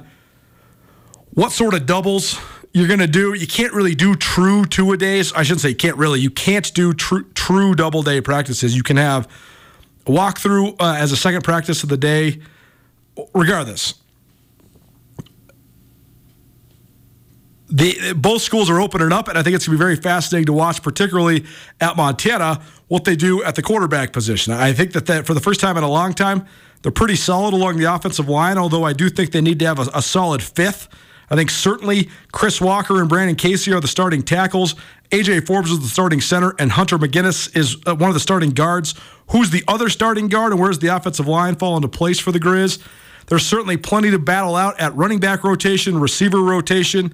what 1.30 1.52
sort 1.52 1.74
of 1.74 1.86
doubles 1.86 2.38
you're 2.72 2.88
going 2.88 3.00
to 3.00 3.06
do. 3.06 3.32
You 3.34 3.46
can't 3.46 3.72
really 3.72 3.94
do 3.94 4.16
true 4.16 4.64
two 4.64 4.92
a 4.92 4.96
days. 4.96 5.32
I 5.32 5.42
shouldn't 5.44 5.60
say 5.60 5.74
can't 5.74 5.96
really. 5.96 6.20
You 6.20 6.30
can't 6.30 6.72
do 6.74 6.92
true 6.92 7.24
true 7.34 7.74
double 7.74 8.02
day 8.02 8.20
practices. 8.20 8.76
You 8.76 8.82
can 8.82 8.96
have 8.96 9.28
walk 10.06 10.38
through 10.38 10.74
uh, 10.80 10.96
as 10.98 11.12
a 11.12 11.16
second 11.16 11.42
practice 11.42 11.82
of 11.82 11.88
the 11.88 11.96
day. 11.96 12.40
Regardless, 13.34 13.94
the 17.68 18.14
both 18.16 18.42
schools 18.42 18.70
are 18.70 18.80
opening 18.80 19.12
up, 19.12 19.28
and 19.28 19.36
I 19.36 19.42
think 19.42 19.56
it's 19.56 19.66
going 19.66 19.76
to 19.76 19.78
be 19.78 19.84
very 19.84 19.96
fascinating 19.96 20.46
to 20.46 20.52
watch, 20.52 20.82
particularly 20.82 21.44
at 21.80 21.96
Montana, 21.96 22.62
what 22.88 23.04
they 23.04 23.16
do 23.16 23.42
at 23.42 23.56
the 23.56 23.62
quarterback 23.62 24.12
position. 24.12 24.52
I 24.52 24.72
think 24.72 24.92
that, 24.92 25.06
that 25.06 25.26
for 25.26 25.34
the 25.34 25.40
first 25.40 25.60
time 25.60 25.76
in 25.76 25.82
a 25.82 25.88
long 25.88 26.14
time, 26.14 26.46
they're 26.82 26.92
pretty 26.92 27.16
solid 27.16 27.54
along 27.54 27.78
the 27.78 27.92
offensive 27.92 28.28
line, 28.28 28.58
although 28.58 28.84
I 28.84 28.92
do 28.92 29.08
think 29.08 29.32
they 29.32 29.40
need 29.40 29.58
to 29.58 29.66
have 29.66 29.80
a, 29.80 29.90
a 29.94 30.02
solid 30.02 30.42
fifth. 30.42 30.88
I 31.28 31.34
think 31.34 31.50
certainly 31.50 32.08
Chris 32.30 32.60
Walker 32.60 33.00
and 33.00 33.08
Brandon 33.08 33.34
Casey 33.34 33.72
are 33.72 33.80
the 33.80 33.88
starting 33.88 34.22
tackles. 34.22 34.76
AJ 35.10 35.46
Forbes 35.46 35.72
is 35.72 35.80
the 35.80 35.88
starting 35.88 36.20
center, 36.20 36.54
and 36.60 36.70
Hunter 36.70 36.98
Mayginnes 36.98 37.56
is 37.56 37.76
uh, 37.86 37.96
one 37.96 38.10
of 38.10 38.14
the 38.14 38.20
starting 38.20 38.50
guards. 38.50 38.94
Who's 39.30 39.50
the 39.50 39.64
other 39.66 39.88
starting 39.88 40.28
guard, 40.28 40.52
and 40.52 40.60
where's 40.60 40.78
the 40.78 40.94
offensive 40.94 41.26
line 41.26 41.56
fall 41.56 41.74
into 41.74 41.88
place 41.88 42.20
for 42.20 42.30
the 42.30 42.38
Grizz? 42.38 42.80
There's 43.26 43.44
certainly 43.44 43.76
plenty 43.76 44.12
to 44.12 44.20
battle 44.20 44.54
out 44.54 44.78
at 44.80 44.94
running 44.94 45.18
back 45.18 45.42
rotation, 45.42 45.98
receiver 45.98 46.40
rotation 46.40 47.12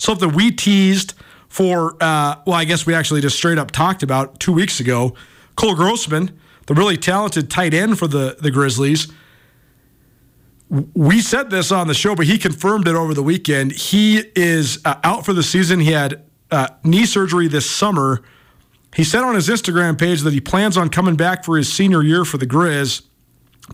something 0.00 0.32
we 0.32 0.50
teased 0.50 1.14
for, 1.48 1.94
uh, 2.02 2.36
well, 2.46 2.56
I 2.56 2.64
guess 2.64 2.86
we 2.86 2.94
actually 2.94 3.20
just 3.20 3.36
straight 3.36 3.58
up 3.58 3.70
talked 3.70 4.02
about 4.02 4.40
two 4.40 4.52
weeks 4.52 4.80
ago. 4.80 5.14
Cole 5.56 5.74
Grossman, 5.74 6.36
the 6.66 6.74
really 6.74 6.96
talented 6.96 7.50
tight 7.50 7.74
end 7.74 7.98
for 7.98 8.08
the, 8.08 8.36
the 8.40 8.50
Grizzlies. 8.50 9.12
We 10.94 11.20
said 11.20 11.50
this 11.50 11.70
on 11.70 11.86
the 11.86 11.94
show, 11.94 12.14
but 12.14 12.26
he 12.26 12.38
confirmed 12.38 12.88
it 12.88 12.94
over 12.94 13.12
the 13.12 13.22
weekend. 13.22 13.72
He 13.72 14.22
is 14.34 14.80
uh, 14.84 14.94
out 15.04 15.26
for 15.26 15.32
the 15.32 15.42
season. 15.42 15.80
He 15.80 15.92
had 15.92 16.24
uh, 16.50 16.68
knee 16.82 17.04
surgery 17.04 17.48
this 17.48 17.68
summer. 17.68 18.22
He 18.94 19.04
said 19.04 19.22
on 19.22 19.34
his 19.34 19.48
Instagram 19.48 19.98
page 19.98 20.22
that 20.22 20.32
he 20.32 20.40
plans 20.40 20.76
on 20.76 20.88
coming 20.88 21.16
back 21.16 21.44
for 21.44 21.56
his 21.56 21.70
senior 21.70 22.02
year 22.02 22.24
for 22.24 22.38
the 22.38 22.46
Grizz, 22.46 23.02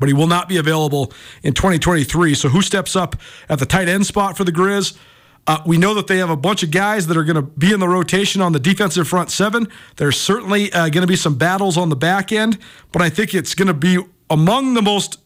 but 0.00 0.08
he 0.08 0.14
will 0.14 0.26
not 0.26 0.48
be 0.48 0.56
available 0.56 1.12
in 1.42 1.52
2023. 1.52 2.34
So, 2.34 2.48
who 2.48 2.62
steps 2.62 2.96
up 2.96 3.16
at 3.48 3.58
the 3.58 3.66
tight 3.66 3.88
end 3.88 4.06
spot 4.06 4.36
for 4.36 4.44
the 4.44 4.52
Grizz? 4.52 4.98
Uh, 5.46 5.62
we 5.64 5.78
know 5.78 5.94
that 5.94 6.08
they 6.08 6.18
have 6.18 6.30
a 6.30 6.36
bunch 6.36 6.62
of 6.62 6.70
guys 6.70 7.06
that 7.06 7.16
are 7.16 7.22
going 7.22 7.36
to 7.36 7.42
be 7.42 7.72
in 7.72 7.78
the 7.78 7.88
rotation 7.88 8.42
on 8.42 8.52
the 8.52 8.58
defensive 8.58 9.06
front 9.06 9.30
seven. 9.30 9.68
There's 9.96 10.18
certainly 10.20 10.72
uh, 10.72 10.88
going 10.88 11.02
to 11.02 11.06
be 11.06 11.16
some 11.16 11.36
battles 11.36 11.76
on 11.76 11.88
the 11.88 11.96
back 11.96 12.32
end, 12.32 12.58
but 12.90 13.00
I 13.00 13.10
think 13.10 13.32
it's 13.32 13.54
going 13.54 13.68
to 13.68 13.74
be 13.74 13.98
among 14.28 14.74
the 14.74 14.82
most 14.82 15.20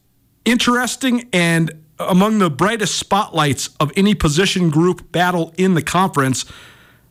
interesting 0.45 1.29
and 1.33 1.73
among 1.99 2.39
the 2.39 2.51
brightest 2.51 2.99
spotlights 2.99 3.71
of 3.79 3.93
any 3.97 4.15
position 4.15 4.71
group 4.71 5.11
battle 5.13 5.55
in 5.57 5.75
the 5.75 5.83
conference. 5.83 6.45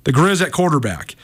The 0.03 0.12
Grizz 0.12 0.41
at 0.41 0.51
quarterback. 0.51 1.16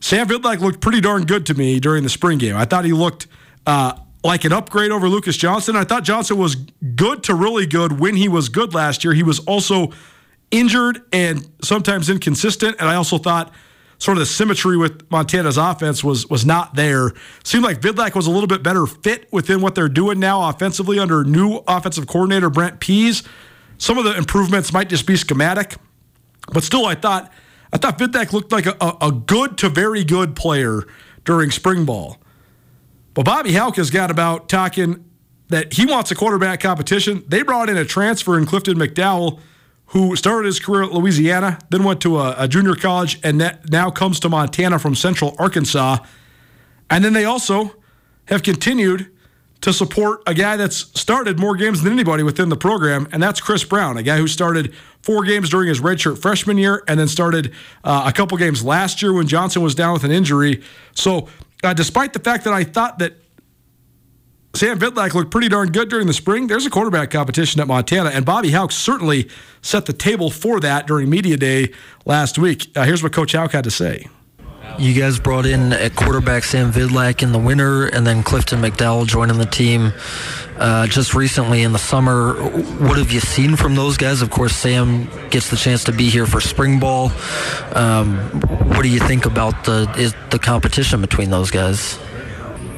Sam 0.00 0.26
Vidlak 0.26 0.60
looked 0.60 0.80
pretty 0.80 1.00
darn 1.00 1.24
good 1.24 1.46
to 1.46 1.54
me 1.54 1.80
during 1.80 2.02
the 2.02 2.10
spring 2.10 2.38
game. 2.38 2.56
I 2.56 2.64
thought 2.66 2.84
he 2.84 2.92
looked 2.92 3.26
uh, 3.66 3.98
like 4.22 4.44
an 4.44 4.52
upgrade 4.52 4.90
over 4.90 5.08
Lucas 5.08 5.36
Johnson. 5.36 5.76
I 5.76 5.84
thought 5.84 6.02
Johnson 6.02 6.36
was 6.36 6.56
good 6.56 7.22
to 7.24 7.34
really 7.34 7.66
good 7.66 8.00
when 8.00 8.16
he 8.16 8.28
was 8.28 8.48
good 8.48 8.74
last 8.74 9.04
year. 9.04 9.14
He 9.14 9.22
was 9.22 9.38
also 9.40 9.92
injured 10.54 11.02
and 11.12 11.50
sometimes 11.62 12.08
inconsistent. 12.08 12.76
And 12.78 12.88
I 12.88 12.94
also 12.94 13.18
thought 13.18 13.52
sort 13.98 14.16
of 14.16 14.20
the 14.20 14.26
symmetry 14.26 14.76
with 14.76 15.10
Montana's 15.10 15.58
offense 15.58 16.04
was 16.04 16.28
was 16.30 16.46
not 16.46 16.76
there. 16.76 17.12
Seemed 17.42 17.64
like 17.64 17.80
Vidlak 17.80 18.14
was 18.14 18.26
a 18.26 18.30
little 18.30 18.46
bit 18.46 18.62
better 18.62 18.86
fit 18.86 19.30
within 19.32 19.60
what 19.60 19.74
they're 19.74 19.88
doing 19.88 20.20
now 20.20 20.48
offensively 20.48 20.98
under 20.98 21.24
new 21.24 21.62
offensive 21.66 22.06
coordinator 22.06 22.50
Brent 22.50 22.80
Pease. 22.80 23.24
Some 23.78 23.98
of 23.98 24.04
the 24.04 24.16
improvements 24.16 24.72
might 24.72 24.88
just 24.88 25.06
be 25.06 25.16
schematic, 25.16 25.74
but 26.52 26.62
still, 26.62 26.86
I 26.86 26.94
thought 26.94 27.32
I 27.72 27.76
thought 27.76 27.98
Vidlak 27.98 28.32
looked 28.32 28.52
like 28.52 28.66
a, 28.66 28.96
a, 29.00 29.10
good 29.10 29.58
to 29.58 29.68
very 29.68 30.04
good 30.04 30.36
player 30.36 30.82
during 31.24 31.50
spring 31.50 31.84
ball. 31.84 32.18
But 33.14 33.24
Bobby 33.24 33.52
Hauck 33.52 33.76
has 33.76 33.90
got 33.90 34.12
about 34.12 34.48
talking 34.48 35.04
that 35.48 35.72
he 35.72 35.84
wants 35.84 36.12
a 36.12 36.14
quarterback 36.14 36.60
competition. 36.60 37.24
They 37.26 37.42
brought 37.42 37.68
in 37.68 37.76
a 37.76 37.84
transfer 37.84 38.38
in 38.38 38.46
Clifton 38.46 38.78
McDowell 38.78 39.40
who 39.86 40.16
started 40.16 40.46
his 40.46 40.58
career 40.58 40.84
at 40.84 40.92
Louisiana, 40.92 41.58
then 41.70 41.84
went 41.84 42.00
to 42.02 42.18
a, 42.18 42.34
a 42.38 42.48
junior 42.48 42.74
college, 42.74 43.20
and 43.22 43.58
now 43.70 43.90
comes 43.90 44.18
to 44.20 44.28
Montana 44.28 44.78
from 44.78 44.94
Central 44.94 45.36
Arkansas. 45.38 45.98
And 46.90 47.04
then 47.04 47.12
they 47.12 47.24
also 47.24 47.74
have 48.26 48.42
continued 48.42 49.10
to 49.60 49.72
support 49.72 50.22
a 50.26 50.34
guy 50.34 50.56
that's 50.56 50.76
started 51.00 51.38
more 51.38 51.56
games 51.56 51.82
than 51.82 51.92
anybody 51.92 52.22
within 52.22 52.50
the 52.50 52.56
program, 52.56 53.08
and 53.12 53.22
that's 53.22 53.40
Chris 53.40 53.64
Brown, 53.64 53.96
a 53.96 54.02
guy 54.02 54.18
who 54.18 54.28
started 54.28 54.74
four 55.00 55.24
games 55.24 55.48
during 55.48 55.68
his 55.68 55.80
redshirt 55.80 56.20
freshman 56.20 56.58
year 56.58 56.82
and 56.86 57.00
then 57.00 57.08
started 57.08 57.52
uh, 57.82 58.04
a 58.06 58.12
couple 58.12 58.36
games 58.36 58.62
last 58.62 59.00
year 59.00 59.12
when 59.12 59.26
Johnson 59.26 59.62
was 59.62 59.74
down 59.74 59.94
with 59.94 60.04
an 60.04 60.10
injury. 60.10 60.62
So, 60.92 61.28
uh, 61.62 61.72
despite 61.72 62.12
the 62.12 62.18
fact 62.18 62.44
that 62.44 62.52
I 62.52 62.64
thought 62.64 62.98
that 62.98 63.14
Sam 64.54 64.78
Vidlak 64.78 65.14
looked 65.14 65.32
pretty 65.32 65.48
darn 65.48 65.72
good 65.72 65.88
during 65.88 66.06
the 66.06 66.12
spring. 66.12 66.46
There's 66.46 66.64
a 66.64 66.70
quarterback 66.70 67.10
competition 67.10 67.60
at 67.60 67.66
Montana, 67.66 68.10
and 68.10 68.24
Bobby 68.24 68.52
Hauck 68.52 68.70
certainly 68.70 69.28
set 69.62 69.86
the 69.86 69.92
table 69.92 70.30
for 70.30 70.60
that 70.60 70.86
during 70.86 71.10
Media 71.10 71.36
Day 71.36 71.72
last 72.04 72.38
week. 72.38 72.70
Uh, 72.76 72.84
here's 72.84 73.02
what 73.02 73.12
Coach 73.12 73.32
Hauck 73.32 73.50
had 73.50 73.64
to 73.64 73.70
say. 73.72 74.06
You 74.78 74.98
guys 74.98 75.18
brought 75.18 75.44
in 75.44 75.72
at 75.72 75.96
quarterback 75.96 76.44
Sam 76.44 76.72
Vidlak 76.72 77.22
in 77.22 77.32
the 77.32 77.38
winter, 77.38 77.86
and 77.86 78.06
then 78.06 78.22
Clifton 78.22 78.60
McDowell 78.60 79.06
joining 79.06 79.38
the 79.38 79.46
team 79.46 79.92
uh, 80.56 80.86
just 80.86 81.14
recently 81.14 81.62
in 81.62 81.72
the 81.72 81.78
summer. 81.78 82.34
What 82.34 82.96
have 82.98 83.10
you 83.10 83.20
seen 83.20 83.56
from 83.56 83.74
those 83.74 83.96
guys? 83.96 84.22
Of 84.22 84.30
course, 84.30 84.54
Sam 84.54 85.08
gets 85.30 85.50
the 85.50 85.56
chance 85.56 85.82
to 85.84 85.92
be 85.92 86.08
here 86.08 86.26
for 86.26 86.40
spring 86.40 86.78
ball. 86.78 87.10
Um, 87.72 88.18
what 88.68 88.82
do 88.82 88.88
you 88.88 89.00
think 89.00 89.26
about 89.26 89.64
the 89.64 89.92
is 89.98 90.14
the 90.30 90.38
competition 90.38 91.00
between 91.00 91.30
those 91.30 91.50
guys? 91.50 91.98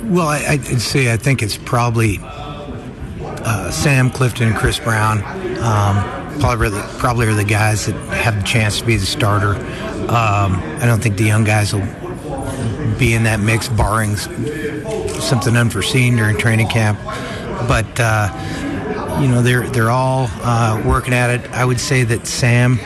Well, 0.09 0.28
I, 0.28 0.61
would 0.70 0.80
say 0.80 1.12
I 1.12 1.16
think 1.16 1.42
it's 1.42 1.57
probably 1.57 2.20
uh, 2.22 3.72
Sam 3.72 4.09
Clifton 4.09 4.48
and 4.48 4.57
Chris 4.57 4.78
Brown. 4.78 5.18
Um, 5.59 6.38
probably, 6.38 6.68
the, 6.68 6.96
probably 6.98 7.26
are 7.26 7.34
the 7.34 7.42
guys 7.42 7.86
that 7.86 7.96
have 8.14 8.36
the 8.36 8.44
chance 8.44 8.78
to 8.78 8.86
be 8.86 8.96
the 8.96 9.04
starter. 9.04 9.57
Um, 10.09 10.62
I 10.78 10.82
don't 10.84 11.02
think 11.02 11.16
the 11.16 11.24
young 11.24 11.42
guys 11.42 11.74
will 11.74 11.86
be 12.98 13.14
in 13.14 13.24
that 13.24 13.40
mix, 13.40 13.68
barring 13.68 14.14
something 14.16 15.57
unforeseen 15.57 16.14
during 16.14 16.38
training 16.38 16.68
camp. 16.68 17.00
But 17.66 17.98
uh, 17.98 19.18
you 19.20 19.26
know, 19.26 19.42
they're 19.42 19.68
they're 19.70 19.90
all 19.90 20.28
uh, 20.42 20.80
working 20.86 21.14
at 21.14 21.30
it. 21.30 21.50
I 21.50 21.64
would 21.64 21.80
say 21.80 22.04
that 22.04 22.28
Sam 22.28 22.78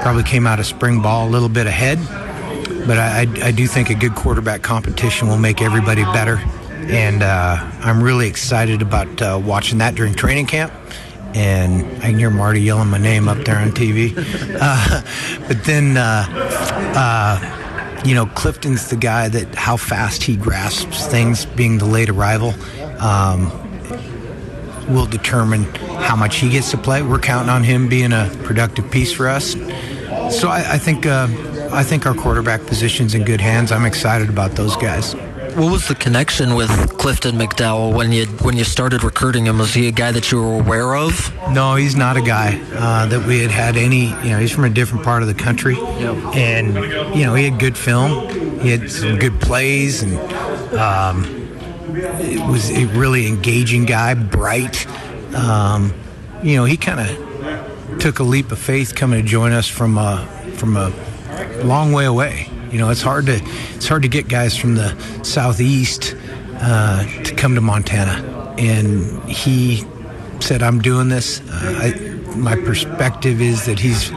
probably 0.00 0.22
came 0.22 0.46
out 0.46 0.58
of 0.58 0.64
spring 0.64 1.02
ball 1.02 1.28
a 1.28 1.30
little 1.30 1.50
bit 1.50 1.66
ahead 1.66 1.98
but 2.86 2.98
I, 2.98 3.26
I, 3.42 3.50
do 3.52 3.66
think 3.66 3.90
a 3.90 3.94
good 3.94 4.14
quarterback 4.14 4.62
competition 4.62 5.28
will 5.28 5.38
make 5.38 5.62
everybody 5.62 6.02
better. 6.04 6.36
And 6.70 7.22
uh, 7.22 7.58
I'm 7.80 8.02
really 8.02 8.28
excited 8.28 8.82
about 8.82 9.22
uh, 9.22 9.40
watching 9.42 9.78
that 9.78 9.94
during 9.94 10.14
training 10.14 10.46
camp. 10.46 10.72
And 11.34 11.84
I 11.98 12.10
can 12.10 12.18
hear 12.18 12.30
Marty 12.30 12.60
yelling 12.60 12.88
my 12.88 12.98
name 12.98 13.28
up 13.28 13.38
there 13.44 13.58
on 13.58 13.70
TV. 13.70 14.14
Uh, 14.58 15.02
but 15.48 15.64
then, 15.64 15.98
uh, 15.98 16.24
uh, 16.96 18.02
you 18.06 18.14
know, 18.14 18.24
Clifton's 18.26 18.88
the 18.88 18.96
guy 18.96 19.28
that 19.28 19.54
how 19.54 19.76
fast 19.76 20.22
he 20.22 20.34
grasps 20.34 21.06
things, 21.06 21.44
being 21.44 21.76
the 21.78 21.84
late 21.84 22.08
arrival. 22.08 22.54
Um, 22.98 23.52
will 24.88 25.06
determine 25.06 25.64
how 25.98 26.16
much 26.16 26.36
he 26.36 26.48
gets 26.48 26.70
to 26.70 26.78
play. 26.78 27.02
We're 27.02 27.18
counting 27.18 27.50
on 27.50 27.64
him 27.64 27.88
being 27.88 28.12
a 28.12 28.30
productive 28.44 28.90
piece 28.90 29.12
for 29.12 29.28
us. 29.28 29.54
So 30.30 30.48
I, 30.48 30.74
I 30.74 30.78
think 30.78 31.06
uh, 31.06 31.28
I 31.72 31.82
think 31.82 32.06
our 32.06 32.14
quarterback 32.14 32.66
position's 32.66 33.14
in 33.14 33.24
good 33.24 33.40
hands. 33.40 33.72
I'm 33.72 33.84
excited 33.84 34.28
about 34.28 34.52
those 34.52 34.76
guys. 34.76 35.14
What 35.56 35.72
was 35.72 35.88
the 35.88 35.94
connection 35.94 36.54
with 36.54 36.68
Clifton 36.98 37.36
McDowell 37.36 37.94
when 37.94 38.12
you 38.12 38.26
when 38.42 38.56
you 38.56 38.64
started 38.64 39.02
recruiting 39.02 39.46
him? 39.46 39.58
Was 39.58 39.72
he 39.72 39.88
a 39.88 39.92
guy 39.92 40.12
that 40.12 40.30
you 40.30 40.42
were 40.42 40.60
aware 40.60 40.94
of? 40.96 41.32
No, 41.50 41.76
he's 41.76 41.96
not 41.96 42.16
a 42.16 42.20
guy 42.20 42.60
uh, 42.74 43.06
that 43.06 43.26
we 43.26 43.40
had 43.40 43.50
had 43.50 43.76
any. 43.76 44.06
You 44.06 44.30
know, 44.30 44.38
he's 44.38 44.52
from 44.52 44.64
a 44.64 44.70
different 44.70 45.04
part 45.04 45.22
of 45.22 45.28
the 45.28 45.34
country, 45.34 45.76
yep. 45.76 46.16
and 46.34 46.74
you 47.16 47.24
know 47.24 47.34
he 47.34 47.44
had 47.48 47.58
good 47.58 47.78
film. 47.78 48.60
He 48.60 48.70
had 48.70 48.90
some 48.90 49.18
good 49.18 49.40
plays, 49.40 50.02
and 50.02 50.18
um, 50.74 51.24
it 52.20 52.46
was 52.50 52.70
a 52.70 52.84
really 52.88 53.26
engaging 53.26 53.86
guy, 53.86 54.14
bright. 54.14 54.86
Um, 55.34 55.94
you 56.42 56.56
know, 56.56 56.64
he 56.64 56.76
kind 56.76 57.00
of 57.00 57.25
took 57.98 58.18
a 58.18 58.22
leap 58.22 58.52
of 58.52 58.58
faith 58.58 58.94
coming 58.94 59.22
to 59.22 59.28
join 59.28 59.52
us 59.52 59.68
from 59.68 59.98
a 59.98 60.26
from 60.56 60.76
a 60.76 60.92
long 61.64 61.92
way 61.92 62.04
away. 62.04 62.48
You 62.70 62.78
know, 62.78 62.90
it's 62.90 63.02
hard 63.02 63.26
to 63.26 63.40
it's 63.74 63.86
hard 63.86 64.02
to 64.02 64.08
get 64.08 64.28
guys 64.28 64.56
from 64.56 64.74
the 64.74 64.96
southeast 65.22 66.16
uh, 66.60 67.04
to 67.22 67.34
come 67.34 67.54
to 67.54 67.60
Montana, 67.60 68.54
and 68.58 69.22
he 69.28 69.84
said, 70.40 70.62
"I'm 70.62 70.80
doing 70.80 71.08
this." 71.08 71.40
Uh, 71.40 71.80
I, 71.82 72.36
my 72.36 72.56
perspective 72.56 73.40
is 73.40 73.66
that 73.66 73.78
he's 73.78 74.10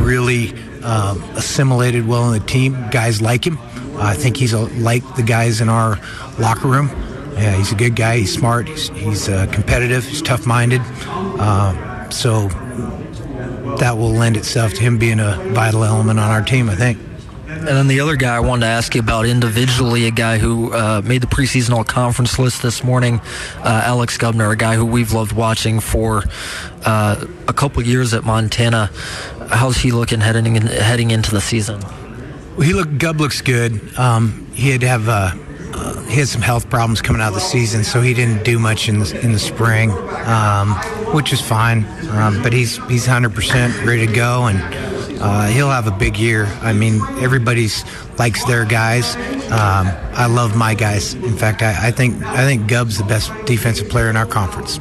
really 0.00 0.52
um, 0.82 1.22
assimilated 1.34 2.06
well 2.06 2.32
in 2.32 2.38
the 2.38 2.46
team. 2.46 2.76
Guys 2.90 3.20
like 3.20 3.46
him. 3.46 3.58
I 3.96 4.14
think 4.14 4.36
he's 4.36 4.52
a, 4.52 4.60
like 4.78 5.02
the 5.16 5.22
guys 5.22 5.60
in 5.60 5.68
our 5.68 5.98
locker 6.38 6.68
room. 6.68 6.88
Yeah, 7.34 7.56
he's 7.56 7.72
a 7.72 7.74
good 7.74 7.96
guy. 7.96 8.18
He's 8.18 8.32
smart. 8.32 8.68
He's, 8.68 8.88
he's 8.90 9.28
uh, 9.28 9.46
competitive. 9.52 10.04
He's 10.04 10.22
tough-minded. 10.22 10.82
Uh, 10.84 11.91
so 12.12 12.48
that 13.78 13.96
will 13.96 14.10
lend 14.12 14.36
itself 14.36 14.74
to 14.74 14.80
him 14.80 14.98
being 14.98 15.20
a 15.20 15.36
vital 15.52 15.84
element 15.84 16.18
on 16.18 16.30
our 16.30 16.42
team, 16.42 16.68
I 16.68 16.76
think. 16.76 16.98
And 17.48 17.68
then 17.68 17.86
the 17.86 18.00
other 18.00 18.16
guy 18.16 18.36
I 18.36 18.40
wanted 18.40 18.62
to 18.62 18.66
ask 18.66 18.94
you 18.94 19.00
about 19.00 19.26
individually, 19.26 20.06
a 20.06 20.10
guy 20.10 20.38
who 20.38 20.72
uh, 20.72 21.02
made 21.04 21.20
the 21.20 21.26
preseason 21.26 21.70
all 21.70 21.84
conference 21.84 22.38
list 22.38 22.62
this 22.62 22.82
morning, 22.82 23.20
uh, 23.58 23.82
Alex 23.84 24.16
Gubner, 24.16 24.50
a 24.50 24.56
guy 24.56 24.74
who 24.74 24.86
we've 24.86 25.12
loved 25.12 25.32
watching 25.32 25.78
for 25.78 26.24
uh, 26.84 27.24
a 27.46 27.52
couple 27.52 27.82
years 27.82 28.14
at 28.14 28.24
Montana. 28.24 28.90
How's 29.48 29.76
he 29.76 29.92
looking 29.92 30.20
heading 30.20 30.56
in, 30.56 30.62
heading 30.62 31.10
into 31.10 31.30
the 31.30 31.40
season? 31.40 31.80
Well, 32.56 32.66
he 32.66 32.72
look 32.72 32.98
Gub 32.98 33.20
looks 33.20 33.42
good. 33.42 33.96
Um, 33.98 34.50
he 34.54 34.70
had 34.70 34.80
to 34.80 34.88
have 34.88 35.08
he 36.08 36.18
had 36.18 36.28
some 36.28 36.42
health 36.42 36.68
problems 36.68 37.00
coming 37.00 37.22
out 37.22 37.28
of 37.28 37.34
the 37.34 37.40
season, 37.40 37.84
so 37.84 38.00
he 38.00 38.12
didn't 38.12 38.44
do 38.44 38.58
much 38.58 38.88
in 38.88 38.98
the, 38.98 39.20
in 39.22 39.32
the 39.32 39.38
spring, 39.38 39.90
um, 40.26 40.74
which 41.14 41.32
is 41.32 41.40
fine. 41.40 41.84
Um, 42.10 42.42
but 42.42 42.52
he's 42.52 42.76
he's 42.88 43.06
100% 43.06 43.86
ready 43.86 44.06
to 44.06 44.12
go, 44.12 44.46
and 44.46 44.58
uh, 45.22 45.46
he'll 45.46 45.70
have 45.70 45.86
a 45.86 45.96
big 45.96 46.18
year. 46.18 46.46
I 46.60 46.72
mean, 46.72 47.00
everybody's 47.18 47.84
likes 48.18 48.44
their 48.44 48.64
guys. 48.64 49.16
Um, 49.50 49.88
I 50.14 50.26
love 50.26 50.56
my 50.56 50.74
guys. 50.74 51.14
In 51.14 51.36
fact, 51.36 51.62
I, 51.62 51.88
I 51.88 51.90
think 51.90 52.22
I 52.22 52.44
think 52.44 52.68
Gub's 52.68 52.98
the 52.98 53.04
best 53.04 53.32
defensive 53.46 53.88
player 53.88 54.10
in 54.10 54.16
our 54.16 54.26
conference. 54.26 54.80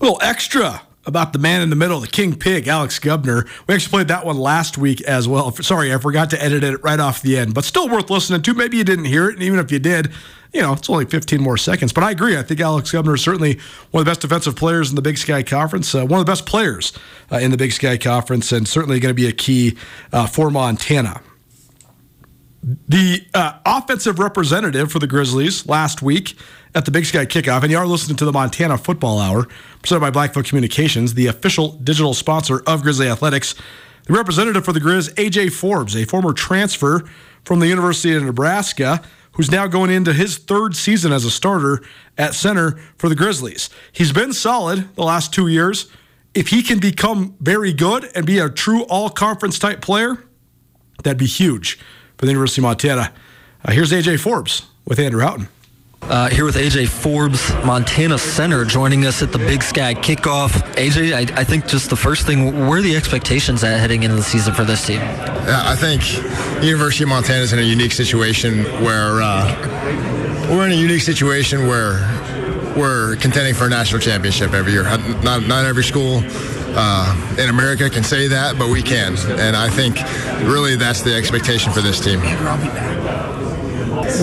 Little 0.00 0.18
extra 0.22 0.82
about 1.06 1.32
the 1.32 1.38
man 1.38 1.62
in 1.62 1.70
the 1.70 1.76
middle, 1.76 2.00
the 2.00 2.06
king 2.06 2.34
pig, 2.34 2.68
Alex 2.68 2.98
Gubner. 2.98 3.48
We 3.66 3.74
actually 3.74 3.90
played 3.90 4.08
that 4.08 4.24
one 4.24 4.38
last 4.38 4.78
week 4.78 5.00
as 5.02 5.28
well. 5.28 5.50
Sorry, 5.52 5.92
I 5.92 5.98
forgot 5.98 6.30
to 6.30 6.42
edit 6.42 6.64
it 6.64 6.82
right 6.82 7.00
off 7.00 7.22
the 7.22 7.36
end, 7.36 7.54
but 7.54 7.64
still 7.64 7.88
worth 7.88 8.10
listening 8.10 8.42
to. 8.42 8.54
Maybe 8.54 8.76
you 8.76 8.84
didn't 8.84 9.06
hear 9.06 9.28
it, 9.28 9.34
and 9.34 9.42
even 9.42 9.58
if 9.58 9.70
you 9.70 9.78
did, 9.78 10.12
you 10.52 10.62
know, 10.62 10.72
it's 10.72 10.88
only 10.88 11.04
15 11.04 11.42
more 11.42 11.56
seconds. 11.56 11.92
But 11.92 12.04
I 12.04 12.12
agree. 12.12 12.38
I 12.38 12.42
think 12.42 12.60
Alex 12.60 12.92
Gubner 12.92 13.14
is 13.14 13.22
certainly 13.22 13.58
one 13.90 14.00
of 14.00 14.04
the 14.06 14.10
best 14.10 14.20
defensive 14.20 14.56
players 14.56 14.90
in 14.90 14.96
the 14.96 15.02
Big 15.02 15.18
Sky 15.18 15.42
Conference, 15.42 15.94
uh, 15.94 16.06
one 16.06 16.20
of 16.20 16.26
the 16.26 16.30
best 16.30 16.46
players 16.46 16.92
uh, 17.30 17.36
in 17.36 17.50
the 17.50 17.56
Big 17.56 17.72
Sky 17.72 17.98
Conference, 17.98 18.52
and 18.52 18.66
certainly 18.66 19.00
going 19.00 19.10
to 19.10 19.20
be 19.20 19.28
a 19.28 19.32
key 19.32 19.76
uh, 20.12 20.26
for 20.26 20.50
Montana. 20.50 21.20
The 22.66 23.26
uh, 23.34 23.58
offensive 23.66 24.18
representative 24.18 24.90
for 24.90 24.98
the 24.98 25.06
Grizzlies 25.06 25.66
last 25.66 26.00
week 26.00 26.34
at 26.74 26.86
the 26.86 26.90
Big 26.90 27.04
Sky 27.04 27.26
Kickoff, 27.26 27.62
and 27.62 27.70
you 27.70 27.76
are 27.76 27.86
listening 27.86 28.16
to 28.16 28.24
the 28.24 28.32
Montana 28.32 28.78
Football 28.78 29.18
Hour, 29.18 29.46
presented 29.82 30.00
by 30.00 30.10
Blackfoot 30.10 30.46
Communications, 30.46 31.12
the 31.12 31.26
official 31.26 31.72
digital 31.72 32.14
sponsor 32.14 32.62
of 32.66 32.82
Grizzly 32.82 33.06
Athletics. 33.06 33.54
The 34.04 34.14
representative 34.14 34.64
for 34.64 34.72
the 34.72 34.80
Grizz, 34.80 35.12
AJ 35.16 35.52
Forbes, 35.52 35.94
a 35.94 36.06
former 36.06 36.32
transfer 36.32 37.04
from 37.44 37.60
the 37.60 37.66
University 37.66 38.14
of 38.14 38.22
Nebraska, 38.22 39.02
who's 39.32 39.50
now 39.50 39.66
going 39.66 39.90
into 39.90 40.14
his 40.14 40.38
third 40.38 40.74
season 40.74 41.12
as 41.12 41.26
a 41.26 41.30
starter 41.30 41.82
at 42.16 42.32
center 42.32 42.80
for 42.96 43.10
the 43.10 43.14
Grizzlies. 43.14 43.68
He's 43.92 44.12
been 44.12 44.32
solid 44.32 44.94
the 44.94 45.04
last 45.04 45.34
two 45.34 45.48
years. 45.48 45.90
If 46.32 46.48
he 46.48 46.62
can 46.62 46.78
become 46.78 47.36
very 47.40 47.74
good 47.74 48.10
and 48.14 48.24
be 48.24 48.38
a 48.38 48.48
true 48.48 48.84
all 48.84 49.10
conference 49.10 49.58
type 49.58 49.82
player, 49.82 50.24
that'd 51.02 51.18
be 51.18 51.26
huge 51.26 51.78
for 52.16 52.26
the 52.26 52.32
University 52.32 52.60
of 52.60 52.64
Montana. 52.64 53.12
Uh, 53.64 53.72
here's 53.72 53.92
AJ 53.92 54.20
Forbes 54.20 54.66
with 54.84 54.98
Andrew 54.98 55.20
Houghton. 55.20 55.48
Uh, 56.02 56.28
here 56.28 56.44
with 56.44 56.56
AJ 56.56 56.88
Forbes, 56.88 57.50
Montana 57.64 58.18
Center, 58.18 58.66
joining 58.66 59.06
us 59.06 59.22
at 59.22 59.32
the 59.32 59.38
Big 59.38 59.62
Sky 59.62 59.94
kickoff. 59.94 60.50
AJ, 60.74 61.14
I, 61.14 61.40
I, 61.40 61.44
think 61.44 61.66
just 61.66 61.88
the 61.88 61.96
first 61.96 62.26
thing, 62.26 62.68
where 62.68 62.78
are 62.78 62.82
the 62.82 62.94
expectations 62.94 63.64
at 63.64 63.80
heading 63.80 64.02
into 64.02 64.14
the 64.14 64.22
season 64.22 64.52
for 64.52 64.64
this 64.64 64.86
team? 64.86 64.98
Yeah, 64.98 65.62
I 65.64 65.74
think 65.74 66.02
University 66.62 67.04
of 67.04 67.08
Montana 67.08 67.40
is 67.40 67.54
in 67.54 67.58
a 67.58 67.62
unique 67.62 67.92
situation 67.92 68.64
where 68.84 69.22
uh, 69.22 70.48
we're 70.50 70.66
in 70.66 70.72
a 70.72 70.74
unique 70.74 71.00
situation 71.00 71.66
where 71.66 72.00
we're 72.76 73.16
contending 73.16 73.54
for 73.54 73.66
a 73.66 73.70
national 73.70 74.02
championship 74.02 74.52
every 74.52 74.72
year. 74.72 74.82
Not, 74.82 75.46
not 75.46 75.64
every 75.64 75.84
school 75.84 76.20
uh, 76.76 77.36
in 77.38 77.48
America 77.48 77.88
can 77.88 78.02
say 78.02 78.28
that, 78.28 78.58
but 78.58 78.68
we 78.68 78.82
can. 78.82 79.16
And 79.38 79.56
I 79.56 79.68
think 79.68 79.96
really 80.48 80.76
that's 80.76 81.02
the 81.02 81.14
expectation 81.14 81.72
for 81.72 81.80
this 81.80 82.00
team. 82.00 82.20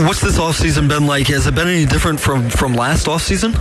What's 0.05 0.21
this 0.21 0.37
offseason 0.37 0.87
been 0.87 1.07
like? 1.07 1.27
Has 1.27 1.47
it 1.47 1.55
been 1.55 1.67
any 1.67 1.85
different 1.85 2.19
from, 2.19 2.49
from 2.49 2.73
last 2.73 3.07
offseason? 3.07 3.53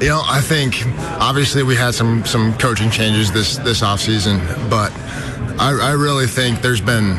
You 0.00 0.08
know, 0.08 0.22
I 0.24 0.40
think 0.40 0.84
obviously 1.20 1.62
we 1.62 1.74
had 1.74 1.94
some 1.94 2.24
some 2.26 2.56
coaching 2.58 2.90
changes 2.90 3.32
this 3.32 3.56
this 3.56 3.80
offseason, 3.80 4.38
but 4.68 4.92
I, 5.58 5.78
I 5.80 5.92
really 5.92 6.26
think 6.26 6.60
there's 6.60 6.82
been 6.82 7.16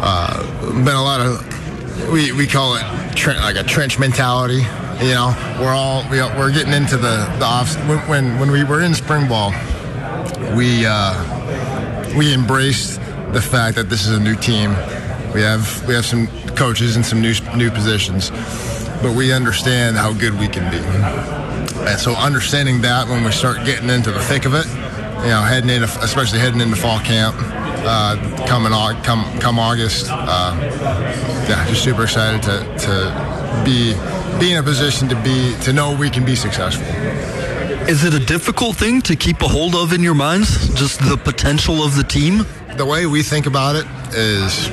uh, 0.00 0.42
been 0.84 0.96
a 0.96 1.02
lot 1.02 1.20
of 1.20 2.10
we, 2.12 2.32
we 2.32 2.46
call 2.48 2.74
it 2.76 2.82
tre- 3.14 3.38
like 3.38 3.56
a 3.56 3.62
trench 3.62 3.98
mentality. 3.98 4.62
You 5.04 5.14
know, 5.14 5.56
we're 5.60 5.72
all 5.72 6.02
we, 6.10 6.18
we're 6.18 6.52
getting 6.52 6.72
into 6.72 6.96
the 6.96 7.32
the 7.38 7.44
off 7.44 7.76
when 8.08 8.38
when 8.40 8.50
we 8.50 8.64
were 8.64 8.82
in 8.82 8.92
spring 8.94 9.28
ball, 9.28 9.52
we 10.56 10.84
uh, 10.86 11.14
we 12.16 12.34
embraced 12.34 13.00
the 13.32 13.40
fact 13.40 13.76
that 13.76 13.88
this 13.88 14.06
is 14.06 14.16
a 14.16 14.20
new 14.20 14.36
team. 14.36 14.70
We 15.34 15.42
have 15.42 15.86
we 15.86 15.94
have 15.94 16.04
some 16.04 16.26
coaches 16.56 16.96
in 16.96 17.04
some 17.04 17.20
new 17.20 17.34
new 17.56 17.70
positions, 17.70 18.30
but 19.02 19.14
we 19.16 19.32
understand 19.32 19.96
how 19.96 20.12
good 20.12 20.38
we 20.38 20.48
can 20.48 20.70
be. 20.70 20.78
And 21.88 21.98
so 21.98 22.14
understanding 22.14 22.82
that 22.82 23.08
when 23.08 23.24
we 23.24 23.32
start 23.32 23.64
getting 23.64 23.88
into 23.88 24.10
the 24.10 24.20
thick 24.20 24.44
of 24.44 24.54
it, 24.54 24.66
you 25.22 25.30
know, 25.30 25.42
heading 25.42 25.70
into 25.70 25.86
especially 26.02 26.38
heading 26.38 26.60
into 26.60 26.76
fall 26.76 26.98
camp, 27.00 27.36
uh, 27.38 28.16
coming 28.46 28.72
come 29.02 29.24
come 29.38 29.58
August, 29.58 30.08
uh, 30.10 30.56
yeah, 31.48 31.66
just 31.68 31.84
super 31.84 32.04
excited 32.04 32.42
to 32.42 32.58
to 32.86 33.62
be 33.64 33.94
be 34.40 34.52
in 34.52 34.58
a 34.58 34.62
position 34.62 35.08
to 35.08 35.16
be 35.22 35.54
to 35.62 35.72
know 35.72 35.96
we 35.96 36.10
can 36.10 36.24
be 36.24 36.34
successful. 36.34 36.86
Is 37.90 38.04
it 38.04 38.14
a 38.14 38.24
difficult 38.24 38.76
thing 38.76 39.02
to 39.02 39.16
keep 39.16 39.42
a 39.42 39.48
hold 39.48 39.74
of 39.74 39.92
in 39.92 40.00
your 40.00 40.14
minds? 40.14 40.72
Just 40.78 41.00
the 41.00 41.16
potential 41.16 41.82
of 41.82 41.96
the 41.96 42.04
team? 42.04 42.46
The 42.76 42.86
way 42.86 43.06
we 43.06 43.24
think 43.24 43.46
about 43.46 43.74
it 43.74 43.84
is 44.14 44.68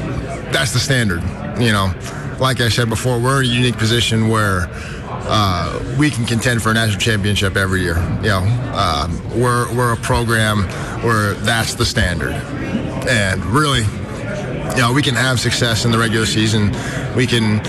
that's 0.53 0.72
the 0.72 0.78
standard. 0.78 1.24
You 1.59 1.72
know, 1.72 1.91
like 2.39 2.61
I 2.61 2.70
said 2.70 2.89
before, 2.89 3.20
we're 3.20 3.41
in 3.41 3.49
a 3.49 3.51
unique 3.51 3.76
position 3.76 4.30
where 4.30 4.68
uh, 4.70 5.97
we 5.97 6.11
can 6.11 6.26
contend 6.26 6.61
for 6.61 6.70
a 6.70 6.76
national 6.76 6.99
championship 6.99 7.57
every 7.57 7.82
year. 7.82 7.97
You 8.22 8.30
know, 8.30 8.43
uh, 8.76 9.07
we're 9.36 9.76
we're 9.76 9.93
a 9.93 9.97
program 9.97 10.65
where 11.01 11.34
that's 11.34 11.74
the 11.74 11.86
standard, 11.88 12.34
and 13.09 13.43
really, 13.45 13.82
you 14.76 14.82
know, 14.84 14.93
we 14.93 15.01
can 15.01 15.15
have 15.15 15.39
success 15.39 15.86
in 15.86 15.91
the 15.91 15.97
regular 15.97 16.28
season. 16.28 16.72
We 17.15 17.26
can 17.26 17.61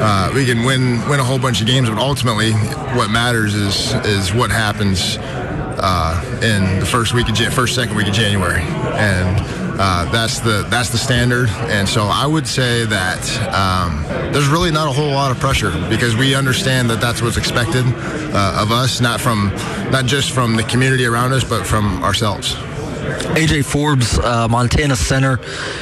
uh, 0.00 0.32
we 0.34 0.44
can 0.44 0.64
win 0.64 1.06
win 1.08 1.20
a 1.20 1.24
whole 1.24 1.38
bunch 1.38 1.60
of 1.60 1.66
games, 1.66 1.88
but 1.88 1.98
ultimately, 1.98 2.52
what 2.96 3.10
matters 3.10 3.54
is 3.54 3.94
is 4.06 4.32
what 4.32 4.50
happens 4.50 5.18
uh, 5.20 6.40
in 6.42 6.80
the 6.80 6.86
first 6.86 7.14
week 7.14 7.28
of 7.28 7.36
first 7.54 7.74
second 7.74 7.96
week 7.96 8.08
of 8.08 8.14
January, 8.14 8.62
and 8.62 9.64
uh, 9.78 10.10
that's 10.12 10.40
the 10.40 10.66
that's 10.70 10.90
the 10.90 10.98
standard, 10.98 11.48
and 11.68 11.88
so 11.88 12.04
I 12.04 12.26
would 12.26 12.46
say 12.46 12.84
that 12.86 13.52
um, 13.52 14.04
there's 14.32 14.48
really 14.48 14.70
not 14.70 14.88
a 14.88 14.92
whole 14.92 15.10
lot 15.10 15.30
of 15.30 15.38
pressure 15.40 15.70
because 15.88 16.16
we 16.16 16.34
understand 16.34 16.88
that 16.90 17.00
that's 17.00 17.20
what's 17.20 17.36
expected 17.36 17.84
uh, 17.86 18.60
of 18.62 18.70
us, 18.70 19.00
not 19.00 19.20
from 19.20 19.48
not 19.90 20.06
just 20.06 20.30
from 20.30 20.56
the 20.56 20.62
community 20.64 21.06
around 21.06 21.32
us, 21.32 21.44
but 21.44 21.66
from 21.66 22.02
ourselves. 22.04 22.56
AJ 23.34 23.64
Forbes, 23.64 24.16
uh, 24.20 24.46
Montana 24.48 24.94
center, 24.94 25.40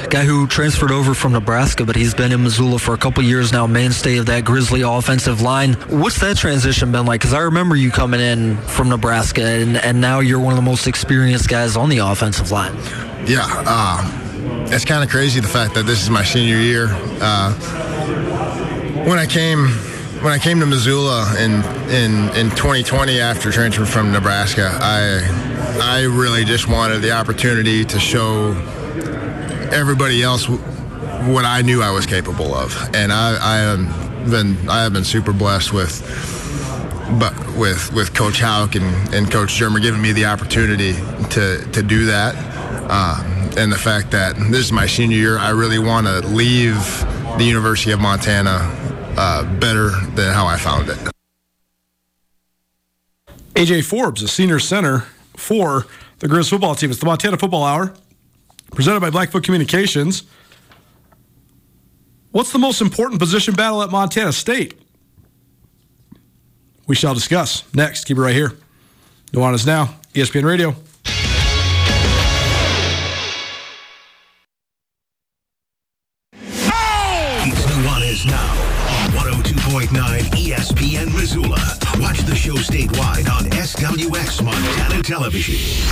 guy 0.09 0.24
who 0.24 0.46
transferred 0.46 0.90
over 0.90 1.12
from 1.12 1.32
Nebraska, 1.32 1.84
but 1.84 1.94
he's 1.94 2.14
been 2.14 2.32
in 2.32 2.42
Missoula 2.42 2.78
for 2.78 2.94
a 2.94 2.96
couple 2.96 3.22
years 3.22 3.53
now, 3.53 3.66
mainstay 3.66 4.16
of 4.16 4.24
that 4.26 4.44
Grizzly 4.44 4.80
offensive 4.80 5.42
line. 5.42 5.74
What's 5.90 6.18
that 6.20 6.38
transition 6.38 6.92
been 6.92 7.05
like? 7.05 7.20
Because 7.20 7.34
I 7.34 7.40
remember 7.40 7.76
you 7.76 7.90
coming 7.90 8.20
in 8.20 8.57
from 8.57 8.88
Nebraska, 8.88 9.44
and, 9.44 9.76
and 9.76 10.00
now 10.00 10.20
you're 10.20 10.40
one 10.40 10.55
of 10.55 10.57
the 10.57 10.62
most 10.62 10.86
experienced 10.86 11.50
guys 11.50 11.76
on 11.76 11.90
the 11.90 11.98
offensive 11.98 12.50
line. 12.50 12.74
Yeah, 13.26 13.44
uh, 13.46 14.66
it's 14.72 14.86
kind 14.86 15.05
of 15.05 15.11
crazy 15.11 15.38
the 15.40 15.46
fact 15.46 15.74
that 15.74 15.84
this 15.84 16.03
is 16.03 16.09
my 16.09 16.24
senior 16.24 16.57
year. 16.57 16.88
Uh, 17.20 17.53
when 19.05 19.18
I 19.18 19.26
came 19.26 19.68
when 20.22 20.32
I 20.32 20.38
came 20.38 20.59
to 20.61 20.66
Missoula 20.66 21.34
in 21.38 21.62
in 21.90 22.28
in 22.34 22.50
2020 22.50 23.20
after 23.20 23.50
transferring 23.50 23.88
from 23.88 24.11
Nebraska, 24.11 24.70
I 24.80 25.51
I 25.81 26.03
really 26.03 26.45
just 26.45 26.68
wanted 26.68 27.01
the 27.01 27.12
opportunity 27.12 27.85
to 27.85 27.99
show 27.99 28.53
everybody 29.73 30.23
else 30.23 30.49
what 30.49 31.45
I 31.45 31.62
knew 31.62 31.83
I 31.83 31.91
was 31.91 32.05
capable 32.05 32.55
of, 32.55 32.77
and 32.95 33.12
I, 33.12 33.39
I 33.41 33.57
have 33.59 34.31
been 34.31 34.68
I 34.68 34.83
have 34.83 34.93
been 34.93 35.05
super 35.05 35.33
blessed 35.33 35.73
with 35.73 36.03
but 37.18 37.35
with 37.57 37.93
with 37.93 38.14
Coach 38.14 38.41
Hauck 38.41 38.75
and, 38.75 39.14
and 39.14 39.31
Coach 39.31 39.51
Germer 39.59 39.81
giving 39.81 40.03
me 40.03 40.12
the 40.12 40.27
opportunity 40.27 40.93
to 41.31 41.66
to 41.73 41.83
do 41.83 42.07
that. 42.07 42.35
Uh, 42.91 43.53
and 43.57 43.70
the 43.73 43.79
fact 43.79 44.11
that 44.11 44.37
this 44.37 44.61
is 44.61 44.73
my 44.73 44.87
senior 44.87 45.16
year, 45.16 45.39
I 45.39 45.51
really 45.51 45.79
want 45.79 46.07
to 46.07 46.20
leave 46.20 47.01
the 47.39 47.45
University 47.45 47.93
of 47.93 48.01
Montana 48.01 48.59
uh, 49.16 49.45
better 49.59 49.91
than 50.14 50.35
how 50.35 50.47
I 50.47 50.57
found 50.57 50.89
it. 50.89 50.99
AJ 53.55 53.85
Forbes, 53.85 54.23
a 54.23 54.29
senior 54.29 54.59
center 54.59 55.07
for 55.37 55.87
the 56.18 56.28
Grizz 56.28 56.51
football 56.51 56.74
team. 56.74 56.91
It's 56.91 57.01
the 57.01 57.07
Montana 57.07 57.37
Football 57.37 57.64
Hour, 57.64 57.95
presented 58.72 59.01
by 59.01 59.11
Blackfoot 59.11 59.45
Communications. 59.45 60.24
What's 62.30 62.53
the 62.53 62.59
most 62.59 62.80
important 62.80 63.20
position 63.20 63.55
battle 63.55 63.83
at 63.83 63.91
Montana 63.91 64.33
State? 64.33 64.80
We 66.87 66.95
shall 66.95 67.14
discuss 67.14 67.62
next. 67.74 68.05
Keep 68.05 68.18
it 68.18 68.20
right 68.20 68.35
here. 68.35 68.53
Nuanez 69.33 69.66
Now, 69.66 69.97
ESPN 70.14 70.45
Radio. 70.45 70.74
ESPN 79.73 81.14
Missoula. 81.14 81.57
Watch 81.99 82.18
the 82.25 82.35
show 82.35 82.53
statewide 82.57 83.27
on 83.31 83.45
SWX 83.53 84.45
Montana 84.45 85.03
Television. 85.03 85.87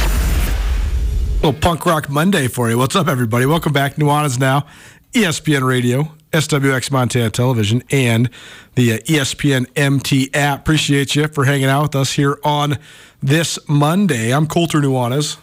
Little 1.36 1.58
punk 1.58 1.86
rock 1.86 2.10
Monday 2.10 2.46
for 2.46 2.68
you. 2.68 2.76
What's 2.76 2.94
up, 2.94 3.08
everybody? 3.08 3.46
Welcome 3.46 3.72
back. 3.72 3.96
Nuanez 3.96 4.38
now, 4.38 4.66
ESPN 5.14 5.66
Radio, 5.66 6.12
SWX 6.30 6.90
Montana 6.92 7.30
Television, 7.30 7.82
and 7.90 8.28
the 8.74 8.92
uh, 8.92 8.98
ESPN 8.98 9.66
MT 9.74 10.28
app. 10.34 10.60
Appreciate 10.60 11.16
you 11.16 11.26
for 11.28 11.44
hanging 11.44 11.64
out 11.64 11.82
with 11.84 11.96
us 11.96 12.12
here 12.12 12.38
on 12.44 12.76
this 13.22 13.58
Monday. 13.66 14.30
I'm 14.30 14.46
Colter 14.46 14.80
Nuanez 14.80 15.38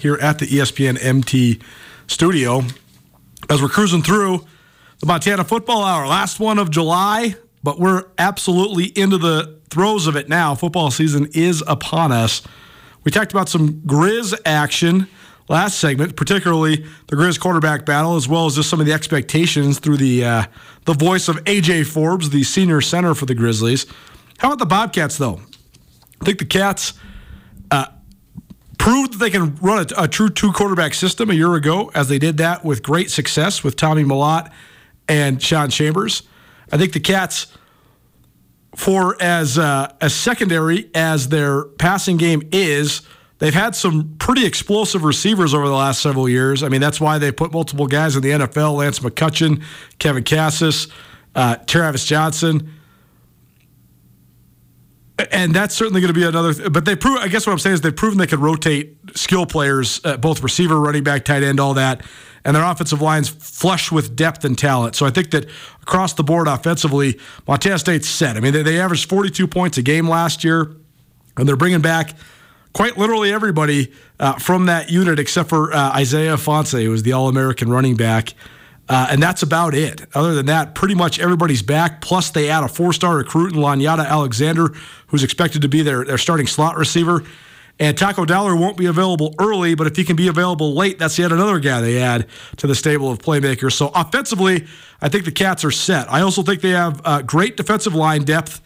here 0.00 0.14
at 0.22 0.38
the 0.38 0.46
ESPN 0.46 1.04
MT 1.04 1.58
studio 2.06 2.62
as 3.50 3.60
we're 3.60 3.68
cruising 3.68 4.02
through 4.02 4.46
the 5.00 5.06
Montana 5.06 5.42
Football 5.42 5.82
Hour, 5.82 6.06
last 6.06 6.38
one 6.38 6.60
of 6.60 6.70
July, 6.70 7.34
but 7.62 7.78
we're 7.78 8.04
absolutely 8.18 8.86
into 8.98 9.18
the 9.18 9.60
throes 9.70 10.06
of 10.06 10.16
it 10.16 10.28
now. 10.28 10.54
Football 10.54 10.90
season 10.90 11.28
is 11.32 11.62
upon 11.66 12.12
us. 12.12 12.42
We 13.04 13.10
talked 13.10 13.32
about 13.32 13.48
some 13.48 13.80
Grizz 13.82 14.38
action 14.44 15.08
last 15.48 15.78
segment, 15.78 16.16
particularly 16.16 16.84
the 17.08 17.16
Grizz 17.16 17.38
quarterback 17.40 17.84
battle, 17.84 18.16
as 18.16 18.28
well 18.28 18.46
as 18.46 18.54
just 18.54 18.70
some 18.70 18.80
of 18.80 18.86
the 18.86 18.92
expectations 18.92 19.78
through 19.78 19.98
the 19.98 20.24
uh, 20.24 20.44
the 20.84 20.94
voice 20.94 21.28
of 21.28 21.36
AJ 21.44 21.86
Forbes, 21.86 22.30
the 22.30 22.42
senior 22.42 22.80
center 22.80 23.14
for 23.14 23.26
the 23.26 23.34
Grizzlies. 23.34 23.86
How 24.38 24.48
about 24.48 24.58
the 24.58 24.66
Bobcats, 24.66 25.16
though? 25.16 25.40
I 26.20 26.24
think 26.24 26.38
the 26.38 26.44
Cats 26.44 26.94
uh, 27.70 27.86
proved 28.78 29.14
that 29.14 29.18
they 29.18 29.30
can 29.30 29.54
run 29.56 29.86
a, 29.96 30.04
a 30.04 30.08
true 30.08 30.30
two 30.30 30.52
quarterback 30.52 30.94
system 30.94 31.30
a 31.30 31.34
year 31.34 31.54
ago, 31.54 31.90
as 31.94 32.08
they 32.08 32.18
did 32.18 32.38
that 32.38 32.64
with 32.64 32.82
great 32.82 33.10
success 33.10 33.62
with 33.62 33.76
Tommy 33.76 34.04
Mellott 34.04 34.50
and 35.08 35.42
Sean 35.42 35.70
Chambers. 35.70 36.22
I 36.72 36.78
think 36.78 36.94
the 36.94 37.00
Cats, 37.00 37.46
for 38.74 39.20
as 39.22 39.58
uh, 39.58 39.92
as 40.00 40.14
secondary 40.14 40.90
as 40.94 41.28
their 41.28 41.64
passing 41.64 42.16
game 42.16 42.48
is, 42.50 43.02
they've 43.38 43.52
had 43.52 43.76
some 43.76 44.16
pretty 44.18 44.46
explosive 44.46 45.04
receivers 45.04 45.52
over 45.52 45.68
the 45.68 45.74
last 45.74 46.00
several 46.00 46.28
years. 46.28 46.62
I 46.62 46.70
mean, 46.70 46.80
that's 46.80 47.00
why 47.00 47.18
they 47.18 47.30
put 47.30 47.52
multiple 47.52 47.86
guys 47.86 48.16
in 48.16 48.22
the 48.22 48.30
NFL: 48.30 48.76
Lance 48.76 49.00
McCutcheon, 49.00 49.62
Kevin 49.98 50.24
Kassis, 50.24 50.90
uh, 51.34 51.56
Travis 51.66 52.08
Jonsen. 52.08 52.68
And 55.30 55.54
that's 55.54 55.74
certainly 55.74 56.00
going 56.00 56.12
to 56.12 56.18
be 56.18 56.26
another. 56.26 56.54
Th- 56.54 56.72
but 56.72 56.84
they 56.84 56.96
prove. 56.96 57.18
I 57.18 57.28
guess 57.28 57.46
what 57.46 57.52
I'm 57.52 57.58
saying 57.58 57.74
is 57.74 57.80
they've 57.82 57.94
proven 57.94 58.18
they 58.18 58.26
can 58.26 58.40
rotate 58.40 58.96
skill 59.14 59.46
players, 59.46 60.00
uh, 60.04 60.16
both 60.16 60.42
receiver, 60.42 60.80
running 60.80 61.04
back, 61.04 61.24
tight 61.24 61.42
end, 61.42 61.60
all 61.60 61.74
that 61.74 62.02
and 62.44 62.56
their 62.56 62.64
offensive 62.64 63.00
line's 63.00 63.28
flush 63.28 63.92
with 63.92 64.16
depth 64.16 64.44
and 64.44 64.58
talent. 64.58 64.96
So 64.96 65.06
I 65.06 65.10
think 65.10 65.30
that 65.30 65.46
across 65.82 66.14
the 66.14 66.24
board 66.24 66.48
offensively, 66.48 67.18
Montana 67.46 67.78
State's 67.78 68.08
set. 68.08 68.36
I 68.36 68.40
mean, 68.40 68.52
they, 68.52 68.62
they 68.62 68.80
averaged 68.80 69.08
42 69.08 69.46
points 69.46 69.78
a 69.78 69.82
game 69.82 70.08
last 70.08 70.42
year, 70.42 70.74
and 71.36 71.48
they're 71.48 71.56
bringing 71.56 71.80
back 71.80 72.14
quite 72.72 72.96
literally 72.96 73.32
everybody 73.32 73.92
uh, 74.18 74.34
from 74.34 74.66
that 74.66 74.90
unit 74.90 75.18
except 75.18 75.48
for 75.48 75.72
uh, 75.72 75.92
Isaiah 75.92 76.34
Ifanse, 76.34 76.82
who 76.82 76.90
was 76.90 77.02
the 77.02 77.12
All 77.12 77.28
American 77.28 77.70
running 77.70 77.96
back. 77.96 78.34
Uh, 78.92 79.06
and 79.08 79.22
that's 79.22 79.42
about 79.42 79.74
it. 79.74 80.02
Other 80.14 80.34
than 80.34 80.44
that, 80.46 80.74
pretty 80.74 80.94
much 80.94 81.18
everybody's 81.18 81.62
back. 81.62 82.02
Plus, 82.02 82.28
they 82.28 82.50
add 82.50 82.62
a 82.62 82.68
four 82.68 82.92
star 82.92 83.16
recruit 83.16 83.54
in 83.54 83.58
Lonyatta 83.58 84.06
Alexander, 84.06 84.74
who's 85.06 85.24
expected 85.24 85.62
to 85.62 85.68
be 85.68 85.80
their, 85.80 86.04
their 86.04 86.18
starting 86.18 86.46
slot 86.46 86.76
receiver. 86.76 87.22
And 87.80 87.96
Taco 87.96 88.26
Dowler 88.26 88.54
won't 88.54 88.76
be 88.76 88.84
available 88.84 89.34
early, 89.38 89.74
but 89.74 89.86
if 89.86 89.96
he 89.96 90.04
can 90.04 90.14
be 90.14 90.28
available 90.28 90.74
late, 90.74 90.98
that's 90.98 91.18
yet 91.18 91.32
another 91.32 91.58
guy 91.58 91.80
they 91.80 92.02
add 92.02 92.26
to 92.58 92.66
the 92.66 92.74
stable 92.74 93.10
of 93.10 93.18
playmakers. 93.18 93.72
So 93.72 93.90
offensively, 93.94 94.66
I 95.00 95.08
think 95.08 95.24
the 95.24 95.32
Cats 95.32 95.64
are 95.64 95.70
set. 95.70 96.12
I 96.12 96.20
also 96.20 96.42
think 96.42 96.60
they 96.60 96.72
have 96.72 97.00
uh, 97.02 97.22
great 97.22 97.56
defensive 97.56 97.94
line 97.94 98.24
depth. 98.24 98.60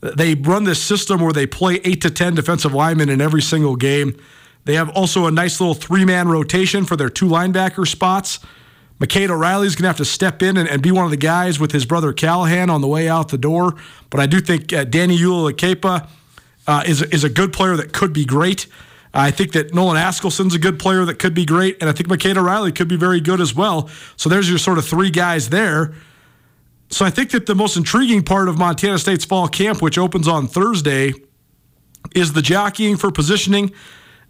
They 0.00 0.36
run 0.36 0.64
this 0.64 0.82
system 0.82 1.20
where 1.20 1.34
they 1.34 1.46
play 1.46 1.80
eight 1.84 2.00
to 2.00 2.10
10 2.10 2.34
defensive 2.34 2.72
linemen 2.72 3.10
in 3.10 3.20
every 3.20 3.42
single 3.42 3.76
game. 3.76 4.18
They 4.64 4.76
have 4.76 4.88
also 4.88 5.26
a 5.26 5.30
nice 5.30 5.60
little 5.60 5.74
three 5.74 6.06
man 6.06 6.28
rotation 6.28 6.86
for 6.86 6.96
their 6.96 7.10
two 7.10 7.26
linebacker 7.26 7.86
spots. 7.86 8.40
McKade 8.98 9.28
O'Reilly's 9.28 9.74
going 9.74 9.82
to 9.82 9.88
have 9.88 9.96
to 9.98 10.04
step 10.04 10.42
in 10.42 10.56
and, 10.56 10.68
and, 10.68 10.82
be 10.82 10.90
one 10.90 11.04
of 11.04 11.10
the 11.10 11.18
guys 11.18 11.60
with 11.60 11.72
his 11.72 11.84
brother 11.84 12.14
Callahan 12.14 12.70
on 12.70 12.80
the 12.80 12.86
way 12.86 13.08
out 13.08 13.28
the 13.28 13.36
door. 13.36 13.74
But 14.08 14.20
I 14.20 14.26
do 14.26 14.40
think 14.40 14.72
uh, 14.72 14.84
Danny 14.84 15.18
Uala 15.18 16.08
uh, 16.66 16.82
is 16.86 17.02
is 17.02 17.22
a 17.22 17.28
good 17.28 17.52
player 17.52 17.76
that 17.76 17.92
could 17.92 18.12
be 18.12 18.24
great. 18.24 18.66
I 19.12 19.30
think 19.30 19.52
that 19.52 19.74
Nolan 19.74 19.96
Askelson's 19.96 20.54
a 20.54 20.58
good 20.58 20.78
player 20.78 21.04
that 21.06 21.18
could 21.18 21.34
be 21.34 21.44
great, 21.44 21.78
and 21.80 21.88
I 21.88 21.92
think 21.92 22.08
McKade 22.08 22.36
O'Reilly 22.36 22.72
could 22.72 22.88
be 22.88 22.96
very 22.96 23.20
good 23.20 23.40
as 23.40 23.54
well. 23.54 23.88
So 24.16 24.28
there's 24.28 24.48
your 24.48 24.58
sort 24.58 24.78
of 24.78 24.86
three 24.86 25.10
guys 25.10 25.48
there. 25.48 25.94
So 26.90 27.04
I 27.04 27.10
think 27.10 27.30
that 27.30 27.46
the 27.46 27.54
most 27.54 27.76
intriguing 27.76 28.22
part 28.22 28.48
of 28.48 28.58
Montana 28.58 28.98
State's 28.98 29.24
fall 29.24 29.48
camp, 29.48 29.82
which 29.82 29.98
opens 29.98 30.28
on 30.28 30.46
Thursday, 30.46 31.12
is 32.14 32.34
the 32.34 32.42
jockeying 32.42 32.96
for 32.96 33.10
positioning, 33.10 33.72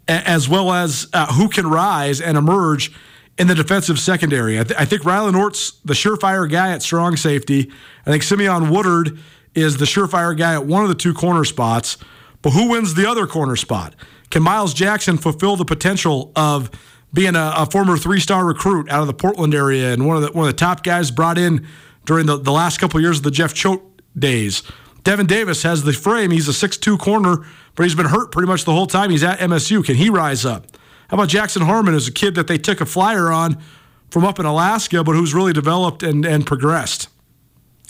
as 0.08 0.48
well 0.48 0.72
as 0.72 1.08
uh, 1.12 1.32
who 1.32 1.48
can 1.48 1.66
rise 1.66 2.20
and 2.20 2.38
emerge 2.38 2.92
in 3.38 3.46
the 3.46 3.54
defensive 3.54 3.98
secondary. 3.98 4.58
I, 4.58 4.64
th- 4.64 4.78
I 4.78 4.84
think 4.84 5.02
Rylan 5.02 5.36
Ort's 5.36 5.72
the 5.84 5.94
surefire 5.94 6.50
guy 6.50 6.72
at 6.72 6.82
strong 6.82 7.16
safety. 7.16 7.70
I 8.06 8.10
think 8.10 8.22
Simeon 8.22 8.70
Woodard 8.70 9.18
is 9.54 9.76
the 9.76 9.84
surefire 9.84 10.36
guy 10.36 10.54
at 10.54 10.66
one 10.66 10.82
of 10.82 10.88
the 10.88 10.94
two 10.94 11.14
corner 11.14 11.44
spots. 11.44 11.98
But 12.42 12.50
who 12.50 12.70
wins 12.70 12.94
the 12.94 13.08
other 13.08 13.26
corner 13.26 13.56
spot? 13.56 13.94
Can 14.30 14.42
Miles 14.42 14.74
Jackson 14.74 15.18
fulfill 15.18 15.56
the 15.56 15.64
potential 15.64 16.32
of 16.36 16.70
being 17.12 17.36
a, 17.36 17.52
a 17.56 17.66
former 17.66 17.96
three-star 17.96 18.44
recruit 18.44 18.90
out 18.90 19.00
of 19.00 19.06
the 19.06 19.14
Portland 19.14 19.54
area 19.54 19.92
and 19.92 20.06
one 20.06 20.16
of 20.16 20.22
the 20.22 20.32
one 20.32 20.46
of 20.46 20.52
the 20.52 20.58
top 20.58 20.82
guys 20.82 21.10
brought 21.10 21.38
in 21.38 21.66
during 22.04 22.26
the, 22.26 22.36
the 22.36 22.52
last 22.52 22.78
couple 22.78 22.98
of 22.98 23.02
years 23.02 23.18
of 23.18 23.22
the 23.22 23.30
Jeff 23.30 23.54
Choate 23.54 23.82
days? 24.18 24.62
Devin 25.04 25.26
Davis 25.26 25.62
has 25.62 25.84
the 25.84 25.92
frame. 25.92 26.32
He's 26.32 26.48
a 26.48 26.52
six-two 26.52 26.98
corner, 26.98 27.46
but 27.74 27.84
he's 27.84 27.94
been 27.94 28.06
hurt 28.06 28.32
pretty 28.32 28.48
much 28.48 28.64
the 28.64 28.72
whole 28.72 28.88
time 28.88 29.10
he's 29.10 29.22
at 29.22 29.38
MSU. 29.38 29.84
Can 29.84 29.94
he 29.94 30.10
rise 30.10 30.44
up? 30.44 30.66
How 31.08 31.16
about 31.16 31.28
Jackson 31.28 31.62
Harmon 31.62 31.94
as 31.94 32.08
a 32.08 32.12
kid 32.12 32.34
that 32.34 32.46
they 32.46 32.58
took 32.58 32.80
a 32.80 32.86
flyer 32.86 33.30
on 33.30 33.62
from 34.10 34.24
up 34.24 34.38
in 34.38 34.46
Alaska, 34.46 35.04
but 35.04 35.14
who's 35.14 35.34
really 35.34 35.52
developed 35.52 36.02
and, 36.02 36.24
and 36.24 36.46
progressed? 36.46 37.08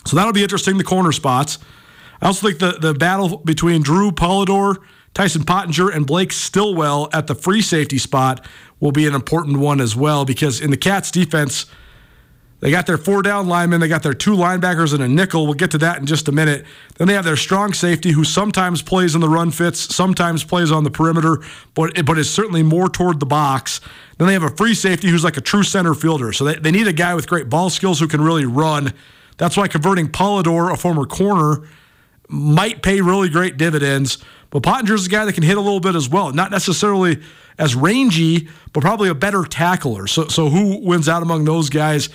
So 0.05 0.15
that'll 0.15 0.33
be 0.33 0.43
interesting, 0.43 0.77
the 0.77 0.83
corner 0.83 1.11
spots. 1.11 1.59
I 2.21 2.27
also 2.27 2.47
think 2.47 2.59
the, 2.59 2.71
the 2.79 2.93
battle 2.93 3.37
between 3.37 3.81
Drew 3.81 4.11
Polidor, 4.11 4.77
Tyson 5.13 5.43
Pottinger, 5.43 5.89
and 5.89 6.05
Blake 6.05 6.31
Stillwell 6.31 7.09
at 7.11 7.27
the 7.27 7.35
free 7.35 7.61
safety 7.61 7.97
spot 7.97 8.45
will 8.79 8.91
be 8.91 9.07
an 9.07 9.13
important 9.13 9.57
one 9.57 9.81
as 9.81 9.95
well 9.95 10.25
because 10.25 10.61
in 10.61 10.71
the 10.71 10.77
Cats 10.77 11.11
defense, 11.11 11.65
they 12.59 12.71
got 12.71 12.87
their 12.87 12.97
four 12.97 13.21
down 13.21 13.47
linemen, 13.47 13.79
they 13.79 13.87
got 13.87 14.01
their 14.01 14.15
two 14.15 14.35
linebackers 14.35 14.93
and 14.93 15.03
a 15.03 15.07
nickel. 15.07 15.45
We'll 15.45 15.53
get 15.53 15.71
to 15.71 15.77
that 15.79 15.99
in 15.99 16.07
just 16.07 16.27
a 16.27 16.31
minute. 16.31 16.65
Then 16.95 17.07
they 17.07 17.13
have 17.13 17.25
their 17.25 17.35
strong 17.35 17.73
safety 17.73 18.11
who 18.11 18.23
sometimes 18.23 18.81
plays 18.81 19.13
in 19.13 19.21
the 19.21 19.29
run 19.29 19.51
fits, 19.51 19.93
sometimes 19.95 20.43
plays 20.43 20.71
on 20.71 20.83
the 20.83 20.89
perimeter, 20.89 21.43
but 21.75 22.03
but 22.05 22.17
is 22.17 22.33
certainly 22.33 22.63
more 22.63 22.89
toward 22.89 23.19
the 23.19 23.27
box. 23.27 23.79
Then 24.17 24.27
they 24.27 24.33
have 24.33 24.43
a 24.43 24.49
free 24.49 24.73
safety 24.73 25.09
who's 25.09 25.23
like 25.23 25.37
a 25.37 25.41
true 25.41 25.61
center 25.61 25.93
fielder. 25.93 26.33
So 26.33 26.45
they, 26.45 26.55
they 26.55 26.71
need 26.71 26.87
a 26.87 26.93
guy 26.93 27.13
with 27.13 27.27
great 27.27 27.47
ball 27.47 27.69
skills 27.69 27.99
who 27.99 28.07
can 28.07 28.21
really 28.21 28.45
run. 28.45 28.93
That's 29.37 29.55
why 29.55 29.67
converting 29.67 30.07
Polidor, 30.07 30.73
a 30.73 30.77
former 30.77 31.05
corner, 31.05 31.67
might 32.27 32.81
pay 32.81 33.01
really 33.01 33.29
great 33.29 33.57
dividends. 33.57 34.17
But 34.49 34.63
Pottinger's 34.63 35.05
a 35.05 35.09
guy 35.09 35.25
that 35.25 35.33
can 35.33 35.43
hit 35.43 35.57
a 35.57 35.61
little 35.61 35.79
bit 35.79 35.95
as 35.95 36.09
well. 36.09 36.31
Not 36.33 36.49
necessarily 36.49 37.21
as 37.59 37.75
rangy, 37.75 38.47
but 38.73 38.81
probably 38.81 39.09
a 39.09 39.15
better 39.15 39.43
tackler. 39.43 40.07
So, 40.07 40.27
so 40.27 40.49
who 40.49 40.79
wins 40.79 41.07
out 41.07 41.21
among 41.21 41.45
those 41.45 41.69
guys? 41.69 42.09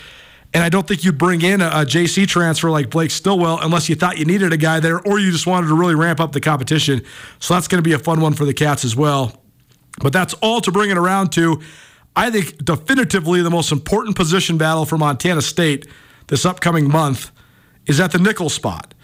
And 0.54 0.62
I 0.62 0.68
don't 0.68 0.86
think 0.86 1.02
you'd 1.02 1.18
bring 1.18 1.42
in 1.42 1.60
a, 1.62 1.68
a, 1.68 1.84
JC 1.86 2.26
transfer 2.26 2.70
like 2.70 2.90
Blake 2.90 3.10
Stillwell 3.10 3.58
unless 3.62 3.88
you 3.88 3.94
thought 3.94 4.18
you 4.18 4.26
needed 4.26 4.52
a 4.52 4.58
guy 4.58 4.80
there 4.80 5.00
or 5.00 5.18
you 5.18 5.32
just 5.32 5.46
wanted 5.46 5.68
to 5.68 5.74
really 5.74 5.94
ramp 5.94 6.20
up 6.20 6.32
the 6.32 6.40
competition. 6.40 7.02
So 7.38 7.54
that's 7.54 7.68
going 7.68 7.82
to 7.82 7.88
be 7.88 7.94
a 7.94 7.98
fun 7.98 8.20
one 8.20 8.34
for 8.34 8.44
the 8.44 8.52
Cats 8.52 8.84
as 8.84 8.94
well. 8.94 9.42
But 10.00 10.12
that's 10.12 10.34
all 10.34 10.60
to 10.60 10.70
bring 10.70 10.90
it 10.90 10.98
around 10.98 11.32
to, 11.32 11.60
I 12.14 12.30
think, 12.30 12.62
definitively 12.62 13.40
the 13.42 13.50
most 13.50 13.72
important 13.72 14.16
position 14.16 14.58
battle 14.58 14.84
for 14.84 14.98
Montana 14.98 15.40
State 15.40 15.86
this 16.28 16.44
upcoming 16.44 16.90
month 16.90 17.30
is 17.86 17.98
at 18.00 18.12
the 18.12 18.18
nickel 18.18 18.48
spot. 18.48 18.94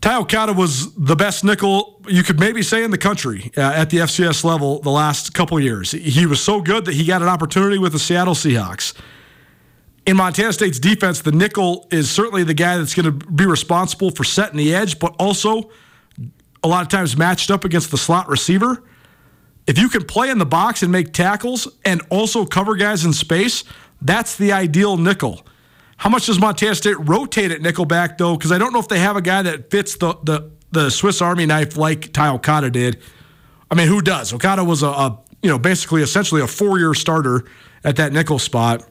Ty 0.00 0.18
Okada 0.18 0.52
was 0.52 0.94
the 0.96 1.16
best 1.16 1.44
nickel 1.44 2.02
you 2.06 2.22
could 2.22 2.38
maybe 2.38 2.62
say 2.62 2.84
in 2.84 2.90
the 2.90 2.98
country 2.98 3.50
uh, 3.56 3.60
at 3.60 3.88
the 3.88 3.98
FCS 3.98 4.44
level 4.44 4.80
the 4.80 4.90
last 4.90 5.32
couple 5.32 5.58
years. 5.58 5.92
He 5.92 6.26
was 6.26 6.42
so 6.42 6.60
good 6.60 6.84
that 6.84 6.94
he 6.94 7.06
got 7.06 7.22
an 7.22 7.28
opportunity 7.28 7.78
with 7.78 7.92
the 7.92 7.98
Seattle 7.98 8.34
Seahawks. 8.34 8.92
In 10.06 10.16
Montana 10.18 10.52
State's 10.52 10.78
defense, 10.78 11.22
the 11.22 11.32
nickel 11.32 11.88
is 11.90 12.10
certainly 12.10 12.44
the 12.44 12.54
guy 12.54 12.76
that's 12.76 12.94
going 12.94 13.06
to 13.06 13.26
be 13.26 13.46
responsible 13.46 14.10
for 14.10 14.22
setting 14.22 14.58
the 14.58 14.74
edge, 14.74 14.98
but 14.98 15.14
also 15.18 15.70
a 16.62 16.68
lot 16.68 16.82
of 16.82 16.88
times 16.88 17.16
matched 17.16 17.50
up 17.50 17.64
against 17.64 17.90
the 17.90 17.96
slot 17.96 18.28
receiver. 18.28 18.82
If 19.66 19.78
you 19.78 19.88
can 19.88 20.04
play 20.04 20.28
in 20.28 20.38
the 20.38 20.46
box 20.46 20.82
and 20.82 20.92
make 20.92 21.14
tackles 21.14 21.68
and 21.86 22.02
also 22.10 22.44
cover 22.44 22.76
guys 22.76 23.04
in 23.06 23.14
space, 23.14 23.64
that's 24.02 24.36
the 24.36 24.52
ideal 24.52 24.98
nickel. 24.98 25.46
How 25.96 26.10
much 26.10 26.26
does 26.26 26.38
Montana 26.38 26.74
State 26.74 26.98
rotate 27.00 27.50
at 27.50 27.60
nickelback 27.60 28.18
though? 28.18 28.36
Because 28.36 28.52
I 28.52 28.58
don't 28.58 28.72
know 28.72 28.78
if 28.78 28.88
they 28.88 28.98
have 28.98 29.16
a 29.16 29.22
guy 29.22 29.42
that 29.42 29.70
fits 29.70 29.96
the 29.96 30.14
the, 30.22 30.50
the 30.70 30.90
Swiss 30.90 31.22
Army 31.22 31.46
knife 31.46 31.76
like 31.78 32.12
Ty 32.12 32.28
Okada 32.28 32.68
did. 32.68 33.00
I 33.70 33.74
mean, 33.74 33.88
who 33.88 34.02
does? 34.02 34.32
Okada 34.34 34.64
was 34.64 34.82
a, 34.82 34.88
a 34.88 35.18
you 35.42 35.48
know 35.48 35.58
basically 35.58 36.02
essentially 36.02 36.42
a 36.42 36.46
four 36.46 36.78
year 36.78 36.92
starter 36.92 37.44
at 37.84 37.96
that 37.96 38.12
nickel 38.12 38.38
spot. 38.38 38.86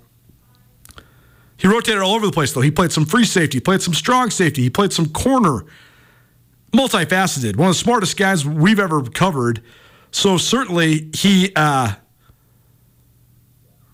He 1.57 1.67
rotated 1.67 2.01
all 2.01 2.15
over 2.15 2.25
the 2.25 2.31
place, 2.31 2.51
though. 2.53 2.61
He 2.61 2.71
played 2.71 2.91
some 2.91 3.05
free 3.05 3.25
safety, 3.25 3.57
he 3.57 3.61
played 3.61 3.81
some 3.81 3.93
strong 3.93 4.29
safety, 4.29 4.63
he 4.63 4.69
played 4.69 4.93
some 4.93 5.09
corner. 5.09 5.65
Multifaceted, 6.71 7.55
one 7.55 7.69
of 7.69 7.75
the 7.75 7.79
smartest 7.79 8.17
guys 8.17 8.45
we've 8.45 8.79
ever 8.79 9.03
covered. 9.03 9.61
So 10.11 10.37
certainly 10.37 11.09
he, 11.13 11.51
uh, 11.55 11.93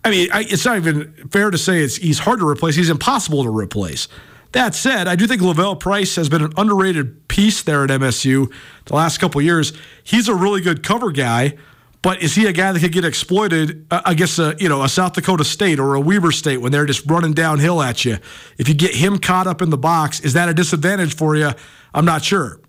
I 0.04 0.10
mean, 0.10 0.30
I, 0.32 0.42
it's 0.42 0.66
not 0.66 0.78
even 0.78 1.14
fair 1.30 1.52
to 1.52 1.58
say 1.58 1.82
it's 1.82 1.98
he's 1.98 2.20
hard 2.20 2.40
to 2.40 2.48
replace. 2.48 2.76
He's 2.76 2.90
impossible 2.90 3.44
to 3.44 3.50
replace. 3.50 4.08
That 4.54 4.74
said, 4.74 5.08
I 5.08 5.16
do 5.16 5.28
think 5.28 5.42
Lavelle 5.42 5.76
Price 5.76 6.16
has 6.16 6.28
been 6.28 6.42
an 6.42 6.54
underrated 6.58 7.28
piece 7.28 7.62
there 7.62 7.84
at 7.84 7.90
MSU 7.90 8.52
the 8.86 8.96
last 8.96 9.20
couple 9.20 9.42
years. 9.42 9.74
He's 10.04 10.28
a 10.28 10.34
really 10.34 10.62
good 10.62 10.82
cover 10.82 11.12
guy, 11.12 11.56
but 12.02 12.22
is 12.22 12.36
he 12.36 12.46
a 12.46 12.54
guy 12.54 12.72
that 12.72 12.80
could 12.80 12.94
get 12.94 13.04
exploited 13.04 13.86
uh, 13.92 14.02
against 14.06 14.40
a 14.40 14.56
you 14.60 14.70
know 14.70 14.84
a 14.84 14.90
South 14.90 15.14
Dakota 15.14 15.44
State 15.44 15.80
or 15.80 15.96
a 15.96 16.00
Weber 16.00 16.32
State 16.32 16.58
when 16.58 16.72
they're 16.72 16.86
just 16.86 17.10
running 17.10 17.34
downhill 17.34 17.82
at 17.82 18.06
you? 18.06 18.18
If 18.58 18.70
you 18.70 18.74
get 18.74 18.96
him 18.96 19.20
caught 19.20 19.48
up 19.48 19.62
in 19.62 19.70
the 19.70 19.78
box, 19.78 20.22
is 20.22 20.34
that 20.34 20.48
a 20.48 20.54
disadvantage 20.54 21.16
for 21.16 21.36
you? 21.36 21.52
I'm 21.94 22.06
not 22.06 22.24
sure. 22.24 22.62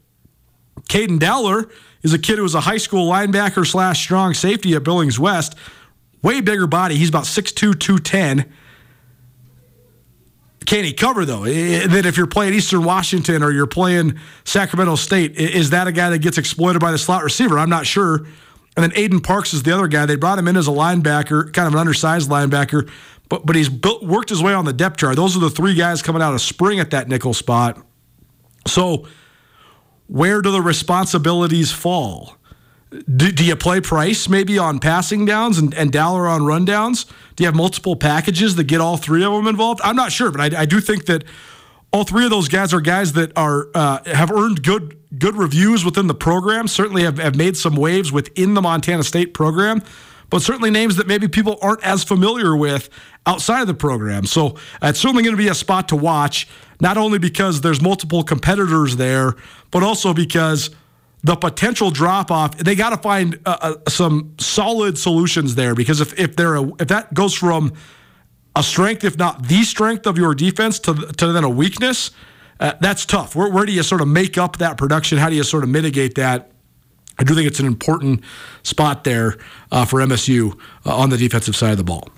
Caden 0.89 1.19
Dowler 1.21 1.69
is 2.03 2.13
a 2.13 2.19
kid 2.19 2.37
who 2.37 2.43
was 2.43 2.55
a 2.55 2.61
high 2.61 2.79
school 2.79 3.09
linebacker 3.09 3.67
slash 3.67 4.03
strong 4.03 4.35
safety 4.35 4.75
at 4.75 4.83
Billings 4.83 5.19
West. 5.19 5.55
Way 6.23 6.41
bigger 6.41 6.67
body. 6.67 6.97
He's 6.97 7.09
about 7.09 7.25
6'2", 7.25 7.79
210. 7.79 8.53
Can 10.67 10.85
he 10.85 10.93
cover 10.93 11.25
though? 11.25 11.45
That 11.45 12.05
if 12.07 12.17
you're 12.17 12.27
playing 12.27 12.55
Eastern 12.55 12.85
Washington 12.85 13.43
or 13.43 13.51
you're 13.51 13.67
playing 13.67 14.19
Sacramento 14.45 14.97
State, 14.97 15.37
is 15.37 15.71
that 15.71 15.87
a 15.87 15.93
guy 15.93 16.11
that 16.11 16.19
gets 16.19 16.39
exploited 16.39 16.81
by 16.81 16.93
the 16.93 16.99
slot 16.99 17.25
receiver? 17.25 17.59
I'm 17.59 17.71
not 17.71 17.87
sure. 17.87 18.27
And 18.81 18.91
then 18.91 18.99
Aiden 18.99 19.23
Parks 19.23 19.53
is 19.53 19.63
the 19.63 19.75
other 19.75 19.89
guy. 19.89 20.07
They 20.07 20.17
brought 20.17 20.39
him 20.39 20.49
in 20.49 20.57
as 20.57 20.67
a 20.67 20.71
linebacker, 20.71 21.53
kind 21.53 21.69
of 21.69 21.75
an 21.75 21.79
undersized 21.79 22.31
linebacker, 22.31 22.91
but 23.29 23.45
but 23.45 23.55
he's 23.55 23.69
built, 23.69 24.03
worked 24.03 24.31
his 24.31 24.43
way 24.43 24.55
on 24.55 24.65
the 24.65 24.73
depth 24.73 24.97
chart. 24.97 25.17
Those 25.17 25.37
are 25.37 25.41
the 25.41 25.51
three 25.51 25.75
guys 25.75 26.01
coming 26.01 26.23
out 26.23 26.33
of 26.33 26.41
spring 26.41 26.81
at 26.81 26.91
that 26.91 27.07
nickel 27.07 27.35
spot. 27.35 27.85
So, 28.67 29.07
where 30.07 30.41
do 30.41 30.51
the 30.51 30.63
responsibilities 30.63 31.71
fall? 31.71 32.37
Do, 32.91 33.31
do, 33.31 33.45
you 33.45 33.55
play 33.55 33.83
Price 33.83 34.31
maybe 34.31 34.59
on 34.59 34.81
passing 34.81 35.27
downs 35.27 35.59
and, 35.59 35.75
and 35.75 35.93
Dowler 35.93 36.27
on 36.27 36.41
rundowns? 36.41 37.07
Do 37.37 37.45
you 37.45 37.47
have 37.49 37.55
multiple 37.55 37.97
packages 37.97 38.57
that 38.57 38.65
get 38.65 38.81
all 38.81 38.97
three 38.97 39.23
of 39.23 39.33
them 39.33 39.47
involved? 39.47 39.81
I'm 39.85 39.95
not 39.95 40.11
sure, 40.11 40.31
but 40.31 40.55
I, 40.55 40.63
I 40.63 40.65
do 40.65 40.81
think 40.81 41.05
that 41.05 41.23
all 41.93 42.05
three 42.05 42.25
of 42.25 42.31
those 42.31 42.49
guys 42.49 42.73
are 42.73 42.81
guys 42.81 43.15
that 43.15 43.33
are 43.37 43.69
uh, 43.75 43.99
have 44.05 44.31
earned 44.31 44.63
good 44.63 44.97
good 45.17 45.37
reviews 45.37 45.85
within 45.85 46.07
the 46.07 46.15
program. 46.15 46.69
Certainly 46.69 47.03
have, 47.03 47.19
have 47.19 47.37
made 47.37 47.57
some 47.57 47.75
waves 47.75 48.13
within 48.13 48.55
the 48.55 48.63
Montana 48.63 49.03
State 49.03 49.35
program, 49.35 49.83
but 50.29 50.41
certainly 50.43 50.71
names 50.71 50.97
that 50.97 51.07
maybe 51.07 51.27
people 51.27 51.59
aren't 51.61 51.85
as 51.85 52.05
familiar 52.05 52.57
with 52.57 52.89
outside 53.27 53.61
of 53.61 53.67
the 53.67 53.75
program. 53.75 54.25
So 54.25 54.51
uh, 54.83 54.89
it's 54.89 55.01
certainly 55.01 55.23
going 55.23 55.35
to 55.35 55.43
be 55.43 55.49
a 55.49 55.55
spot 55.55 55.89
to 55.89 55.97
watch, 55.97 56.49
not 56.81 56.97
only 56.97 57.19
because 57.19 57.61
there's 57.61 57.83
multiple 57.83 58.23
competitors 58.23 58.97
there, 58.97 59.35
but 59.71 59.83
also 59.83 60.15
because 60.15 60.71
the 61.23 61.37
potential 61.37 61.91
drop 61.91 62.31
off, 62.31 62.57
they 62.57 62.75
got 62.75 62.91
to 62.91 62.97
find 62.97 63.39
uh, 63.45 63.57
uh, 63.61 63.91
some 63.91 64.35
solid 64.39 64.97
solutions 64.97 65.55
there 65.55 65.75
because 65.75 66.01
if 66.01 66.19
if 66.19 66.37
they're 66.37 66.57
a, 66.57 66.67
if 66.81 66.89
that 66.89 67.13
goes 67.13 67.35
from 67.35 67.73
a 68.61 68.63
strength, 68.63 69.05
if 69.05 69.17
not 69.17 69.49
the 69.49 69.63
strength 69.63 70.07
of 70.07 70.19
your 70.19 70.35
defense, 70.35 70.79
to 70.81 70.95
to 70.95 71.33
then 71.33 71.45
a 71.45 71.49
weakness, 71.49 72.11
uh, 72.61 72.75
that's 72.81 73.07
tough. 73.07 73.35
Where 73.35 73.51
where 73.51 73.65
do 73.65 73.73
you 73.73 73.83
sort 73.83 74.03
of 74.03 74.09
make 74.09 74.37
up 74.37 74.59
that 74.59 74.77
production? 74.77 75.19
How 75.19 75.31
do 75.31 75.35
you 75.35 75.43
sort 75.43 75.65
of 75.65 75.71
mitigate 75.71 76.15
that? 76.17 76.53
I 77.19 77.25
do 77.25 77.35
think 77.35 77.47
it's 77.47 77.61
an 77.61 77.67
important 77.67 78.23
spot 78.63 79.05
there 79.05 79.39
uh, 79.73 79.85
for 79.85 80.01
MSU 80.01 80.59
uh, 80.87 80.97
on 80.97 81.11
the 81.11 81.17
defensive 81.17 81.57
side 81.57 81.73
of 81.73 81.79
the 81.79 81.85
ball. 81.85 82.09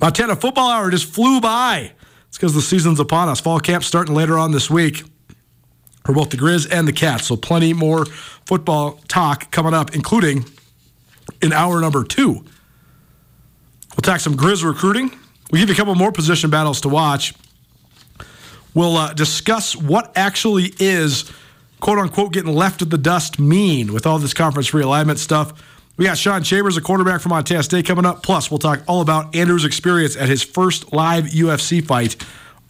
Montana 0.00 0.36
football 0.36 0.70
hour 0.70 0.90
just 0.90 1.12
flew 1.12 1.40
by. 1.40 1.92
It's 2.28 2.36
because 2.36 2.54
the 2.54 2.62
season's 2.62 3.00
upon 3.00 3.28
us. 3.28 3.40
Fall 3.40 3.58
camp 3.58 3.82
starting 3.82 4.14
later 4.14 4.38
on 4.38 4.52
this 4.52 4.70
week 4.70 5.04
for 6.04 6.14
both 6.14 6.30
the 6.30 6.36
Grizz 6.36 6.68
and 6.70 6.86
the 6.86 6.92
Cats. 6.92 7.26
So 7.26 7.36
plenty 7.36 7.72
more 7.72 8.04
football 8.04 9.00
talk 9.08 9.50
coming 9.50 9.74
up, 9.74 9.94
including 9.94 10.44
in 11.42 11.52
hour 11.52 11.80
number 11.80 12.04
two. 12.04 12.44
We'll 13.90 14.02
talk 14.02 14.20
some 14.20 14.36
Grizz 14.36 14.64
recruiting. 14.64 15.10
We 15.50 15.58
give 15.58 15.68
you 15.68 15.74
a 15.74 15.76
couple 15.76 15.94
more 15.94 16.12
position 16.12 16.50
battles 16.50 16.80
to 16.82 16.88
watch. 16.88 17.34
We'll 18.74 18.96
uh, 18.96 19.12
discuss 19.14 19.74
what 19.74 20.12
actually 20.16 20.74
is 20.78 21.30
quote 21.80 21.98
unquote 21.98 22.32
getting 22.32 22.52
left 22.52 22.82
of 22.82 22.90
the 22.90 22.98
dust 22.98 23.38
mean 23.38 23.92
with 23.92 24.06
all 24.06 24.18
this 24.18 24.34
conference 24.34 24.70
realignment 24.70 25.18
stuff. 25.18 25.52
We 25.96 26.04
got 26.04 26.16
Sean 26.16 26.44
Chambers, 26.44 26.76
a 26.76 26.80
quarterback 26.80 27.20
from 27.20 27.30
Montana 27.30 27.62
State, 27.62 27.86
coming 27.86 28.06
up. 28.06 28.22
Plus, 28.22 28.50
we'll 28.50 28.58
talk 28.58 28.82
all 28.86 29.00
about 29.00 29.34
Andrew's 29.34 29.64
experience 29.64 30.16
at 30.16 30.28
his 30.28 30.44
first 30.44 30.92
live 30.92 31.24
UFC 31.24 31.84
fight. 31.84 32.16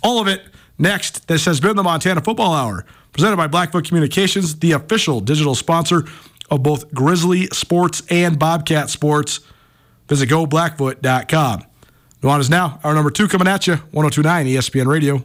All 0.03 0.21
of 0.21 0.29
it 0.29 0.43
next. 0.79 1.29
This 1.29 1.45
has 1.45 1.61
been 1.61 1.77
the 1.77 1.83
Montana 1.83 2.23
Football 2.23 2.55
Hour 2.55 2.87
presented 3.13 3.37
by 3.37 3.47
Blackfoot 3.47 3.85
Communications, 3.85 4.61
the 4.61 4.73
official 4.73 5.21
digital 5.21 5.55
sponsor 5.55 6.05
of 6.51 6.63
both 6.63 6.93
Grizzly 6.95 7.47
Sports 7.49 8.03
and 8.09 8.39
Bobcat 8.39 8.89
Sports. 8.89 9.41
Visit 10.09 10.31
goblackfoot.com. 10.31 11.65
Nuanez 12.21 12.51
now, 12.51 12.81
our 12.83 12.95
number 12.95 13.11
two 13.11 13.29
coming 13.29 13.47
at 13.47 13.67
you, 13.67 13.75
1029 13.75 14.47
ESPN 14.47 14.87
Radio. 14.87 15.25